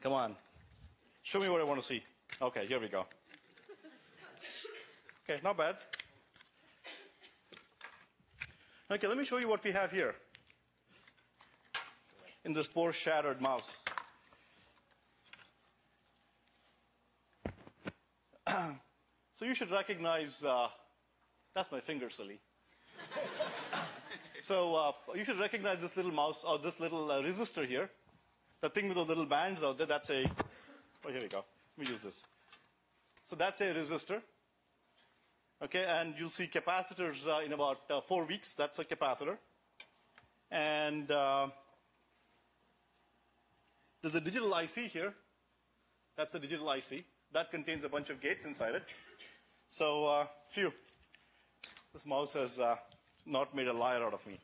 Come 0.00 0.12
on. 0.12 0.36
Show 1.22 1.40
me 1.40 1.48
what 1.48 1.60
I 1.60 1.64
want 1.64 1.80
to 1.80 1.86
see. 1.86 2.02
Okay, 2.40 2.66
here 2.66 2.78
we 2.80 2.88
go. 2.88 3.06
Okay, 5.28 5.40
not 5.42 5.56
bad. 5.56 5.76
Okay, 8.90 9.06
let 9.06 9.16
me 9.16 9.24
show 9.24 9.38
you 9.38 9.48
what 9.48 9.64
we 9.64 9.72
have 9.72 9.90
here 9.90 10.14
in 12.44 12.52
this 12.52 12.68
poor 12.68 12.92
shattered 12.92 13.40
mouse. 13.40 13.78
so 19.34 19.44
you 19.44 19.54
should 19.54 19.70
recognize, 19.70 20.44
uh, 20.44 20.68
that's 21.54 21.70
my 21.70 21.80
finger, 21.80 22.10
silly. 22.10 22.38
so 24.42 24.74
uh, 24.74 24.92
you 25.14 25.24
should 25.24 25.38
recognize 25.38 25.78
this 25.78 25.96
little 25.96 26.12
mouse, 26.12 26.44
or 26.46 26.58
this 26.58 26.80
little 26.80 27.10
uh, 27.10 27.22
resistor 27.22 27.66
here. 27.66 27.90
The 28.60 28.68
thing 28.68 28.88
with 28.88 28.96
the 28.96 29.04
little 29.04 29.26
bands 29.26 29.62
out 29.62 29.78
there, 29.78 29.86
that's 29.86 30.10
a, 30.10 30.24
oh, 31.04 31.10
here 31.10 31.20
we 31.20 31.28
go. 31.28 31.44
Let 31.76 31.86
me 31.86 31.92
use 31.92 32.02
this. 32.02 32.26
So 33.28 33.36
that's 33.36 33.60
a 33.60 33.74
resistor. 33.74 34.20
Okay, 35.62 35.84
and 35.88 36.14
you'll 36.18 36.28
see 36.28 36.48
capacitors 36.48 37.26
uh, 37.26 37.44
in 37.44 37.52
about 37.52 37.78
uh, 37.88 38.00
four 38.00 38.24
weeks. 38.24 38.54
That's 38.54 38.78
a 38.78 38.84
capacitor. 38.84 39.38
And 40.50 41.10
uh, 41.10 41.48
there's 44.02 44.16
a 44.16 44.20
digital 44.20 44.52
IC 44.56 44.90
here. 44.90 45.14
That's 46.16 46.34
a 46.34 46.40
digital 46.40 46.70
IC. 46.70 47.04
That 47.32 47.50
contains 47.50 47.84
a 47.84 47.88
bunch 47.88 48.10
of 48.10 48.20
gates 48.20 48.44
inside 48.44 48.74
it. 48.74 48.84
So, 49.68 50.06
uh, 50.06 50.26
phew. 50.48 50.72
This 51.92 52.06
mouse 52.06 52.34
has 52.34 52.58
uh, 52.58 52.76
not 53.26 53.54
made 53.54 53.68
a 53.68 53.72
liar 53.72 54.02
out 54.02 54.14
of 54.14 54.26
me. 54.26 54.38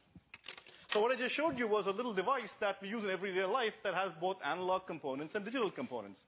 So 0.88 1.01
what 1.01 1.12
I 1.12 1.16
just 1.16 1.35
showed 1.35 1.59
you 1.59 1.68
was 1.68 1.87
a 1.87 1.92
little 1.92 2.14
device 2.14 2.55
that 2.55 2.81
we 2.81 2.88
use 2.88 3.05
in 3.05 3.11
everyday 3.11 3.44
life 3.44 3.83
that 3.83 3.94
has 3.94 4.12
both 4.14 4.38
analog 4.42 4.87
components 4.87 5.35
and 5.35 5.44
digital 5.44 5.70
components. 5.70 6.24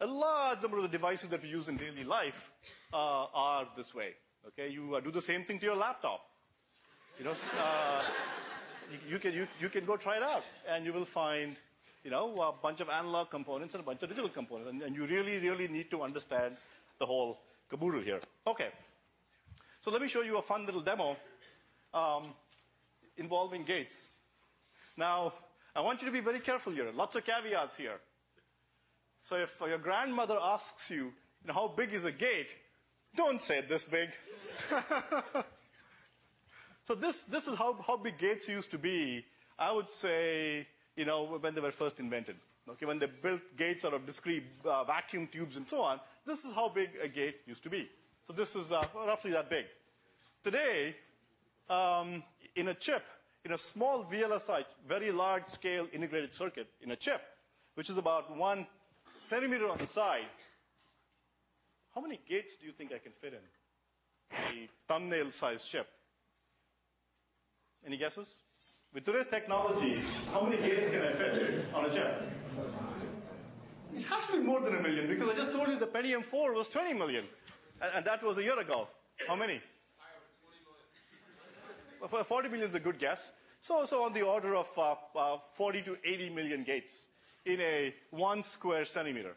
A 0.00 0.06
large 0.06 0.60
number 0.60 0.76
of 0.78 0.82
the 0.82 0.88
devices 0.88 1.28
that 1.28 1.42
we 1.42 1.48
use 1.48 1.68
in 1.68 1.78
daily 1.78 2.04
life 2.04 2.52
uh, 2.92 3.26
are 3.34 3.66
this 3.74 3.94
way. 3.94 4.14
Okay, 4.48 4.68
you 4.68 4.94
uh, 4.94 5.00
do 5.00 5.10
the 5.10 5.22
same 5.22 5.44
thing 5.44 5.58
to 5.60 5.66
your 5.66 5.76
laptop. 5.76 6.20
You 7.18 7.24
know, 7.24 7.34
uh, 7.58 8.02
you, 8.90 9.14
you, 9.14 9.18
can 9.18 9.32
you, 9.32 9.46
you 9.60 9.68
can 9.70 9.86
go 9.86 9.96
try 9.96 10.16
it 10.16 10.22
out, 10.22 10.44
and 10.68 10.84
you 10.84 10.92
will 10.92 11.04
find 11.06 11.56
you 12.04 12.10
know 12.10 12.34
a 12.36 12.52
bunch 12.52 12.80
of 12.80 12.88
analog 12.88 13.30
components 13.30 13.74
and 13.74 13.82
a 13.82 13.86
bunch 13.86 14.02
of 14.02 14.08
digital 14.08 14.30
components, 14.30 14.70
and, 14.70 14.82
and 14.82 14.94
you 14.96 15.06
really 15.06 15.38
really 15.38 15.68
need 15.68 15.90
to 15.90 16.02
understand 16.02 16.56
the 16.98 17.06
whole 17.06 17.40
caboodle 17.68 18.00
here. 18.00 18.20
Okay, 18.46 18.68
so 19.80 19.90
let 19.90 20.02
me 20.02 20.08
show 20.08 20.22
you 20.22 20.38
a 20.38 20.42
fun 20.42 20.66
little 20.66 20.80
demo. 20.80 21.16
Um, 21.94 22.34
involving 23.16 23.62
gates. 23.62 24.08
Now, 24.96 25.32
I 25.74 25.80
want 25.80 26.02
you 26.02 26.06
to 26.06 26.12
be 26.12 26.20
very 26.20 26.40
careful 26.40 26.72
here. 26.72 26.90
Lots 26.94 27.16
of 27.16 27.24
caveats 27.24 27.76
here. 27.76 28.00
So 29.22 29.36
if 29.36 29.60
your 29.60 29.78
grandmother 29.78 30.38
asks 30.40 30.90
you, 30.90 31.04
you 31.04 31.46
know, 31.46 31.54
how 31.54 31.68
big 31.68 31.92
is 31.92 32.04
a 32.04 32.12
gate, 32.12 32.56
don't 33.14 33.40
say 33.40 33.60
this 33.60 33.84
big. 33.84 34.10
so 36.84 36.94
this, 36.94 37.22
this 37.24 37.46
is 37.46 37.56
how, 37.56 37.74
how 37.86 37.96
big 37.96 38.18
gates 38.18 38.48
used 38.48 38.70
to 38.72 38.78
be, 38.78 39.24
I 39.58 39.72
would 39.72 39.88
say, 39.88 40.66
you 40.96 41.04
know, 41.04 41.38
when 41.40 41.54
they 41.54 41.60
were 41.60 41.72
first 41.72 42.00
invented. 42.00 42.36
Okay, 42.68 42.86
when 42.86 42.98
they 42.98 43.08
built 43.22 43.40
gates 43.56 43.84
out 43.84 43.92
of 43.92 44.06
discrete 44.06 44.44
uh, 44.64 44.84
vacuum 44.84 45.28
tubes 45.32 45.56
and 45.56 45.68
so 45.68 45.80
on, 45.80 45.98
this 46.24 46.44
is 46.44 46.52
how 46.52 46.68
big 46.68 46.90
a 47.02 47.08
gate 47.08 47.40
used 47.46 47.62
to 47.64 47.70
be. 47.70 47.88
So 48.26 48.32
this 48.32 48.54
is 48.54 48.70
uh, 48.70 48.84
roughly 48.94 49.32
that 49.32 49.50
big. 49.50 49.66
Today, 50.44 50.94
um, 51.68 52.22
in 52.54 52.68
a 52.68 52.74
chip, 52.74 53.02
in 53.44 53.52
a 53.52 53.58
small 53.58 54.04
VLSI, 54.04 54.64
very 54.86 55.10
large 55.10 55.46
scale 55.46 55.88
integrated 55.92 56.32
circuit 56.32 56.68
in 56.80 56.92
a 56.92 56.96
chip, 56.96 57.22
which 57.74 57.90
is 57.90 57.98
about 57.98 58.36
one 58.36 58.66
centimeter 59.20 59.68
on 59.68 59.78
the 59.78 59.86
side, 59.86 60.26
how 61.94 62.00
many 62.00 62.20
gates 62.28 62.56
do 62.56 62.66
you 62.66 62.72
think 62.72 62.92
I 62.92 62.98
can 62.98 63.12
fit 63.12 63.34
in 63.34 64.30
a 64.32 64.68
thumbnail 64.88 65.30
sized 65.30 65.68
chip? 65.68 65.88
Any 67.84 67.96
guesses? 67.96 68.38
With 68.94 69.06
today's 69.06 69.26
technology, 69.26 69.98
how 70.34 70.42
many 70.42 70.58
gates 70.58 70.90
can 70.90 71.00
I 71.00 71.12
fit 71.12 71.64
on 71.72 71.86
a 71.86 71.90
chip? 71.90 72.24
It 73.96 74.02
has 74.02 74.26
to 74.26 74.36
be 74.36 74.42
more 74.44 74.60
than 74.60 74.74
a 74.74 74.82
million 74.82 75.06
because 75.08 75.30
I 75.30 75.34
just 75.34 75.50
told 75.50 75.68
you 75.68 75.78
the 75.78 75.86
Pentium 75.86 76.22
4 76.22 76.52
was 76.52 76.68
20 76.68 76.92
million. 76.92 77.24
And 77.94 78.04
that 78.04 78.22
was 78.22 78.36
a 78.36 78.42
year 78.42 78.58
ago. 78.58 78.88
How 79.26 79.34
many? 79.34 79.62
40 82.06 82.48
million 82.50 82.68
is 82.68 82.74
a 82.74 82.80
good 82.80 82.98
guess. 82.98 83.32
So, 83.62 83.86
so 83.86 84.04
on 84.04 84.12
the 84.12 84.20
order 84.20 84.54
of 84.56 84.68
uh, 84.76 84.94
uh, 85.16 85.38
40 85.56 85.82
to 85.82 85.96
80 86.04 86.28
million 86.28 86.62
gates 86.62 87.06
in 87.46 87.62
a 87.62 87.94
one 88.10 88.42
square 88.42 88.84
centimeter. 88.84 89.36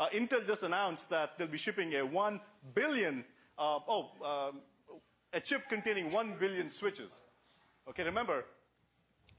Uh, 0.00 0.08
Intel 0.14 0.46
just 0.46 0.62
announced 0.62 1.10
that 1.10 1.36
they'll 1.36 1.48
be 1.48 1.58
shipping 1.58 1.96
a 1.96 2.02
1 2.02 2.40
billion, 2.74 3.26
uh, 3.58 3.78
oh, 3.86 4.08
um, 4.24 4.60
a 5.34 5.40
chip 5.40 5.68
containing 5.68 6.10
1 6.10 6.36
billion 6.40 6.70
switches. 6.70 7.20
Okay, 7.88 8.04
remember, 8.04 8.44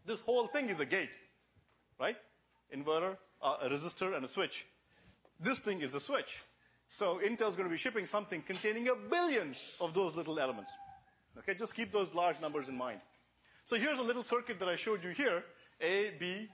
this 0.05 0.21
whole 0.21 0.47
thing 0.47 0.69
is 0.69 0.79
a 0.79 0.85
gate, 0.85 1.11
right? 1.99 2.17
Inverter, 2.75 3.15
uh, 3.41 3.57
a 3.61 3.69
resistor, 3.69 4.15
and 4.15 4.25
a 4.25 4.27
switch. 4.27 4.65
This 5.39 5.59
thing 5.59 5.81
is 5.81 5.93
a 5.93 5.99
switch. 5.99 6.43
So 6.89 7.19
Intel's 7.23 7.55
going 7.55 7.69
to 7.69 7.69
be 7.69 7.77
shipping 7.77 8.07
something 8.07 8.41
containing 8.41 8.87
a 8.87 8.95
billion 8.95 9.53
of 9.79 9.93
those 9.93 10.15
little 10.15 10.39
elements. 10.39 10.71
Okay, 11.37 11.53
just 11.53 11.75
keep 11.75 11.91
those 11.91 12.13
large 12.15 12.41
numbers 12.41 12.67
in 12.69 12.75
mind. 12.75 12.99
So 13.63 13.75
here's 13.75 13.99
a 13.99 14.03
little 14.03 14.23
circuit 14.23 14.59
that 14.59 14.67
I 14.67 14.75
showed 14.75 15.03
you 15.03 15.11
here. 15.11 15.43
A, 15.79 16.13
B, 16.19 16.49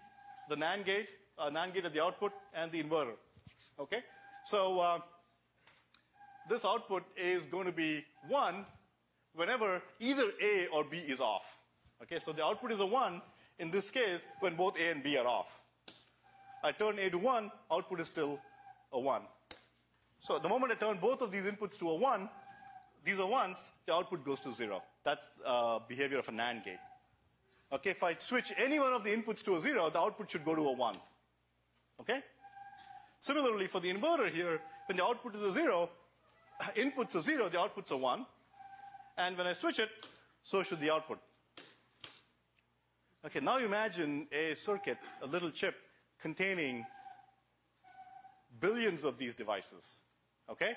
the 0.50 0.58
NAND 0.58 0.86
gate, 0.86 1.10
uh, 1.40 1.50
NAND 1.50 1.74
gate 1.74 1.86
at 1.86 1.94
the 1.94 2.04
output, 2.04 2.34
and 2.54 2.70
the 2.72 2.84
inverter. 2.84 3.16
Okay? 3.80 4.04
So 4.44 4.80
uh, 4.82 5.00
this 6.50 6.66
output 6.66 7.04
is 7.16 7.46
going 7.46 7.66
to 7.66 7.72
be 7.72 8.04
1 8.28 8.66
whenever 9.34 9.82
either 10.02 10.32
A 10.42 10.68
or 10.68 10.84
B 10.84 10.98
is 10.98 11.22
off. 11.22 11.55
Okay, 12.02 12.20
so 12.20 12.32
the 12.32 12.44
output 12.44 12.72
is 12.72 12.80
a 12.80 12.86
1 12.86 13.22
in 13.60 13.72
this 13.72 13.90
case 13.90 14.26
when 14.40 14.56
both 14.56 14.78
A 14.78 14.92
and 14.92 15.04
B 15.04 15.18
are 15.18 15.28
off. 15.28 15.64
I 16.64 16.72
turn 16.72 17.00
A 17.00 17.10
to 17.10 17.18
1, 17.18 17.52
output 17.72 18.00
is 18.00 18.08
still 18.08 18.40
a 18.92 19.00
1. 19.00 19.22
So 20.20 20.40
the 20.40 20.50
moment 20.50 20.72
I 20.72 20.76
turn 20.76 20.98
both 20.98 21.22
of 21.22 21.32
these 21.32 21.44
inputs 21.44 21.78
to 21.80 21.90
a 21.90 21.96
1, 21.96 22.30
these 23.04 23.20
are 23.20 23.28
1s, 23.28 23.70
the 23.86 23.94
output 23.94 24.26
goes 24.26 24.40
to 24.42 24.52
0. 24.52 24.82
That's 25.04 25.30
uh, 25.46 25.80
behavior 25.88 26.18
of 26.18 26.28
a 26.28 26.32
NAND 26.32 26.66
gate. 26.66 26.80
Okay, 27.72 27.92
if 27.92 28.04
I 28.04 28.16
switch 28.18 28.52
any 28.58 28.80
one 28.80 28.94
of 28.94 29.04
the 29.04 29.16
inputs 29.16 29.44
to 29.44 29.56
a 29.56 29.62
0, 29.62 29.90
the 29.92 30.00
output 30.00 30.32
should 30.32 30.44
go 30.44 30.56
to 30.56 30.68
a 30.68 30.72
1. 30.72 30.96
Okay? 32.02 32.24
Similarly, 33.20 33.68
for 33.68 33.80
the 33.80 33.94
inverter 33.94 34.32
here, 34.32 34.60
when 34.88 34.98
the 34.98 35.04
output 35.04 35.36
is 35.36 35.42
a 35.44 35.52
0, 35.52 35.90
input's 36.76 37.16
are 37.16 37.22
0, 37.22 37.50
the 37.50 37.60
output's 37.60 37.92
a 37.92 37.98
1. 37.98 38.26
And 39.18 39.38
when 39.38 39.48
I 39.48 39.54
switch 39.54 39.80
it, 39.80 39.90
so 40.44 40.64
should 40.64 40.80
the 40.80 40.90
output. 40.90 41.20
Okay, 43.26 43.40
now 43.40 43.58
you 43.58 43.66
imagine 43.66 44.28
a 44.32 44.54
circuit, 44.54 45.00
a 45.24 45.26
little 45.26 45.50
chip, 45.50 45.76
containing 46.22 46.86
billions 48.60 49.04
of 49.04 49.18
these 49.18 49.34
devices. 49.34 50.02
Okay? 50.48 50.74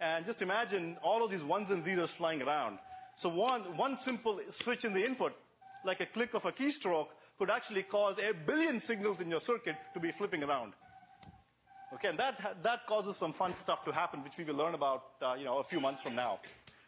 And 0.00 0.24
just 0.24 0.40
imagine 0.40 0.96
all 1.02 1.22
of 1.22 1.30
these 1.30 1.44
ones 1.44 1.70
and 1.70 1.84
zeros 1.84 2.10
flying 2.10 2.40
around. 2.40 2.78
So 3.16 3.28
one, 3.28 3.60
one 3.76 3.98
simple 3.98 4.40
switch 4.50 4.86
in 4.86 4.94
the 4.94 5.04
input, 5.04 5.34
like 5.84 6.00
a 6.00 6.06
click 6.06 6.32
of 6.32 6.46
a 6.46 6.52
keystroke, 6.52 7.08
could 7.38 7.50
actually 7.50 7.82
cause 7.82 8.16
a 8.18 8.32
billion 8.32 8.80
signals 8.80 9.20
in 9.20 9.28
your 9.28 9.40
circuit 9.40 9.76
to 9.92 10.00
be 10.00 10.10
flipping 10.10 10.42
around. 10.42 10.72
Okay, 11.92 12.08
and 12.08 12.18
that, 12.18 12.62
that 12.62 12.86
causes 12.86 13.16
some 13.16 13.34
fun 13.34 13.54
stuff 13.54 13.84
to 13.84 13.92
happen, 13.92 14.24
which 14.24 14.38
we 14.38 14.44
will 14.44 14.54
learn 14.54 14.72
about, 14.72 15.02
uh, 15.20 15.34
you 15.38 15.44
know, 15.44 15.58
a 15.58 15.64
few 15.64 15.80
months 15.80 16.00
from 16.00 16.14
now. 16.14 16.38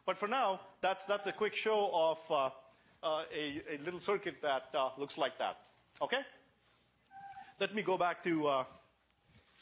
But 0.07 0.17
for 0.17 0.27
now, 0.27 0.61
that's, 0.81 1.05
that's 1.05 1.27
a 1.27 1.33
quick 1.33 1.55
show 1.55 1.91
of 1.93 2.19
uh, 2.31 2.51
uh, 3.03 3.25
a, 3.35 3.63
a, 3.71 3.79
little 3.85 4.01
circuit 4.01 4.41
that 4.43 4.69
uh, 4.75 4.91
looks 4.97 5.19
like 5.19 5.39
that. 5.39 5.59
Okay? 6.01 6.21
Let 7.59 7.75
me 7.75 7.83
go 7.83 7.99
back 7.99 8.23
to, 8.25 8.47
uh, 8.47 8.65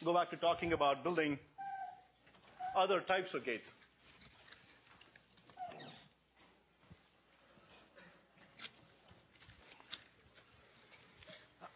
go 0.05 0.13
back 0.15 0.31
to 0.31 0.37
talking 0.37 0.73
about 0.73 1.03
building 1.03 1.39
other 2.77 3.01
types 3.01 3.35
of 3.35 3.45
gates. 3.45 3.75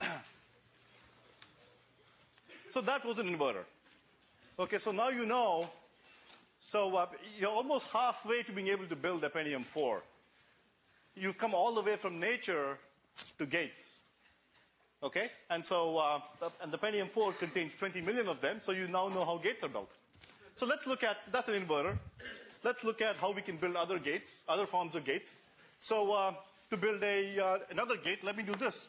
so 2.70 2.80
that 2.80 3.04
was 3.04 3.18
an 3.18 3.26
inverter. 3.34 3.64
Okay, 4.58 4.78
so 4.78 4.92
now 4.92 5.08
you 5.08 5.26
know, 5.26 5.68
so 6.60 6.94
uh, 6.96 7.06
you're 7.38 7.50
almost 7.50 7.88
halfway 7.92 8.42
to 8.44 8.52
being 8.52 8.68
able 8.68 8.86
to 8.86 8.96
build 8.96 9.24
a 9.24 9.28
Pentium 9.28 9.64
4. 9.64 10.02
You've 11.16 11.38
come 11.38 11.54
all 11.54 11.74
the 11.74 11.82
way 11.82 11.96
from 11.96 12.18
nature 12.18 12.78
to 13.38 13.46
gates. 13.46 13.98
Okay? 15.02 15.30
And 15.50 15.64
so, 15.64 15.98
uh, 15.98 16.20
and 16.62 16.72
the 16.72 16.78
Pentium 16.78 17.08
4 17.08 17.32
contains 17.34 17.74
20 17.76 18.00
million 18.00 18.28
of 18.28 18.40
them, 18.40 18.58
so 18.60 18.72
you 18.72 18.88
now 18.88 19.08
know 19.08 19.24
how 19.24 19.38
gates 19.38 19.62
are 19.62 19.68
built. 19.68 19.92
So 20.56 20.66
let's 20.66 20.86
look 20.86 21.04
at, 21.04 21.18
that's 21.30 21.48
an 21.48 21.54
inverter. 21.62 21.98
Let's 22.62 22.82
look 22.82 23.02
at 23.02 23.16
how 23.16 23.30
we 23.32 23.42
can 23.42 23.56
build 23.56 23.76
other 23.76 23.98
gates, 23.98 24.42
other 24.48 24.66
forms 24.66 24.94
of 24.94 25.04
gates. 25.04 25.40
So 25.78 26.12
uh, 26.12 26.32
to 26.70 26.76
build 26.76 27.02
a, 27.02 27.38
uh, 27.38 27.58
another 27.70 27.96
gate, 27.96 28.24
let 28.24 28.36
me 28.36 28.42
do 28.42 28.54
this. 28.54 28.88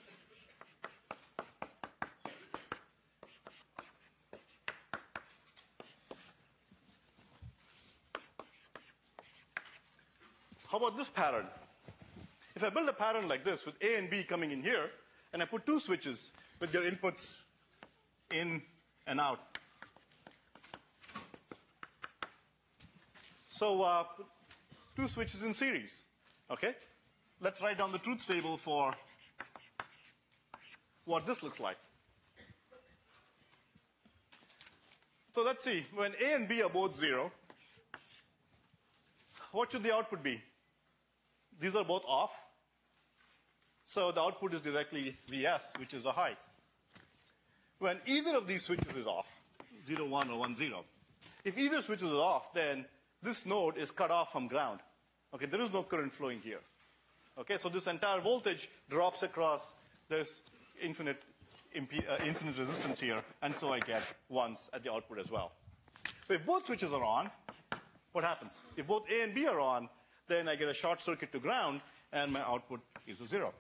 How 10.68 10.78
about 10.78 10.98
this 10.98 11.10
pattern? 11.10 11.46
If 12.56 12.64
I 12.64 12.70
build 12.70 12.88
a 12.90 12.94
pattern 12.94 13.28
like 13.28 13.44
this 13.44 13.66
with 13.66 13.76
A 13.82 13.98
and 13.98 14.10
B 14.10 14.24
coming 14.24 14.52
in 14.52 14.62
here, 14.62 14.90
and 15.34 15.42
I 15.42 15.46
put 15.46 15.66
two 15.66 15.80
switches 15.80 16.32
with 16.60 16.72
their 16.72 16.90
inputs 16.90 17.36
in 18.32 18.62
and 19.08 19.20
out, 19.20 19.56
So 23.56 23.84
uh, 23.84 24.04
two 24.98 25.08
switches 25.08 25.42
in 25.44 25.54
series. 25.54 26.04
Okay? 26.52 26.76
Let's 27.40 27.62
write 27.62 27.78
down 27.78 27.94
the 27.94 28.00
truth 28.00 28.28
table 28.28 28.58
for 28.58 28.94
what 31.06 31.26
this 31.26 31.42
looks 31.42 31.62
like. 31.62 31.78
So 35.32 35.42
let's 35.42 35.64
see. 35.64 35.86
When 35.96 36.12
A 36.22 36.34
and 36.34 36.50
B 36.50 36.64
are 36.64 36.70
both 36.70 36.98
zero, 36.98 37.32
what 39.54 39.72
should 39.72 39.84
the 39.84 39.96
output 39.96 40.22
be? 40.22 40.42
These 41.58 41.78
are 41.78 41.86
both 41.86 42.04
off. 42.06 42.45
So 43.86 44.12
the 44.12 44.22
output 44.22 44.56
is 44.56 44.62
directly 44.62 45.16
Vs, 45.28 45.74
which 45.78 45.94
is 45.94 46.06
a 46.06 46.12
high. 46.12 46.36
When 47.80 48.00
either 48.08 48.36
of 48.36 48.48
these 48.48 48.64
switches 48.64 48.98
is 48.98 49.06
off, 49.06 49.32
0, 49.86 50.08
1 50.08 50.32
or 50.32 50.40
1, 50.40 50.56
0, 50.56 50.84
if 51.44 51.58
either 51.58 51.82
switch 51.84 52.02
is 52.02 52.12
off, 52.12 52.52
then 52.54 52.86
this 53.22 53.46
node 53.46 53.78
is 53.78 53.92
cut 53.92 54.10
off 54.10 54.32
from 54.32 54.48
ground. 54.48 54.80
Okay, 55.34 55.46
there 55.46 55.62
is 55.62 55.72
no 55.72 55.84
current 55.84 56.12
flowing 56.12 56.40
here. 56.40 56.62
Okay, 57.38 57.58
so 57.58 57.70
this 57.70 57.86
entire 57.86 58.22
voltage 58.22 58.70
drops 58.90 59.22
across 59.22 59.76
this 60.10 60.42
infinite, 60.82 61.22
uh, 61.76 62.18
infinite 62.26 62.58
resistance 62.58 63.00
here, 63.00 63.22
and 63.44 63.54
so 63.54 63.72
I 63.72 63.80
get 63.80 64.02
ones 64.30 64.70
at 64.74 64.84
the 64.84 64.92
output 64.92 65.20
as 65.20 65.30
well. 65.30 65.52
So 66.28 66.34
if 66.34 66.46
both 66.46 66.66
switches 66.66 66.92
are 66.92 67.04
on, 67.04 67.30
what 68.14 68.24
happens? 68.24 68.64
If 68.78 68.88
both 68.88 69.04
A 69.12 69.24
and 69.24 69.36
B 69.36 69.46
are 69.46 69.60
on, 69.60 69.90
then 70.28 70.48
I 70.48 70.56
get 70.56 70.70
a 70.70 70.74
short 70.74 71.02
circuit 71.02 71.32
to 71.34 71.40
ground, 71.40 71.82
and 72.12 72.32
my 72.32 72.42
output 72.42 72.80
is 73.06 73.22
a 73.22 73.28
zero. 73.28 73.54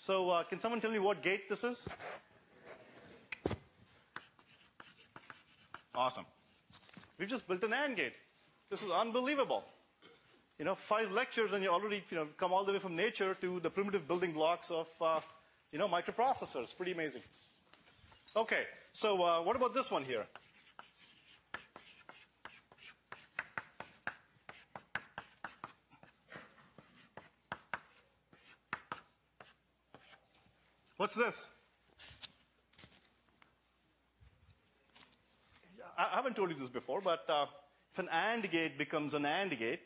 So 0.00 0.30
uh, 0.30 0.42
can 0.44 0.58
someone 0.58 0.80
tell 0.80 0.90
me 0.90 0.98
what 0.98 1.22
gate 1.22 1.46
this 1.46 1.62
is? 1.62 1.86
Awesome. 5.94 6.24
We've 7.18 7.28
just 7.28 7.46
built 7.46 7.62
a 7.64 7.68
NAND 7.68 7.96
gate. 7.96 8.14
This 8.70 8.82
is 8.82 8.90
unbelievable. 8.90 9.62
You 10.58 10.64
know, 10.64 10.74
five 10.74 11.12
lectures 11.12 11.52
and 11.52 11.62
you 11.62 11.68
already, 11.68 12.02
you 12.10 12.16
know, 12.16 12.28
come 12.38 12.50
all 12.50 12.64
the 12.64 12.72
way 12.72 12.78
from 12.78 12.96
nature 12.96 13.36
to 13.42 13.60
the 13.60 13.68
primitive 13.68 14.08
building 14.08 14.32
blocks 14.32 14.70
of, 14.70 14.88
uh, 15.02 15.20
you 15.70 15.78
know, 15.78 15.86
microprocessors. 15.86 16.74
Pretty 16.74 16.92
amazing. 16.92 17.22
Okay, 18.34 18.62
so 18.94 19.22
uh, 19.22 19.42
what 19.42 19.54
about 19.54 19.74
this 19.74 19.90
one 19.90 20.02
here? 20.02 20.24
What's 31.00 31.14
this? 31.14 31.50
I 35.96 36.08
haven't 36.12 36.36
told 36.36 36.50
you 36.50 36.56
this 36.56 36.68
before, 36.68 37.00
but 37.00 37.24
uh, 37.26 37.46
if 37.90 37.98
an 37.98 38.10
AND 38.10 38.50
gate 38.50 38.76
becomes 38.76 39.14
an 39.14 39.24
AND 39.24 39.58
gate, 39.58 39.80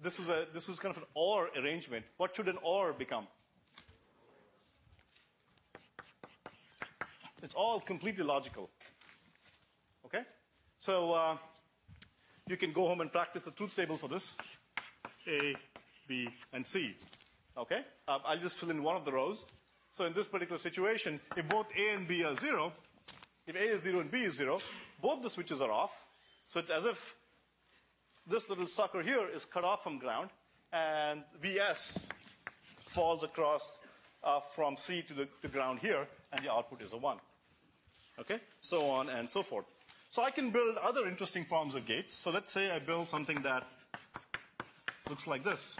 this 0.00 0.18
is, 0.18 0.28
a, 0.28 0.48
this 0.52 0.68
is 0.68 0.80
kind 0.80 0.90
of 0.90 1.00
an 1.00 1.08
OR 1.14 1.50
arrangement. 1.56 2.04
What 2.16 2.34
should 2.34 2.48
an 2.48 2.58
OR 2.64 2.92
become? 2.92 3.28
It's 7.40 7.54
all 7.54 7.78
completely 7.78 8.24
logical. 8.24 8.70
Okay? 10.04 10.22
So 10.80 11.12
uh, 11.12 11.36
you 12.48 12.56
can 12.56 12.72
go 12.72 12.88
home 12.88 13.02
and 13.02 13.12
practice 13.12 13.46
a 13.46 13.52
truth 13.52 13.76
table 13.76 13.96
for 13.96 14.08
this. 14.08 14.36
A, 15.28 15.54
B, 16.08 16.28
and 16.52 16.66
C. 16.66 16.96
Okay? 17.56 17.82
Uh, 18.08 18.18
I'll 18.24 18.36
just 18.36 18.56
fill 18.56 18.72
in 18.72 18.82
one 18.82 18.96
of 18.96 19.04
the 19.04 19.12
rows. 19.12 19.52
So 19.94 20.06
in 20.06 20.12
this 20.12 20.26
particular 20.26 20.58
situation, 20.58 21.20
if 21.36 21.48
both 21.48 21.68
A 21.78 21.94
and 21.94 22.08
B 22.08 22.24
are 22.24 22.34
zero, 22.34 22.72
if 23.46 23.54
A 23.54 23.60
is 23.60 23.82
zero 23.82 24.00
and 24.00 24.10
B 24.10 24.22
is 24.22 24.34
zero, 24.34 24.60
both 25.00 25.22
the 25.22 25.30
switches 25.30 25.60
are 25.60 25.70
off. 25.70 26.04
So 26.48 26.58
it's 26.58 26.72
as 26.72 26.84
if 26.84 27.14
this 28.26 28.50
little 28.50 28.66
sucker 28.66 29.02
here 29.02 29.28
is 29.32 29.44
cut 29.44 29.62
off 29.62 29.84
from 29.84 29.98
ground 29.98 30.30
and 30.72 31.22
Vs 31.40 32.04
falls 32.80 33.22
across 33.22 33.78
uh, 34.24 34.40
from 34.40 34.76
C 34.76 35.00
to 35.02 35.14
the 35.14 35.28
to 35.42 35.48
ground 35.48 35.78
here 35.78 36.08
and 36.32 36.44
the 36.44 36.52
output 36.52 36.82
is 36.82 36.92
a 36.92 36.96
1. 36.96 37.16
Okay? 38.18 38.40
So 38.62 38.90
on 38.90 39.08
and 39.08 39.28
so 39.28 39.44
forth. 39.44 39.66
So 40.10 40.24
I 40.24 40.32
can 40.32 40.50
build 40.50 40.76
other 40.78 41.06
interesting 41.06 41.44
forms 41.44 41.76
of 41.76 41.86
gates. 41.86 42.12
So 42.14 42.32
let's 42.32 42.50
say 42.50 42.72
I 42.72 42.80
build 42.80 43.08
something 43.10 43.42
that 43.42 43.62
looks 45.08 45.28
like 45.28 45.44
this. 45.44 45.76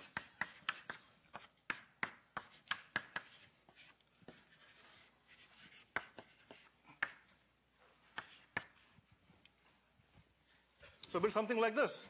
So 11.15 11.21
build 11.21 11.33
something 11.33 11.61
like 11.61 11.77
this. 11.77 12.09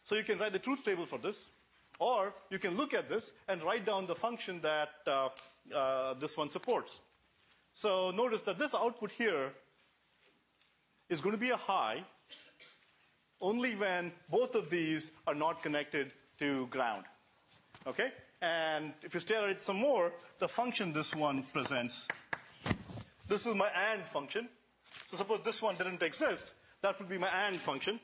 so 0.03 0.15
you 0.15 0.25
can 0.25 0.39
write 0.39 0.55
the 0.55 0.59
truth 0.59 0.83
table 0.83 1.05
for 1.05 1.19
this, 1.19 1.51
or 1.99 2.33
you 2.49 2.59
can 2.59 2.79
look 2.79 2.95
at 2.95 3.07
this 3.07 3.35
and 3.49 3.63
write 3.63 3.85
down 3.85 4.07
the 4.07 4.15
function 4.15 4.63
that 4.63 4.93
uh, 5.07 5.29
uh, 5.77 6.15
this 6.15 6.39
one 6.39 6.49
supports. 6.49 7.01
So 7.75 8.13
notice 8.13 8.41
that 8.41 8.59
this 8.59 8.75
output 8.75 9.11
here 9.11 9.53
is 11.11 11.21
going 11.21 11.35
to 11.35 11.39
be 11.39 11.51
a 11.51 11.59
high 11.59 12.03
only 13.43 13.75
when 13.75 14.11
both 14.31 14.55
of 14.55 14.71
these 14.71 15.13
are 15.27 15.35
not 15.35 15.63
connected 15.63 16.13
to 16.39 16.67
ground. 16.69 17.05
Okay? 17.87 18.11
And 18.41 18.95
if 19.03 19.13
you 19.13 19.21
stare 19.21 19.45
at 19.45 19.51
it 19.51 19.61
some 19.61 19.77
more, 19.77 20.15
the 20.39 20.49
function 20.49 20.95
this 20.95 21.15
one 21.15 21.43
presents 21.43 22.09
this 23.31 23.47
is 23.47 23.55
my 23.55 23.69
AND 23.69 24.05
function. 24.05 24.49
So 25.07 25.17
suppose 25.17 25.41
this 25.45 25.63
one 25.63 25.77
didn't 25.77 26.03
exist, 26.03 26.51
that 26.83 26.99
would 26.99 27.09
be 27.09 27.17
my 27.17 27.29
AND 27.29 27.61
function. 27.61 28.01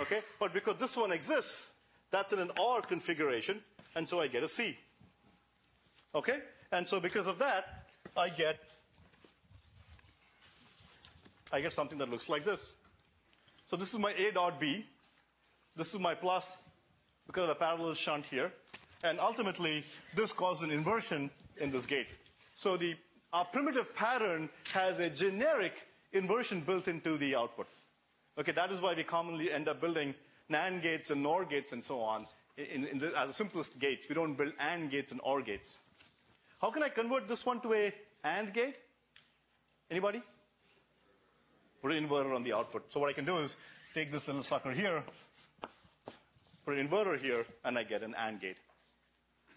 Okay? 0.00 0.20
But 0.40 0.54
because 0.54 0.76
this 0.76 0.96
one 0.96 1.12
exists, 1.12 1.74
that's 2.10 2.32
in 2.32 2.38
an 2.38 2.50
OR 2.58 2.80
configuration, 2.80 3.60
and 3.94 4.08
so 4.08 4.18
I 4.18 4.28
get 4.28 4.42
a 4.42 4.48
C. 4.48 4.78
Okay? 6.14 6.38
And 6.72 6.88
so 6.88 7.00
because 7.00 7.26
of 7.26 7.38
that, 7.38 7.84
I 8.16 8.30
get 8.30 8.58
I 11.52 11.60
get 11.60 11.72
something 11.72 11.98
that 11.98 12.08
looks 12.08 12.28
like 12.28 12.44
this. 12.44 12.76
So 13.66 13.76
this 13.76 13.92
is 13.92 13.98
my 13.98 14.12
A 14.12 14.30
dot 14.30 14.60
B. 14.60 14.86
This 15.76 15.92
is 15.94 16.00
my 16.00 16.14
plus 16.14 16.64
because 17.26 17.44
of 17.44 17.50
a 17.50 17.54
parallel 17.54 17.94
shunt 17.94 18.24
here. 18.24 18.52
And 19.02 19.18
ultimately, 19.18 19.84
this 20.14 20.32
causes 20.32 20.62
an 20.62 20.70
inversion 20.70 21.30
in 21.58 21.70
this 21.70 21.86
gate. 21.86 22.06
So 22.54 22.76
the 22.76 22.94
our 23.32 23.44
primitive 23.44 23.94
pattern 23.94 24.48
has 24.72 24.98
a 24.98 25.08
generic 25.08 25.72
inversion 26.12 26.60
built 26.60 26.88
into 26.88 27.16
the 27.16 27.36
output. 27.36 27.68
Okay, 28.38 28.52
that 28.52 28.72
is 28.72 28.80
why 28.80 28.94
we 28.94 29.04
commonly 29.04 29.52
end 29.52 29.68
up 29.68 29.80
building 29.80 30.14
NAND 30.50 30.82
gates 30.82 31.10
and 31.10 31.22
NOR 31.22 31.44
gates 31.44 31.72
and 31.72 31.82
so 31.82 32.00
on 32.00 32.26
in, 32.56 32.86
in 32.86 32.98
the, 32.98 33.12
as 33.18 33.28
the 33.28 33.34
simplest 33.34 33.78
gates. 33.78 34.08
We 34.08 34.14
don't 34.14 34.34
build 34.34 34.52
AND 34.58 34.90
gates 34.90 35.12
and 35.12 35.20
OR 35.22 35.42
gates. 35.42 35.78
How 36.60 36.70
can 36.70 36.82
I 36.82 36.88
convert 36.88 37.28
this 37.28 37.46
one 37.46 37.60
to 37.60 37.72
a 37.72 37.92
AND 38.24 38.52
gate? 38.52 38.76
Anybody? 39.90 40.22
Put 41.82 41.92
an 41.92 42.06
inverter 42.06 42.34
on 42.34 42.42
the 42.42 42.52
output. 42.52 42.92
So 42.92 43.00
what 43.00 43.08
I 43.08 43.12
can 43.12 43.24
do 43.24 43.38
is 43.38 43.56
take 43.94 44.10
this 44.10 44.26
little 44.26 44.42
sucker 44.42 44.72
here, 44.72 45.02
put 46.64 46.76
an 46.76 46.86
inverter 46.86 47.18
here, 47.18 47.46
and 47.64 47.78
I 47.78 47.84
get 47.84 48.02
an 48.02 48.14
AND 48.14 48.40
gate. 48.40 48.58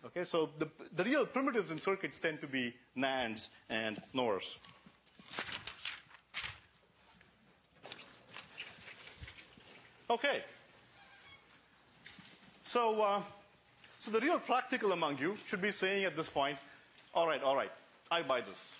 Okay, 0.06 0.26
so 0.26 0.50
the, 0.60 0.68
the 0.96 1.04
real 1.06 1.26
primitives 1.26 1.72
in 1.72 1.80
circuits 1.80 2.20
tend 2.20 2.42
to 2.42 2.48
be 2.48 2.74
NANDs 2.98 3.48
and 3.70 4.02
NORs. 4.14 4.58
Okay. 10.10 10.44
So, 12.66 13.02
uh, 13.02 13.22
so 14.00 14.12
the 14.12 14.20
real 14.20 14.40
practical 14.40 14.92
among 14.92 15.18
you 15.20 15.38
should 15.48 15.62
be 15.62 15.72
saying 15.72 16.04
at 16.04 16.18
this 16.18 16.28
point, 16.28 16.58
all 17.16 17.26
right, 17.26 17.42
all 17.42 17.56
right, 17.56 17.72
I 18.12 18.24
buy 18.24 18.42
this. 18.42 18.76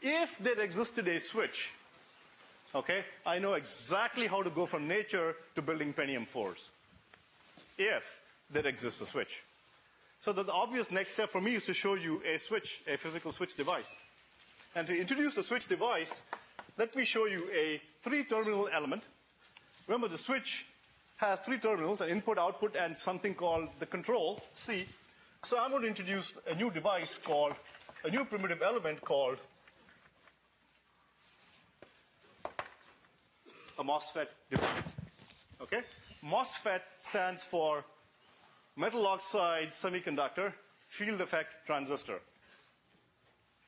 If 0.00 0.38
there 0.38 0.60
existed 0.60 1.08
a 1.08 1.18
switch, 1.18 1.72
okay, 2.74 3.04
I 3.26 3.38
know 3.38 3.54
exactly 3.54 4.26
how 4.26 4.42
to 4.42 4.50
go 4.50 4.66
from 4.66 4.86
nature 4.86 5.34
to 5.56 5.62
building 5.62 5.92
Pentium 5.92 6.28
4s. 6.28 6.70
If 7.78 8.20
there 8.50 8.66
exists 8.66 9.00
a 9.00 9.06
switch. 9.06 9.42
So 10.22 10.32
the 10.32 10.48
obvious 10.52 10.92
next 10.92 11.14
step 11.14 11.30
for 11.30 11.40
me 11.40 11.56
is 11.56 11.64
to 11.64 11.74
show 11.74 11.94
you 11.94 12.22
a 12.24 12.38
switch, 12.38 12.80
a 12.86 12.96
physical 12.96 13.32
switch 13.32 13.56
device. 13.56 13.98
And 14.76 14.86
to 14.86 14.96
introduce 14.96 15.36
a 15.36 15.42
switch 15.42 15.66
device, 15.66 16.22
let 16.78 16.94
me 16.94 17.04
show 17.04 17.26
you 17.26 17.48
a 17.52 17.82
three-terminal 18.02 18.68
element. 18.72 19.02
Remember, 19.88 20.06
the 20.06 20.16
switch 20.16 20.66
has 21.16 21.40
three 21.40 21.58
terminals, 21.58 22.02
an 22.02 22.08
input, 22.08 22.38
output, 22.38 22.76
and 22.76 22.96
something 22.96 23.34
called 23.34 23.68
the 23.80 23.86
control, 23.86 24.40
C. 24.54 24.86
So 25.42 25.58
I'm 25.60 25.70
going 25.72 25.82
to 25.82 25.88
introduce 25.88 26.38
a 26.48 26.54
new 26.54 26.70
device 26.70 27.18
called, 27.18 27.54
a 28.04 28.10
new 28.10 28.24
primitive 28.24 28.62
element 28.62 29.00
called 29.00 29.38
a 33.76 33.82
MOSFET 33.82 34.28
device. 34.48 34.94
Okay? 35.60 35.82
MOSFET 36.24 36.82
stands 37.02 37.42
for 37.42 37.84
metal 38.76 39.06
oxide 39.06 39.70
semiconductor 39.70 40.52
field 40.88 41.20
effect 41.20 41.66
transistor. 41.66 42.20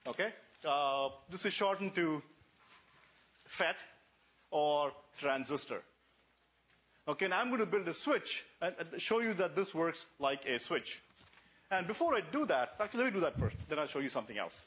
Okay? 0.06 0.32
Uh, 0.66 1.08
this 1.30 1.44
is 1.44 1.52
shortened 1.52 1.94
to 1.94 2.22
FET 3.46 3.76
or 4.50 4.92
transistor. 5.18 5.82
Okay, 7.06 7.26
and 7.26 7.34
I'm 7.34 7.48
going 7.48 7.60
to 7.60 7.66
build 7.66 7.86
a 7.88 7.92
switch 7.92 8.44
and 8.62 8.74
show 8.96 9.20
you 9.20 9.34
that 9.34 9.54
this 9.54 9.74
works 9.74 10.06
like 10.18 10.46
a 10.46 10.58
switch. 10.58 11.02
And 11.70 11.86
before 11.86 12.14
I 12.14 12.20
do 12.20 12.46
that, 12.46 12.76
actually, 12.80 13.04
let 13.04 13.12
me 13.12 13.20
do 13.20 13.20
that 13.20 13.38
first, 13.38 13.56
then 13.68 13.78
I'll 13.78 13.86
show 13.86 13.98
you 13.98 14.08
something 14.08 14.38
else. 14.38 14.64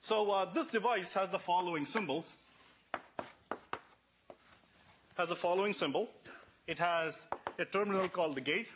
So 0.00 0.30
uh, 0.30 0.44
this 0.52 0.66
device 0.66 1.14
has 1.14 1.30
the 1.30 1.38
following 1.38 1.86
symbol. 1.86 2.26
Has 5.16 5.28
the 5.28 5.36
following 5.36 5.72
symbol. 5.72 6.10
It 6.66 6.78
has 6.78 7.26
a 7.58 7.64
terminal 7.64 8.08
called 8.08 8.34
the 8.34 8.40
gate, 8.42 8.68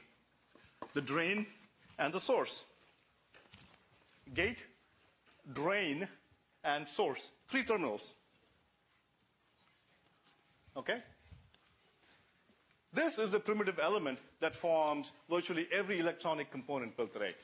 the 0.95 1.01
drain, 1.01 1.47
and 1.99 2.13
the 2.13 2.21
source. 2.21 2.65
Gate, 4.35 4.67
drain, 5.53 6.09
and 6.65 6.87
source. 6.87 7.31
Three 7.49 7.65
terminals. 7.65 8.15
Okay? 10.77 10.99
This 12.93 13.19
is 13.19 13.31
the 13.31 13.41
primitive 13.41 13.79
element 13.79 14.19
that 14.41 14.55
forms 14.55 15.13
virtually 15.29 15.67
every 15.73 15.99
electronic 15.99 16.51
component 16.51 16.97
built 16.97 17.13
today. 17.13 17.35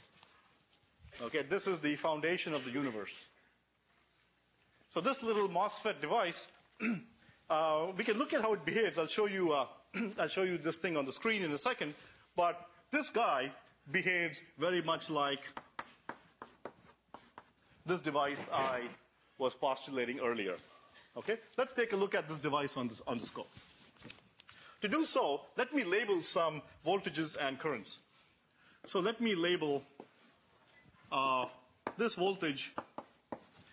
Okay, 1.23 1.43
this 1.43 1.67
is 1.67 1.79
the 1.79 1.95
foundation 1.97 2.55
of 2.55 2.65
the 2.65 2.71
universe. 2.71 3.13
So 4.89 5.01
this 5.01 5.23
little 5.23 5.49
MOSFET 5.49 6.01
device, 6.01 6.49
uh, 7.51 7.87
we 7.97 8.05
can 8.05 8.19
look 8.19 8.33
at 8.33 8.43
how 8.43 8.53
it 8.55 8.65
behaves. 8.65 8.99
I'll 8.99 9.07
show 9.07 9.27
you. 9.27 9.53
Uh, 9.53 9.67
I'll 10.19 10.29
show 10.29 10.43
you 10.43 10.59
this 10.59 10.79
thing 10.79 10.97
on 10.97 11.05
the 11.05 11.13
screen 11.13 11.43
in 11.43 11.53
a 11.53 11.59
second. 11.59 11.95
But 12.37 12.69
this 12.95 13.11
guy 13.11 13.51
behaves 13.91 14.41
very 14.57 14.81
much 14.81 15.11
like 15.11 15.41
this 17.85 18.01
device 18.01 18.49
I 18.53 18.83
was 19.37 19.57
postulating 19.57 20.21
earlier. 20.21 20.55
Okay? 21.17 21.39
Let's 21.59 21.73
take 21.73 21.93
a 21.93 21.97
look 21.97 22.15
at 22.15 22.29
this 22.29 22.39
device 22.39 22.77
on, 22.77 22.87
this, 22.87 23.03
on 23.09 23.19
the 23.19 23.27
scope. 23.27 23.51
To 24.83 24.89
do 24.89 25.05
so, 25.05 25.41
let 25.57 25.75
me 25.75 25.83
label 25.83 26.21
some 26.23 26.63
voltages 26.87 27.37
and 27.37 27.59
currents. 27.59 27.99
So 28.87 29.01
let 29.01 29.21
me 29.21 29.35
label 29.35 29.83
uh, 31.11 31.47
this 31.99 32.15
voltage 32.15 32.75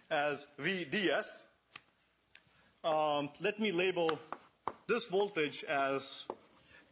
as 0.10 0.48
VDS. 0.60 1.44
Um, 2.84 3.30
let 3.40 3.60
me 3.60 3.72
label 3.72 4.18
this 4.88 5.06
voltage 5.06 5.64
as 5.66 6.26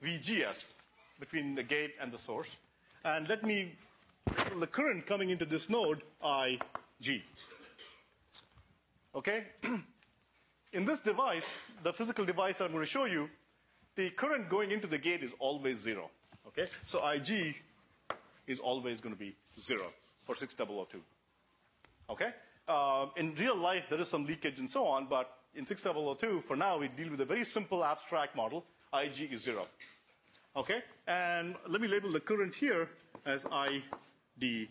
VGS 0.03 0.75
between 1.19 1.55
the 1.55 1.63
gate 1.63 1.95
and 2.01 2.11
the 2.11 2.17
source. 2.17 2.57
And 3.03 3.27
let 3.27 3.43
me, 3.43 3.73
the 4.57 4.67
current 4.67 5.05
coming 5.05 5.29
into 5.29 5.45
this 5.45 5.69
node, 5.69 6.01
IG. 6.23 7.21
Okay? 9.15 9.43
In 10.73 10.85
this 10.85 10.99
device, 10.99 11.57
the 11.83 11.91
physical 11.91 12.25
device 12.25 12.57
that 12.57 12.65
I'm 12.65 12.71
going 12.71 12.83
to 12.83 12.89
show 12.89 13.05
you, 13.05 13.29
the 13.95 14.11
current 14.11 14.49
going 14.49 14.71
into 14.71 14.85
the 14.85 14.99
gate 14.99 15.23
is 15.23 15.33
always 15.39 15.79
zero. 15.79 16.11
Okay? 16.47 16.67
So 16.85 17.05
IG 17.09 17.55
is 18.45 18.59
always 18.59 19.01
going 19.01 19.15
to 19.15 19.19
be 19.19 19.35
zero 19.59 19.91
for 20.25 20.35
6002. 20.35 21.01
Okay? 22.09 22.29
Uh, 22.67 23.07
in 23.17 23.33
real 23.35 23.57
life, 23.57 23.87
there 23.89 23.99
is 23.99 24.07
some 24.07 24.25
leakage 24.25 24.59
and 24.59 24.69
so 24.69 24.85
on, 24.85 25.07
but 25.07 25.39
in 25.55 25.65
6002, 25.65 26.41
for 26.41 26.55
now, 26.55 26.77
we 26.77 26.87
deal 26.87 27.09
with 27.09 27.21
a 27.21 27.25
very 27.25 27.43
simple 27.43 27.83
abstract 27.83 28.35
model. 28.35 28.63
IG 28.93 29.33
is 29.33 29.43
zero. 29.43 29.65
Okay? 30.55 30.81
And 31.07 31.55
let 31.67 31.81
me 31.81 31.87
label 31.87 32.11
the 32.11 32.19
current 32.19 32.53
here 32.53 32.89
as 33.25 33.45
IDS. 33.45 34.69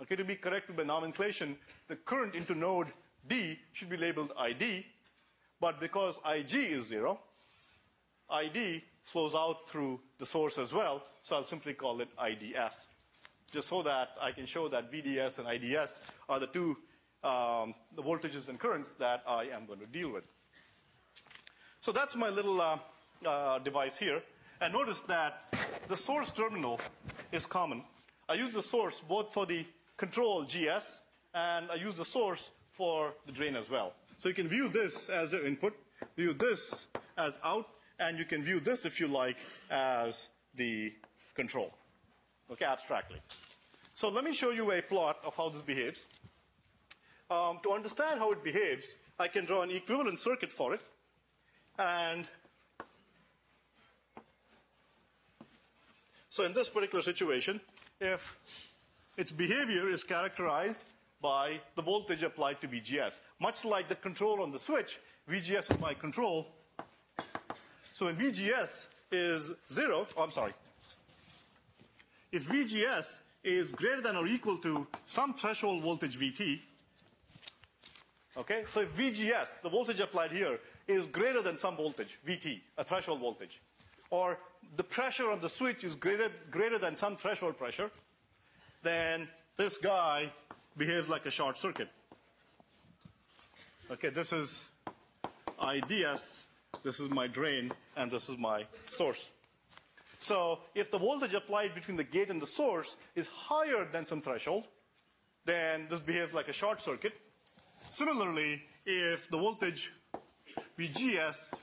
Okay, 0.00 0.16
to 0.16 0.24
be 0.24 0.36
corrected 0.36 0.76
by 0.76 0.84
nomenclature, 0.84 1.48
the 1.88 1.96
current 1.96 2.34
into 2.34 2.54
node 2.54 2.88
D 3.26 3.58
should 3.72 3.88
be 3.88 3.96
labeled 3.96 4.32
ID, 4.38 4.86
but 5.60 5.80
because 5.80 6.20
IG 6.28 6.54
is 6.54 6.86
zero, 6.86 7.18
ID 8.30 8.84
flows 9.02 9.34
out 9.34 9.68
through 9.68 10.00
the 10.18 10.26
source 10.26 10.58
as 10.58 10.72
well, 10.72 11.02
so 11.22 11.36
I'll 11.36 11.44
simply 11.44 11.74
call 11.74 12.00
it 12.00 12.08
IDS. 12.22 12.86
Just 13.50 13.68
so 13.68 13.82
that 13.82 14.10
I 14.20 14.32
can 14.32 14.46
show 14.46 14.68
that 14.68 14.92
VDS 14.92 15.38
and 15.38 15.48
IDS 15.48 16.02
are 16.28 16.38
the 16.38 16.46
two 16.46 16.76
um, 17.24 17.74
the 17.96 18.02
voltages 18.02 18.48
and 18.48 18.58
currents 18.60 18.92
that 18.92 19.24
I 19.26 19.44
am 19.44 19.66
going 19.66 19.80
to 19.80 19.86
deal 19.86 20.12
with. 20.12 20.24
So 21.80 21.90
that's 21.90 22.14
my 22.14 22.28
little 22.28 22.60
uh, 22.60 22.78
uh, 23.26 23.58
device 23.58 23.96
here. 23.96 24.22
And 24.60 24.72
notice 24.72 25.00
that 25.02 25.54
the 25.86 25.96
source 25.96 26.30
terminal 26.32 26.80
is 27.32 27.46
common. 27.46 27.84
I 28.28 28.34
use 28.34 28.54
the 28.54 28.62
source 28.62 29.00
both 29.00 29.32
for 29.32 29.46
the 29.46 29.64
control 29.96 30.44
GS 30.44 31.02
and 31.34 31.70
I 31.70 31.74
use 31.74 31.94
the 31.94 32.04
source 32.04 32.50
for 32.70 33.14
the 33.26 33.32
drain 33.32 33.56
as 33.56 33.70
well. 33.70 33.92
So 34.18 34.28
you 34.28 34.34
can 34.34 34.48
view 34.48 34.68
this 34.68 35.08
as 35.08 35.32
your 35.32 35.46
input, 35.46 35.74
view 36.16 36.32
this 36.32 36.88
as 37.16 37.38
out, 37.44 37.68
and 38.00 38.18
you 38.18 38.24
can 38.24 38.42
view 38.42 38.60
this, 38.60 38.84
if 38.84 39.00
you 39.00 39.08
like, 39.08 39.38
as 39.70 40.28
the 40.54 40.92
control, 41.34 41.72
okay, 42.50 42.64
abstractly. 42.64 43.20
So 43.94 44.08
let 44.08 44.24
me 44.24 44.32
show 44.32 44.50
you 44.50 44.70
a 44.72 44.82
plot 44.82 45.18
of 45.24 45.36
how 45.36 45.48
this 45.48 45.62
behaves. 45.62 46.06
Um, 47.30 47.58
to 47.62 47.72
understand 47.72 48.20
how 48.20 48.32
it 48.32 48.42
behaves, 48.42 48.94
I 49.18 49.28
can 49.28 49.44
draw 49.44 49.62
an 49.62 49.70
equivalent 49.70 50.18
circuit 50.18 50.52
for 50.52 50.74
it. 50.74 50.80
And 51.78 52.26
so 56.38 56.44
in 56.44 56.52
this 56.52 56.68
particular 56.68 57.02
situation, 57.02 57.60
if 58.00 58.38
its 59.16 59.32
behavior 59.32 59.88
is 59.88 60.04
characterized 60.04 60.84
by 61.20 61.58
the 61.74 61.82
voltage 61.82 62.22
applied 62.22 62.60
to 62.60 62.68
VGS. 62.68 63.18
Much 63.40 63.64
like 63.64 63.88
the 63.88 63.96
control 63.96 64.40
on 64.40 64.52
the 64.52 64.58
switch, 64.60 65.00
VGS 65.28 65.72
is 65.72 65.80
my 65.80 65.94
control. 65.94 66.46
So 67.92 68.06
when 68.06 68.14
VGS 68.14 68.88
is 69.10 69.52
zero, 69.72 70.06
oh, 70.16 70.22
I'm 70.22 70.30
sorry. 70.30 70.52
If 72.30 72.48
VGS 72.48 73.18
is 73.42 73.72
greater 73.72 74.00
than 74.00 74.14
or 74.14 74.28
equal 74.28 74.58
to 74.58 74.86
some 75.04 75.34
threshold 75.34 75.82
voltage 75.82 76.16
VT, 76.16 76.60
okay, 78.36 78.62
so 78.72 78.82
if 78.82 78.96
VGS, 78.96 79.60
the 79.62 79.70
voltage 79.70 79.98
applied 79.98 80.30
here, 80.30 80.60
is 80.86 81.04
greater 81.06 81.42
than 81.42 81.56
some 81.56 81.76
voltage, 81.76 82.16
VT, 82.24 82.60
a 82.76 82.84
threshold 82.84 83.18
voltage, 83.18 83.60
or 84.10 84.38
the 84.76 84.84
pressure 84.84 85.30
on 85.30 85.40
the 85.40 85.48
switch 85.48 85.84
is 85.84 85.94
greater, 85.94 86.30
greater 86.50 86.78
than 86.78 86.94
some 86.94 87.16
threshold 87.16 87.58
pressure, 87.58 87.90
then 88.82 89.28
this 89.56 89.78
guy 89.78 90.30
behaves 90.76 91.08
like 91.08 91.26
a 91.26 91.30
short 91.30 91.58
circuit. 91.58 91.88
Okay, 93.90 94.10
this 94.10 94.32
is 94.32 94.68
IDS, 95.62 96.46
this 96.84 97.00
is 97.00 97.10
my 97.10 97.26
drain, 97.26 97.72
and 97.96 98.10
this 98.10 98.28
is 98.28 98.38
my 98.38 98.64
source. 98.86 99.30
So 100.20 100.60
if 100.74 100.90
the 100.90 100.98
voltage 100.98 101.34
applied 101.34 101.74
between 101.74 101.96
the 101.96 102.04
gate 102.04 102.30
and 102.30 102.40
the 102.40 102.46
source 102.46 102.96
is 103.14 103.26
higher 103.26 103.86
than 103.90 104.06
some 104.06 104.20
threshold, 104.20 104.68
then 105.44 105.86
this 105.88 106.00
behaves 106.00 106.34
like 106.34 106.48
a 106.48 106.52
short 106.52 106.80
circuit. 106.80 107.14
Similarly, 107.88 108.62
if 108.84 109.30
the 109.30 109.38
voltage 109.38 109.92
VGS 110.78 111.54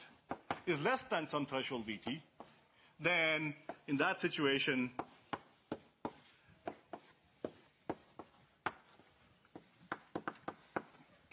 is 0.65 0.83
less 0.83 1.03
than 1.03 1.29
some 1.29 1.45
threshold 1.45 1.85
VT, 1.87 2.19
then 2.99 3.53
in 3.87 3.97
that 3.97 4.19
situation, 4.19 4.91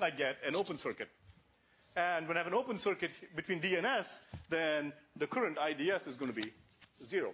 I 0.01 0.11
get 0.11 0.39
an 0.45 0.57
open 0.57 0.77
circuit. 0.77 1.09
And 1.95 2.27
when 2.27 2.37
I 2.37 2.41
have 2.41 2.47
an 2.47 2.55
open 2.55 2.77
circuit 2.79 3.11
between 3.37 3.61
D 3.61 3.77
and 3.77 3.87
S, 3.87 4.21
then 4.49 4.93
the 5.17 5.27
current 5.27 5.59
IDS 5.59 6.07
is 6.07 6.17
going 6.17 6.33
to 6.33 6.41
be 6.41 6.53
zero. 7.03 7.33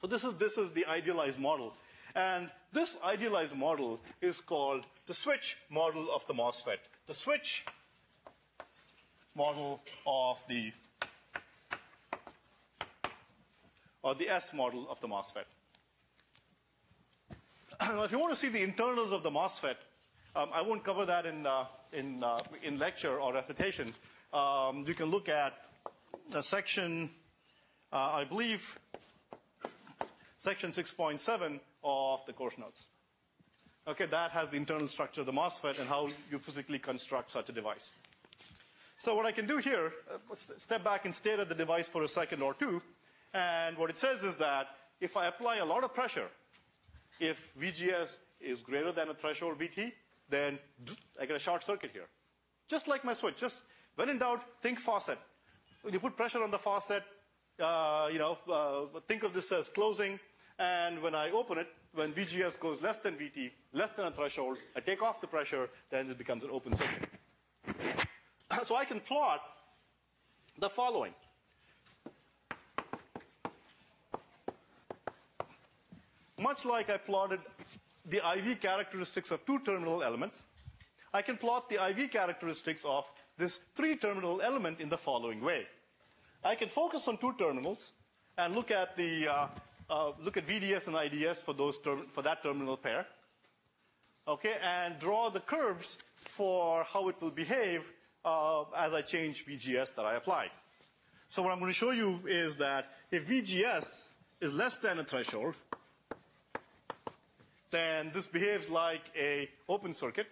So 0.00 0.06
this 0.06 0.22
is, 0.22 0.34
this 0.34 0.58
is 0.58 0.70
the 0.70 0.86
idealized 0.86 1.40
model. 1.40 1.72
And 2.14 2.50
this 2.72 2.98
idealized 3.04 3.56
model 3.56 4.00
is 4.20 4.40
called 4.40 4.84
the 5.06 5.14
switch 5.14 5.56
model 5.70 6.08
of 6.14 6.26
the 6.26 6.34
MOSFET. 6.34 6.78
The 7.06 7.14
switch 7.14 7.64
model 9.34 9.82
of 10.06 10.42
the, 10.48 10.72
or 14.02 14.14
the 14.14 14.28
S 14.28 14.52
model 14.52 14.86
of 14.90 15.00
the 15.00 15.08
MOSFET. 15.08 15.44
Now, 17.94 18.02
if 18.02 18.12
you 18.12 18.18
want 18.18 18.32
to 18.32 18.38
see 18.38 18.48
the 18.48 18.62
internals 18.62 19.12
of 19.12 19.22
the 19.22 19.30
MOSFET, 19.30 19.76
um, 20.36 20.50
I 20.52 20.62
won't 20.62 20.84
cover 20.84 21.04
that 21.06 21.26
in, 21.26 21.46
uh, 21.46 21.64
in, 21.92 22.22
uh, 22.22 22.40
in 22.62 22.78
lecture 22.78 23.20
or 23.20 23.32
recitation. 23.32 23.88
Um, 24.32 24.84
you 24.86 24.94
can 24.94 25.06
look 25.06 25.28
at 25.28 25.54
the 26.30 26.42
section, 26.42 27.10
uh, 27.92 28.12
I 28.14 28.24
believe, 28.24 28.78
section 30.38 30.70
6.7 30.70 31.60
of 31.82 32.26
the 32.26 32.32
course 32.32 32.58
notes. 32.58 32.86
Okay, 33.86 34.06
that 34.06 34.32
has 34.32 34.50
the 34.50 34.56
internal 34.58 34.86
structure 34.86 35.22
of 35.22 35.26
the 35.26 35.32
MOSFET 35.32 35.78
and 35.78 35.88
how 35.88 36.10
you 36.30 36.38
physically 36.38 36.78
construct 36.78 37.30
such 37.30 37.48
a 37.48 37.52
device. 37.52 37.92
So 38.98 39.14
what 39.14 39.24
I 39.26 39.32
can 39.32 39.46
do 39.46 39.58
here, 39.58 39.92
uh, 40.12 40.34
step 40.34 40.84
back 40.84 41.04
and 41.04 41.14
stare 41.14 41.40
at 41.40 41.48
the 41.48 41.54
device 41.54 41.88
for 41.88 42.02
a 42.02 42.08
second 42.08 42.42
or 42.42 42.52
two, 42.52 42.82
and 43.34 43.76
what 43.76 43.90
it 43.90 43.96
says 43.96 44.22
is 44.24 44.36
that 44.36 44.68
if 45.00 45.16
I 45.16 45.26
apply 45.26 45.56
a 45.56 45.64
lot 45.64 45.84
of 45.84 45.94
pressure, 45.94 46.28
if 47.20 47.52
VGS 47.60 48.18
is 48.40 48.60
greater 48.60 48.92
than 48.92 49.08
a 49.08 49.14
threshold 49.14 49.58
VT, 49.58 49.92
then 50.28 50.58
I 51.20 51.26
get 51.26 51.36
a 51.36 51.40
short 51.40 51.62
circuit 51.62 51.90
here. 51.92 52.06
Just 52.68 52.88
like 52.88 53.04
my 53.04 53.12
switch. 53.12 53.36
Just 53.36 53.62
when 53.96 54.08
in 54.08 54.18
doubt, 54.18 54.42
think 54.60 54.78
faucet. 54.78 55.18
When 55.82 55.92
you 55.92 56.00
put 56.00 56.16
pressure 56.16 56.42
on 56.42 56.50
the 56.50 56.58
faucet, 56.58 57.02
uh, 57.60 58.08
you 58.12 58.18
know, 58.18 58.38
uh, 58.50 59.00
think 59.08 59.22
of 59.22 59.32
this 59.32 59.50
as 59.52 59.68
closing. 59.68 60.18
And 60.58 61.00
when 61.02 61.14
I 61.14 61.30
open 61.30 61.58
it, 61.58 61.68
when 61.94 62.12
VGS 62.12 62.58
goes 62.60 62.82
less 62.82 62.98
than 62.98 63.14
VT, 63.14 63.50
less 63.72 63.90
than 63.90 64.06
a 64.06 64.10
threshold, 64.10 64.58
I 64.76 64.80
take 64.80 65.02
off 65.02 65.20
the 65.20 65.26
pressure, 65.26 65.68
then 65.90 66.10
it 66.10 66.18
becomes 66.18 66.44
an 66.44 66.50
open 66.52 66.74
circuit. 66.74 67.08
so 68.64 68.76
I 68.76 68.84
can 68.84 69.00
plot 69.00 69.40
the 70.58 70.68
following. 70.68 71.14
Much 76.38 76.64
like 76.64 76.90
I 76.90 76.96
plotted 76.96 77.40
the 78.04 78.18
IV 78.36 78.60
characteristics 78.60 79.30
of 79.30 79.44
two 79.44 79.58
terminal 79.60 80.02
elements, 80.02 80.44
I 81.12 81.22
can 81.22 81.36
plot 81.36 81.68
the 81.68 81.84
IV 81.88 82.10
characteristics 82.10 82.84
of 82.84 83.10
this 83.36 83.60
three 83.74 83.96
terminal 83.96 84.40
element 84.40 84.80
in 84.80 84.88
the 84.88 84.98
following 84.98 85.40
way. 85.40 85.66
I 86.44 86.54
can 86.54 86.68
focus 86.68 87.08
on 87.08 87.16
two 87.16 87.34
terminals 87.38 87.92
and 88.36 88.54
look 88.54 88.70
at 88.70 88.96
the 88.96 89.28
uh, 89.28 89.46
uh, 89.90 90.12
look 90.22 90.36
at 90.36 90.46
VDS 90.46 90.86
and 90.86 90.96
IDS 90.96 91.42
for 91.42 91.54
those 91.54 91.76
for 91.76 92.22
that 92.22 92.42
terminal 92.42 92.76
pair. 92.76 93.06
Okay, 94.26 94.56
and 94.62 94.98
draw 94.98 95.30
the 95.30 95.40
curves 95.40 95.98
for 96.14 96.84
how 96.84 97.08
it 97.08 97.16
will 97.20 97.30
behave 97.30 97.90
uh, 98.24 98.64
as 98.76 98.92
I 98.92 99.02
change 99.02 99.46
VGS 99.46 99.94
that 99.94 100.04
I 100.04 100.14
apply. 100.16 100.50
So 101.30 101.42
what 101.42 101.52
I'm 101.52 101.58
going 101.58 101.70
to 101.70 101.74
show 101.74 101.90
you 101.90 102.20
is 102.26 102.56
that 102.58 102.90
if 103.10 103.28
VGS 103.28 104.08
is 104.40 104.52
less 104.52 104.76
than 104.76 104.98
a 104.98 105.04
threshold, 105.04 105.54
then 107.70 108.10
this 108.14 108.26
behaves 108.26 108.68
like 108.68 109.02
a 109.16 109.48
open 109.68 109.92
circuit. 109.92 110.26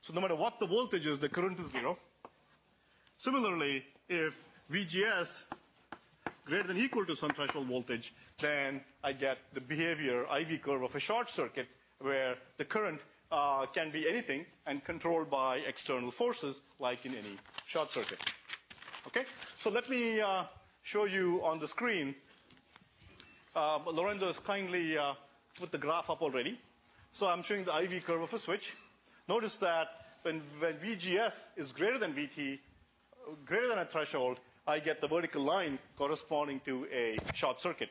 So 0.00 0.14
no 0.14 0.20
matter 0.20 0.34
what 0.34 0.58
the 0.58 0.66
voltage 0.66 1.06
is, 1.06 1.18
the 1.18 1.28
current 1.28 1.60
is 1.60 1.70
zero. 1.70 1.98
Similarly, 3.16 3.84
if 4.08 4.62
VGS 4.72 5.44
greater 6.44 6.68
than 6.68 6.78
equal 6.78 7.04
to 7.06 7.14
some 7.14 7.30
threshold 7.30 7.66
voltage, 7.66 8.14
then 8.38 8.80
I 9.04 9.12
get 9.12 9.38
the 9.52 9.60
behavior 9.60 10.26
IV 10.38 10.62
curve 10.62 10.82
of 10.82 10.94
a 10.94 10.98
short 10.98 11.28
circuit 11.28 11.68
where 11.98 12.36
the 12.56 12.64
current 12.64 13.00
uh, 13.30 13.66
can 13.66 13.90
be 13.90 14.08
anything 14.08 14.46
and 14.66 14.82
controlled 14.84 15.30
by 15.30 15.58
external 15.58 16.10
forces 16.10 16.62
like 16.78 17.04
in 17.06 17.12
any 17.12 17.36
short 17.66 17.92
circuit. 17.92 18.18
Okay, 19.06 19.24
so 19.58 19.70
let 19.70 19.88
me 19.88 20.20
uh, 20.20 20.44
show 20.82 21.04
you 21.04 21.40
on 21.44 21.58
the 21.58 21.68
screen. 21.68 22.14
Uh, 23.54 23.78
Lorenzo 23.86 24.26
has 24.26 24.40
kindly 24.40 24.96
uh, 24.96 25.14
put 25.58 25.72
the 25.72 25.78
graph 25.78 26.10
up 26.10 26.22
already. 26.22 26.58
So 27.12 27.28
I'm 27.28 27.42
showing 27.42 27.64
the 27.64 27.76
IV 27.76 28.04
curve 28.04 28.22
of 28.22 28.32
a 28.32 28.38
switch. 28.38 28.76
Notice 29.28 29.56
that 29.58 29.88
when, 30.22 30.40
when 30.58 30.74
VGS 30.74 31.48
is 31.56 31.72
greater 31.72 31.98
than 31.98 32.12
VT, 32.12 32.58
greater 33.44 33.68
than 33.68 33.78
a 33.78 33.84
threshold, 33.84 34.38
I 34.66 34.78
get 34.78 35.00
the 35.00 35.08
vertical 35.08 35.42
line 35.42 35.78
corresponding 35.96 36.60
to 36.66 36.86
a 36.92 37.18
short 37.34 37.60
circuit. 37.60 37.90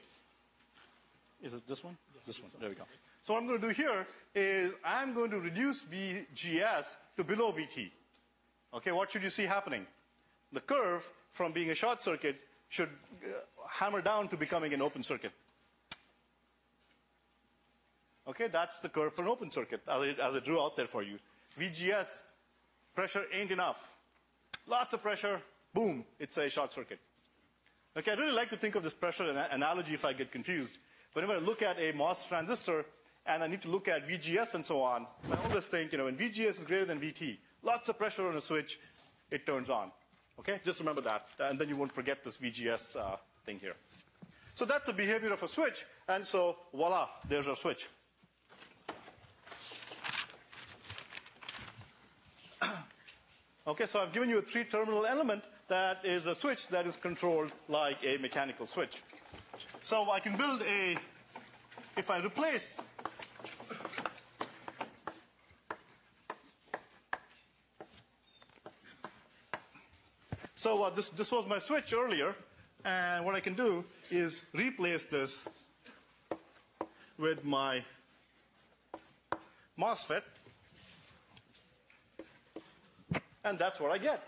Is 1.41 1.53
it 1.53 1.68
this 1.68 1.84
one? 1.84 1.97
Yes, 2.16 2.26
this 2.26 2.41
one. 2.41 2.51
There 2.60 2.70
we 2.70 2.76
go. 2.76 2.84
So 3.24 3.34
what 3.34 3.41
I'm 3.41 3.47
going 3.47 3.62
to 3.62 3.68
do 3.68 3.74
here 3.74 4.07
is 4.34 4.74
I'm 4.84 5.14
going 5.14 5.32
to 5.32 5.39
reduce 5.39 5.86
VGS 5.86 6.95
to 7.18 7.24
below 7.24 7.51
VT. 7.51 7.91
Okay, 8.74 8.91
what 8.91 9.12
should 9.12 9.24
you 9.24 9.30
see 9.30 9.43
happening? 9.43 9.86
The 10.53 10.62
curve 10.62 11.10
from 11.32 11.51
being 11.51 11.70
a 11.70 11.76
short 11.76 12.01
circuit 12.01 12.38
should 12.70 12.89
uh, 13.24 13.28
hammer 13.70 14.01
down 14.01 14.28
to 14.30 14.38
becoming 14.38 14.74
an 14.74 14.82
open 14.82 15.03
circuit. 15.03 15.32
Okay, 18.30 18.48
that's 18.48 18.78
the 18.78 18.90
curve 18.90 19.14
for 19.14 19.24
an 19.24 19.28
open 19.28 19.50
circuit 19.50 19.82
as 19.88 20.02
I, 20.02 20.08
as 20.22 20.36
I 20.36 20.40
drew 20.40 20.62
out 20.62 20.76
there 20.76 20.86
for 20.86 21.02
you. 21.02 21.18
VGS, 21.60 22.22
pressure 22.94 23.24
ain't 23.34 23.50
enough. 23.50 23.98
Lots 24.68 24.94
of 24.94 25.02
pressure, 25.02 25.42
boom, 25.74 26.06
it's 26.20 26.38
a 26.38 26.48
short 26.48 26.72
circuit. 26.72 27.00
Okay, 27.98 28.12
I 28.12 28.14
really 28.14 28.34
like 28.34 28.52
to 28.52 28.58
think 28.58 28.76
of 28.76 28.84
this 28.84 28.94
pressure 28.94 29.26
analogy 29.52 29.96
if 29.96 30.06
I 30.06 30.14
get 30.14 30.32
confused. 30.32 30.78
Whenever 31.14 31.34
I 31.34 31.38
look 31.40 31.64
at 31.64 31.80
a 31.80 31.92
MOS 31.94 32.28
transistor 32.28 32.86
and 33.26 33.42
I 33.42 33.48
need 33.48 33.64
to 33.64 33.70
look 33.70 33.88
at 33.88 34.08
VGS 34.08 34.54
and 34.54 34.64
so 34.64 34.84
on, 34.84 35.08
I 35.32 35.48
always 35.48 35.66
think, 35.66 35.92
you 35.92 35.98
know, 35.98 36.06
when 36.06 36.16
VGS 36.16 36.60
is 36.60 36.64
greater 36.66 36.86
than 36.86 37.00
VT, 37.00 37.38
lots 37.64 37.90
of 37.90 37.98
pressure 37.98 38.28
on 38.28 38.36
a 38.36 38.42
switch, 38.42 38.80
it 39.32 39.48
turns 39.48 39.72
on. 39.72 39.92
Okay, 40.40 40.60
just 40.64 40.80
remember 40.80 41.02
that, 41.02 41.28
and 41.40 41.58
then 41.58 41.68
you 41.68 41.76
won't 41.76 41.92
forget 41.92 42.24
this 42.24 42.38
VGS 42.38 42.96
uh, 42.96 43.18
thing 43.44 43.58
here. 43.60 43.74
So 44.54 44.66
that's 44.66 44.86
the 44.86 44.94
behavior 44.94 45.34
of 45.34 45.42
a 45.42 45.48
switch, 45.48 45.86
and 46.08 46.24
so 46.24 46.58
voila, 46.72 47.08
there's 47.28 47.48
our 47.48 47.56
switch. 47.56 47.90
Okay, 53.68 53.86
so 53.86 54.01
I've 54.01 54.14
given 54.14 54.30
you 54.30 54.39
a 54.39 54.41
three-terminal 54.41 55.05
element 55.05 55.43
that 55.68 56.03
is 56.03 56.26
a 56.26 56.36
switch 56.36 56.68
that 56.70 56.88
is 56.88 56.97
controlled 56.97 57.51
like 57.68 57.97
a 58.03 58.18
mechanical 58.18 58.66
switch. 58.66 59.03
So 59.82 60.10
I 60.12 60.20
can 60.20 60.36
build 60.36 60.62
a, 60.64 60.97
if 61.97 62.10
I 62.10 62.20
replace 62.20 62.82
So 70.60 70.84
uh, 70.84 70.89
this, 70.89 71.07
this 71.07 71.32
was 71.32 71.47
my 71.47 71.57
switch 71.57 71.93
earlier, 71.93 72.36
and 72.84 73.24
what 73.24 73.34
I 73.34 73.39
can 73.39 73.53
do 73.53 73.86
is 74.12 74.41
replace 74.51 75.05
this 75.05 75.47
with 77.18 77.45
my 77.45 77.82
MOSFET, 79.80 80.24
and 83.44 83.58
that's 83.58 83.80
what 83.80 83.92
I 83.92 83.98
get. 83.98 84.24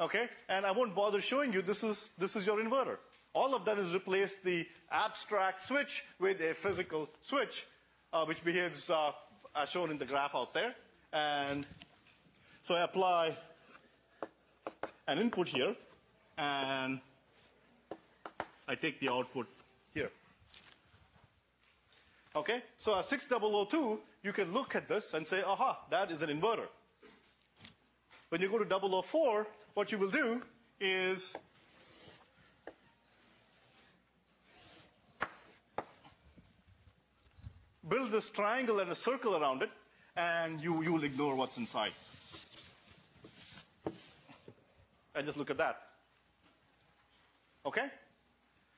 Okay? 0.00 0.28
And 0.48 0.64
I 0.64 0.70
won't 0.70 0.94
bother 0.94 1.20
showing 1.20 1.52
you 1.52 1.62
this 1.62 1.82
is, 1.82 2.10
this 2.18 2.36
is 2.36 2.46
your 2.46 2.58
inverter. 2.58 2.98
All 3.34 3.54
I've 3.54 3.64
done 3.64 3.78
is 3.78 3.94
replace 3.94 4.36
the 4.36 4.66
abstract 4.90 5.58
switch 5.58 6.04
with 6.18 6.40
a 6.40 6.54
physical 6.54 7.08
switch, 7.20 7.66
uh, 8.12 8.24
which 8.24 8.44
behaves 8.44 8.90
uh, 8.90 9.12
as 9.54 9.70
shown 9.70 9.90
in 9.90 9.98
the 9.98 10.06
graph 10.06 10.34
out 10.34 10.54
there. 10.54 10.74
And 11.12 11.66
so 12.62 12.74
I 12.74 12.82
apply 12.82 13.36
an 15.06 15.18
input 15.18 15.48
here, 15.48 15.74
and 16.36 17.00
I 18.66 18.74
take 18.74 19.00
the 19.00 19.08
output 19.08 19.46
here. 19.94 20.10
Okay, 22.36 22.62
so 22.76 22.98
at 22.98 23.04
6002, 23.06 24.00
you 24.22 24.32
can 24.32 24.52
look 24.52 24.76
at 24.76 24.86
this 24.86 25.14
and 25.14 25.26
say, 25.26 25.42
aha, 25.42 25.78
that 25.90 26.10
is 26.10 26.22
an 26.22 26.28
inverter. 26.28 26.66
When 28.28 28.40
you 28.40 28.48
go 28.48 28.62
to 28.62 29.02
004, 29.02 29.46
what 29.74 29.90
you 29.90 29.98
will 29.98 30.10
do 30.10 30.42
is 30.80 31.34
build 37.88 38.10
this 38.10 38.28
triangle 38.28 38.80
and 38.80 38.90
a 38.90 38.94
circle 38.94 39.36
around 39.36 39.62
it, 39.62 39.70
and 40.16 40.60
you, 40.60 40.82
you 40.82 40.92
will 40.92 41.04
ignore 41.04 41.36
what's 41.36 41.58
inside. 41.58 41.92
and 45.18 45.26
just 45.26 45.36
look 45.36 45.50
at 45.50 45.58
that. 45.58 45.82
Okay? 47.66 47.86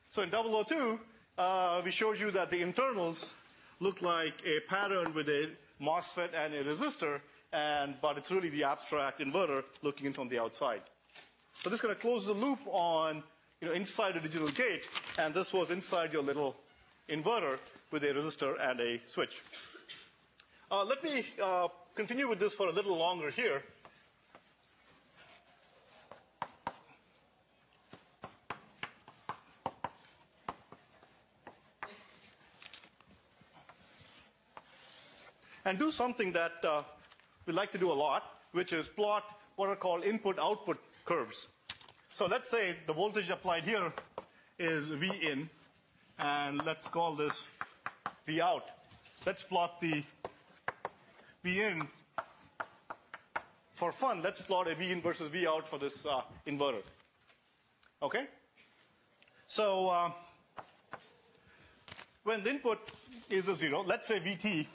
So 0.09 0.23
in 0.23 0.31
002, 0.31 0.99
uh, 1.37 1.83
we 1.85 1.91
showed 1.91 2.19
you 2.19 2.31
that 2.31 2.49
the 2.49 2.63
internals 2.63 3.35
look 3.79 4.01
like 4.01 4.35
a 4.45 4.61
pattern 4.61 5.13
with 5.13 5.29
a 5.29 5.51
MOSFET 5.81 6.31
and 6.35 6.55
a 6.55 6.65
resistor, 6.65 7.21
and, 7.53 7.95
but 8.01 8.17
it's 8.17 8.31
really 8.31 8.49
the 8.49 8.65
abstract 8.65 9.21
inverter 9.21 9.65
looking 9.83 10.07
in 10.07 10.13
from 10.13 10.29
the 10.29 10.39
outside. 10.39 10.83
So 11.63 11.71
this 11.71 11.79
is 11.79 11.83
going 11.83 11.95
to 11.95 12.01
close 12.01 12.27
the 12.27 12.33
loop 12.33 12.61
on 12.67 13.23
you 13.61 13.69
know, 13.69 13.75
inside 13.75 14.17
a 14.17 14.21
digital 14.21 14.49
gate, 14.49 14.89
and 15.19 15.35
this 15.35 15.53
was 15.53 15.71
inside 15.71 16.13
your 16.13 16.23
little 16.23 16.57
inverter 17.09 17.59
with 17.91 18.05
a 18.05 18.09
resistor 18.09 18.57
and 18.61 18.81
a 18.81 19.01
switch. 19.07 19.43
Uh, 20.71 20.85
let 20.85 21.03
me 21.03 21.27
uh, 21.43 21.69
continue 21.95 22.29
with 22.29 22.39
this 22.39 22.55
for 22.55 22.69
a 22.69 22.73
little 22.73 22.97
longer 22.97 23.31
here. 23.31 23.63
and 35.71 35.79
do 35.79 35.91
something 35.91 36.33
that 36.33 36.53
uh, 36.65 36.83
we 37.47 37.53
like 37.53 37.71
to 37.73 37.79
do 37.79 37.91
a 37.91 37.95
lot, 37.95 38.23
which 38.53 38.73
is 38.73 38.89
plot 38.89 39.25
what 39.57 39.69
are 39.69 39.77
called 39.77 40.05
input-output 40.05 40.79
curves. 41.05 41.49
So 42.11 42.27
let's 42.27 42.51
say 42.51 42.77
the 42.87 42.93
voltage 42.93 43.31
applied 43.31 43.65
here 43.65 43.93
is 44.59 44.89
V 44.89 45.11
in, 45.23 45.49
and 46.19 46.65
let's 46.65 46.89
call 46.89 47.15
this 47.15 47.47
V 48.27 48.41
out. 48.41 48.71
Let's 49.27 49.43
plot 49.43 49.81
the 49.81 50.03
V 51.45 51.61
in 51.61 51.87
for 53.75 53.93
fun. 53.93 54.23
Let's 54.23 54.41
plot 54.41 54.69
a 54.69 54.75
V 54.75 54.93
in 54.93 55.01
versus 55.01 55.29
V 55.29 55.47
out 55.47 55.67
for 55.67 55.79
this 55.79 56.07
uh, 56.07 56.23
inverter. 56.47 56.83
Okay? 58.03 58.27
So 59.47 59.89
uh, 59.89 60.11
when 62.25 62.43
the 62.43 62.51
input 62.51 62.79
is 63.29 63.49
a 63.49 63.55
zero, 63.55 63.83
let's 63.87 64.07
say 64.07 64.21
VT 64.21 64.67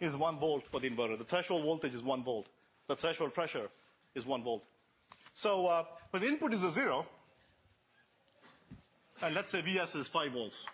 is 0.00 0.16
1 0.16 0.38
volt 0.38 0.64
for 0.70 0.80
the 0.80 0.88
inverter. 0.90 1.16
The 1.16 1.24
threshold 1.24 1.64
voltage 1.64 1.94
is 1.94 2.02
1 2.02 2.22
volt. 2.22 2.46
The 2.86 2.96
threshold 2.96 3.34
pressure 3.34 3.68
is 4.14 4.26
1 4.26 4.42
volt. 4.42 4.64
So 5.32 5.66
uh, 5.66 5.84
when 6.10 6.22
the 6.22 6.28
input 6.28 6.52
is 6.54 6.64
a 6.64 6.70
0, 6.70 7.06
and 9.22 9.34
let's 9.34 9.52
say 9.52 9.60
Vs 9.60 9.94
is 9.94 10.08
5 10.08 10.32
volts. 10.32 10.64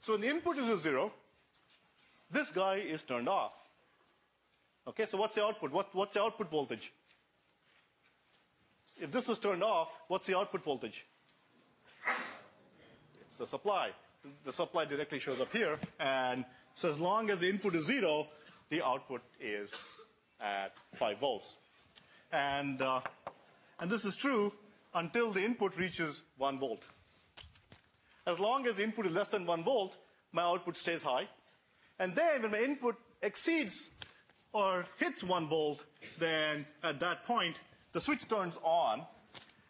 So 0.00 0.12
when 0.12 0.20
the 0.20 0.28
input 0.28 0.56
is 0.58 0.68
a 0.68 0.76
0, 0.76 1.12
this 2.30 2.50
guy 2.50 2.76
is 2.76 3.02
turned 3.02 3.28
off. 3.28 3.52
Okay, 4.86 5.04
so 5.04 5.18
what's 5.18 5.34
the 5.34 5.44
output? 5.44 5.70
What, 5.70 5.94
what's 5.94 6.14
the 6.14 6.22
output 6.22 6.50
voltage? 6.50 6.92
If 9.00 9.12
this 9.12 9.28
is 9.28 9.38
turned 9.38 9.62
off, 9.62 10.00
what's 10.08 10.26
the 10.26 10.36
output 10.36 10.64
voltage? 10.64 11.06
It's 13.20 13.38
the 13.38 13.46
supply 13.46 13.90
the 14.44 14.52
supply 14.52 14.84
directly 14.84 15.18
shows 15.18 15.40
up 15.40 15.52
here. 15.52 15.78
And 15.98 16.44
so 16.74 16.88
as 16.88 16.98
long 16.98 17.30
as 17.30 17.40
the 17.40 17.48
input 17.48 17.74
is 17.74 17.86
zero, 17.86 18.28
the 18.70 18.84
output 18.84 19.22
is 19.40 19.74
at 20.40 20.74
5 20.94 21.18
volts. 21.18 21.56
And, 22.32 22.80
uh, 22.82 23.00
and 23.80 23.90
this 23.90 24.04
is 24.04 24.16
true 24.16 24.52
until 24.94 25.30
the 25.30 25.44
input 25.44 25.76
reaches 25.76 26.22
1 26.36 26.58
volt. 26.58 26.84
As 28.26 28.38
long 28.38 28.66
as 28.66 28.76
the 28.76 28.84
input 28.84 29.06
is 29.06 29.12
less 29.12 29.28
than 29.28 29.46
1 29.46 29.64
volt, 29.64 29.96
my 30.32 30.42
output 30.42 30.76
stays 30.76 31.02
high. 31.02 31.28
And 31.98 32.14
then 32.14 32.42
when 32.42 32.50
my 32.50 32.60
input 32.60 32.96
exceeds 33.22 33.90
or 34.52 34.86
hits 34.98 35.24
1 35.24 35.48
volt, 35.48 35.84
then 36.18 36.66
at 36.82 37.00
that 37.00 37.24
point, 37.24 37.56
the 37.92 38.00
switch 38.00 38.28
turns 38.28 38.58
on, 38.62 39.02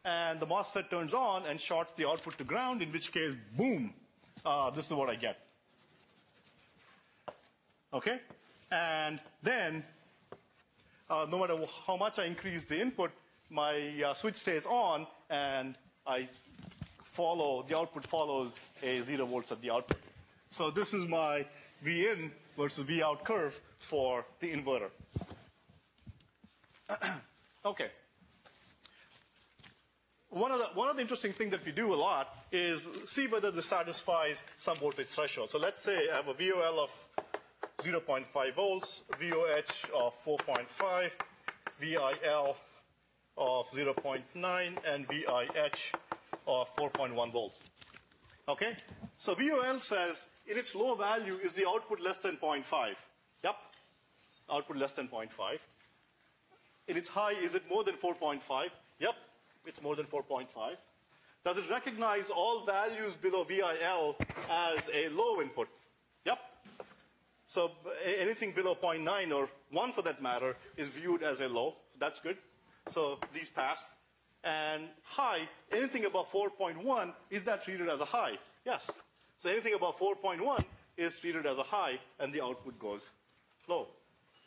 and 0.05 0.41
the 0.41 0.47
MOSFET 0.47 0.91
turns 0.91 1.15
on 1.15 1.47
and 1.47 1.61
shorts 1.61 1.93
the 1.93 2.09
output 2.09 2.37
to 2.39 2.45
ground, 2.45 2.83
in 2.83 2.91
which 2.91 3.13
case, 3.13 3.35
boom, 3.57 3.95
uh, 4.45 4.71
this 4.71 4.87
is 4.87 4.93
what 4.95 5.09
I 5.09 5.15
get. 5.15 5.39
Okay? 7.93 8.21
And 8.71 9.19
then, 9.43 9.83
uh, 11.09 11.27
no 11.31 11.39
matter 11.39 11.57
how 11.87 11.97
much 11.97 12.19
I 12.19 12.25
increase 12.25 12.65
the 12.65 12.81
input, 12.81 13.11
my 13.51 14.03
uh, 14.07 14.15
switch 14.15 14.37
stays 14.37 14.67
on 14.67 15.07
and 15.31 15.75
I 16.07 16.29
follow, 17.03 17.65
the 17.69 17.77
output 17.77 18.05
follows 18.07 18.69
a 18.83 19.01
zero 19.01 19.27
volts 19.27 19.53
at 19.53 19.61
the 19.63 19.71
output. 19.71 19.99
So 20.51 20.71
this 20.71 20.93
is 20.93 21.09
my 21.09 21.47
V 21.83 22.09
in 22.09 22.33
versus 22.57 22.85
V 22.85 23.03
out 23.03 23.25
curve 23.25 23.59
for 23.79 24.27
the 24.41 24.53
inverter. 24.53 24.91
okay 27.65 27.89
one 30.39 30.53
of, 30.53 30.59
the, 30.59 30.67
one 30.75 30.89
of 30.89 30.97
the 30.97 31.03
interesting 31.03 31.33
things 31.33 31.51
that 31.51 31.65
we 31.65 31.73
do 31.73 31.93
a 31.93 31.97
lot 31.97 32.37
is 32.53 32.89
see 33.05 33.27
whether 33.27 33.51
this 33.51 33.67
satisfies 33.67 34.45
some 34.57 34.77
voltage 34.77 35.09
threshold. 35.09 35.51
So 35.51 35.59
let's 35.59 35.83
say 35.83 36.09
I 36.11 36.17
have 36.17 36.29
a 36.29 36.35
VOL 36.35 36.79
of 36.79 37.07
0.5 37.79 38.55
volts, 38.55 39.03
VOH 39.19 39.91
of 39.95 40.15
4.5, 40.25 41.11
VIL 41.81 42.57
of 43.37 43.71
0.9, 43.71 44.79
and 44.87 45.09
VIH 45.09 45.95
of 46.47 46.77
4.1 46.77 47.33
volts. 47.33 47.63
Okay? 48.49 48.77
So 49.17 49.35
VOL 49.35 49.79
says 49.79 50.27
in 50.47 50.57
its 50.57 50.75
low 50.75 50.95
value 50.95 51.39
is 51.43 51.53
the 51.53 51.69
output 51.69 52.01
less 52.01 52.19
than 52.19 52.37
0.5. 52.37 52.95
Yep. 53.45 53.57
Output 54.51 54.77
less 54.77 54.93
than 54.93 55.09
0.5. 55.09 55.59
In 56.89 56.97
its 56.97 57.09
high, 57.09 57.33
is 57.33 57.55
it 57.55 57.63
more 57.69 57.85
than 57.85 57.95
4.5? 57.95 58.71
Yep 58.99 59.15
it's 59.69 59.83
more 59.83 59.95
than 59.95 60.07
4.5. 60.07 60.47
Does 61.45 61.59
it 61.59 61.71
recognize 61.71 62.31
all 62.31 62.65
values 62.65 63.15
below 63.15 63.45
VIL 63.45 64.17
as 64.51 64.91
a 64.93 65.09
low 65.11 65.41
input? 65.41 65.69
Yep. 66.25 66.39
So 67.47 67.71
anything 68.05 68.53
below 68.53 68.75
0.9 68.75 69.33
or 69.33 69.49
1 69.71 69.93
for 69.93 70.03
that 70.03 70.21
matter 70.21 70.57
is 70.77 70.89
viewed 70.89 71.23
as 71.23 71.41
a 71.41 71.49
low. 71.49 71.77
That's 71.99 72.19
good. 72.19 72.37
So 72.89 73.19
these 73.33 73.51
pass. 73.51 73.93
And 74.45 74.89
high, 75.03 75.49
anything 75.71 76.05
above 76.05 76.31
4.1, 76.33 77.13
is 77.31 77.43
that 77.43 77.65
treated 77.65 77.89
as 77.89 78.01
a 78.01 78.05
high? 78.05 78.39
Yes. 78.65 78.91
So 79.37 79.51
anything 79.51 79.75
above 79.75 79.99
4.1 79.99 80.65
is 80.97 81.19
treated 81.19 81.47
as 81.47 81.59
a 81.59 81.63
high, 81.63 81.99
and 82.19 82.33
the 82.33 82.43
output 82.43 82.79
goes 82.79 83.11
low. 83.69 83.89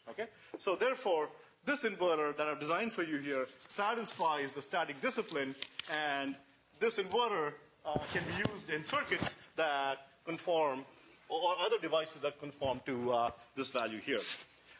Okay? 0.09 0.27
So 0.57 0.75
therefore, 0.75 1.29
this 1.65 1.83
inverter 1.83 2.35
that 2.37 2.47
I've 2.47 2.59
designed 2.59 2.93
for 2.93 3.03
you 3.03 3.17
here 3.17 3.47
satisfies 3.67 4.51
the 4.51 4.61
static 4.61 4.99
discipline, 5.01 5.55
and 5.91 6.35
this 6.79 6.99
inverter 6.99 7.53
uh, 7.85 7.97
can 8.13 8.23
be 8.23 8.51
used 8.51 8.69
in 8.69 8.83
circuits 8.83 9.35
that 9.55 10.07
conform, 10.25 10.85
or 11.29 11.55
other 11.59 11.77
devices 11.81 12.21
that 12.21 12.39
conform 12.39 12.81
to 12.85 13.11
uh, 13.11 13.31
this 13.55 13.71
value 13.71 13.99
here. 13.99 14.19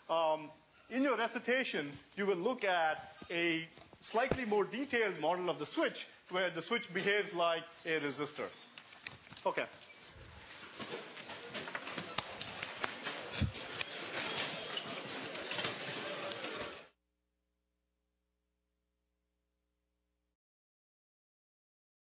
Um, 0.09 0.49
in 0.89 1.03
your 1.03 1.17
recitation, 1.17 1.91
you 2.17 2.25
will 2.25 2.37
look 2.37 2.63
at 2.63 3.15
a 3.29 3.67
slightly 3.99 4.45
more 4.45 4.65
detailed 4.65 5.19
model 5.19 5.49
of 5.49 5.59
the 5.59 5.65
switch 5.65 6.07
where 6.31 6.49
the 6.49 6.61
switch 6.61 6.93
behaves 6.93 7.33
like 7.33 7.63
a 7.85 7.99
resistor. 7.99 8.49
Okay. 9.45 9.65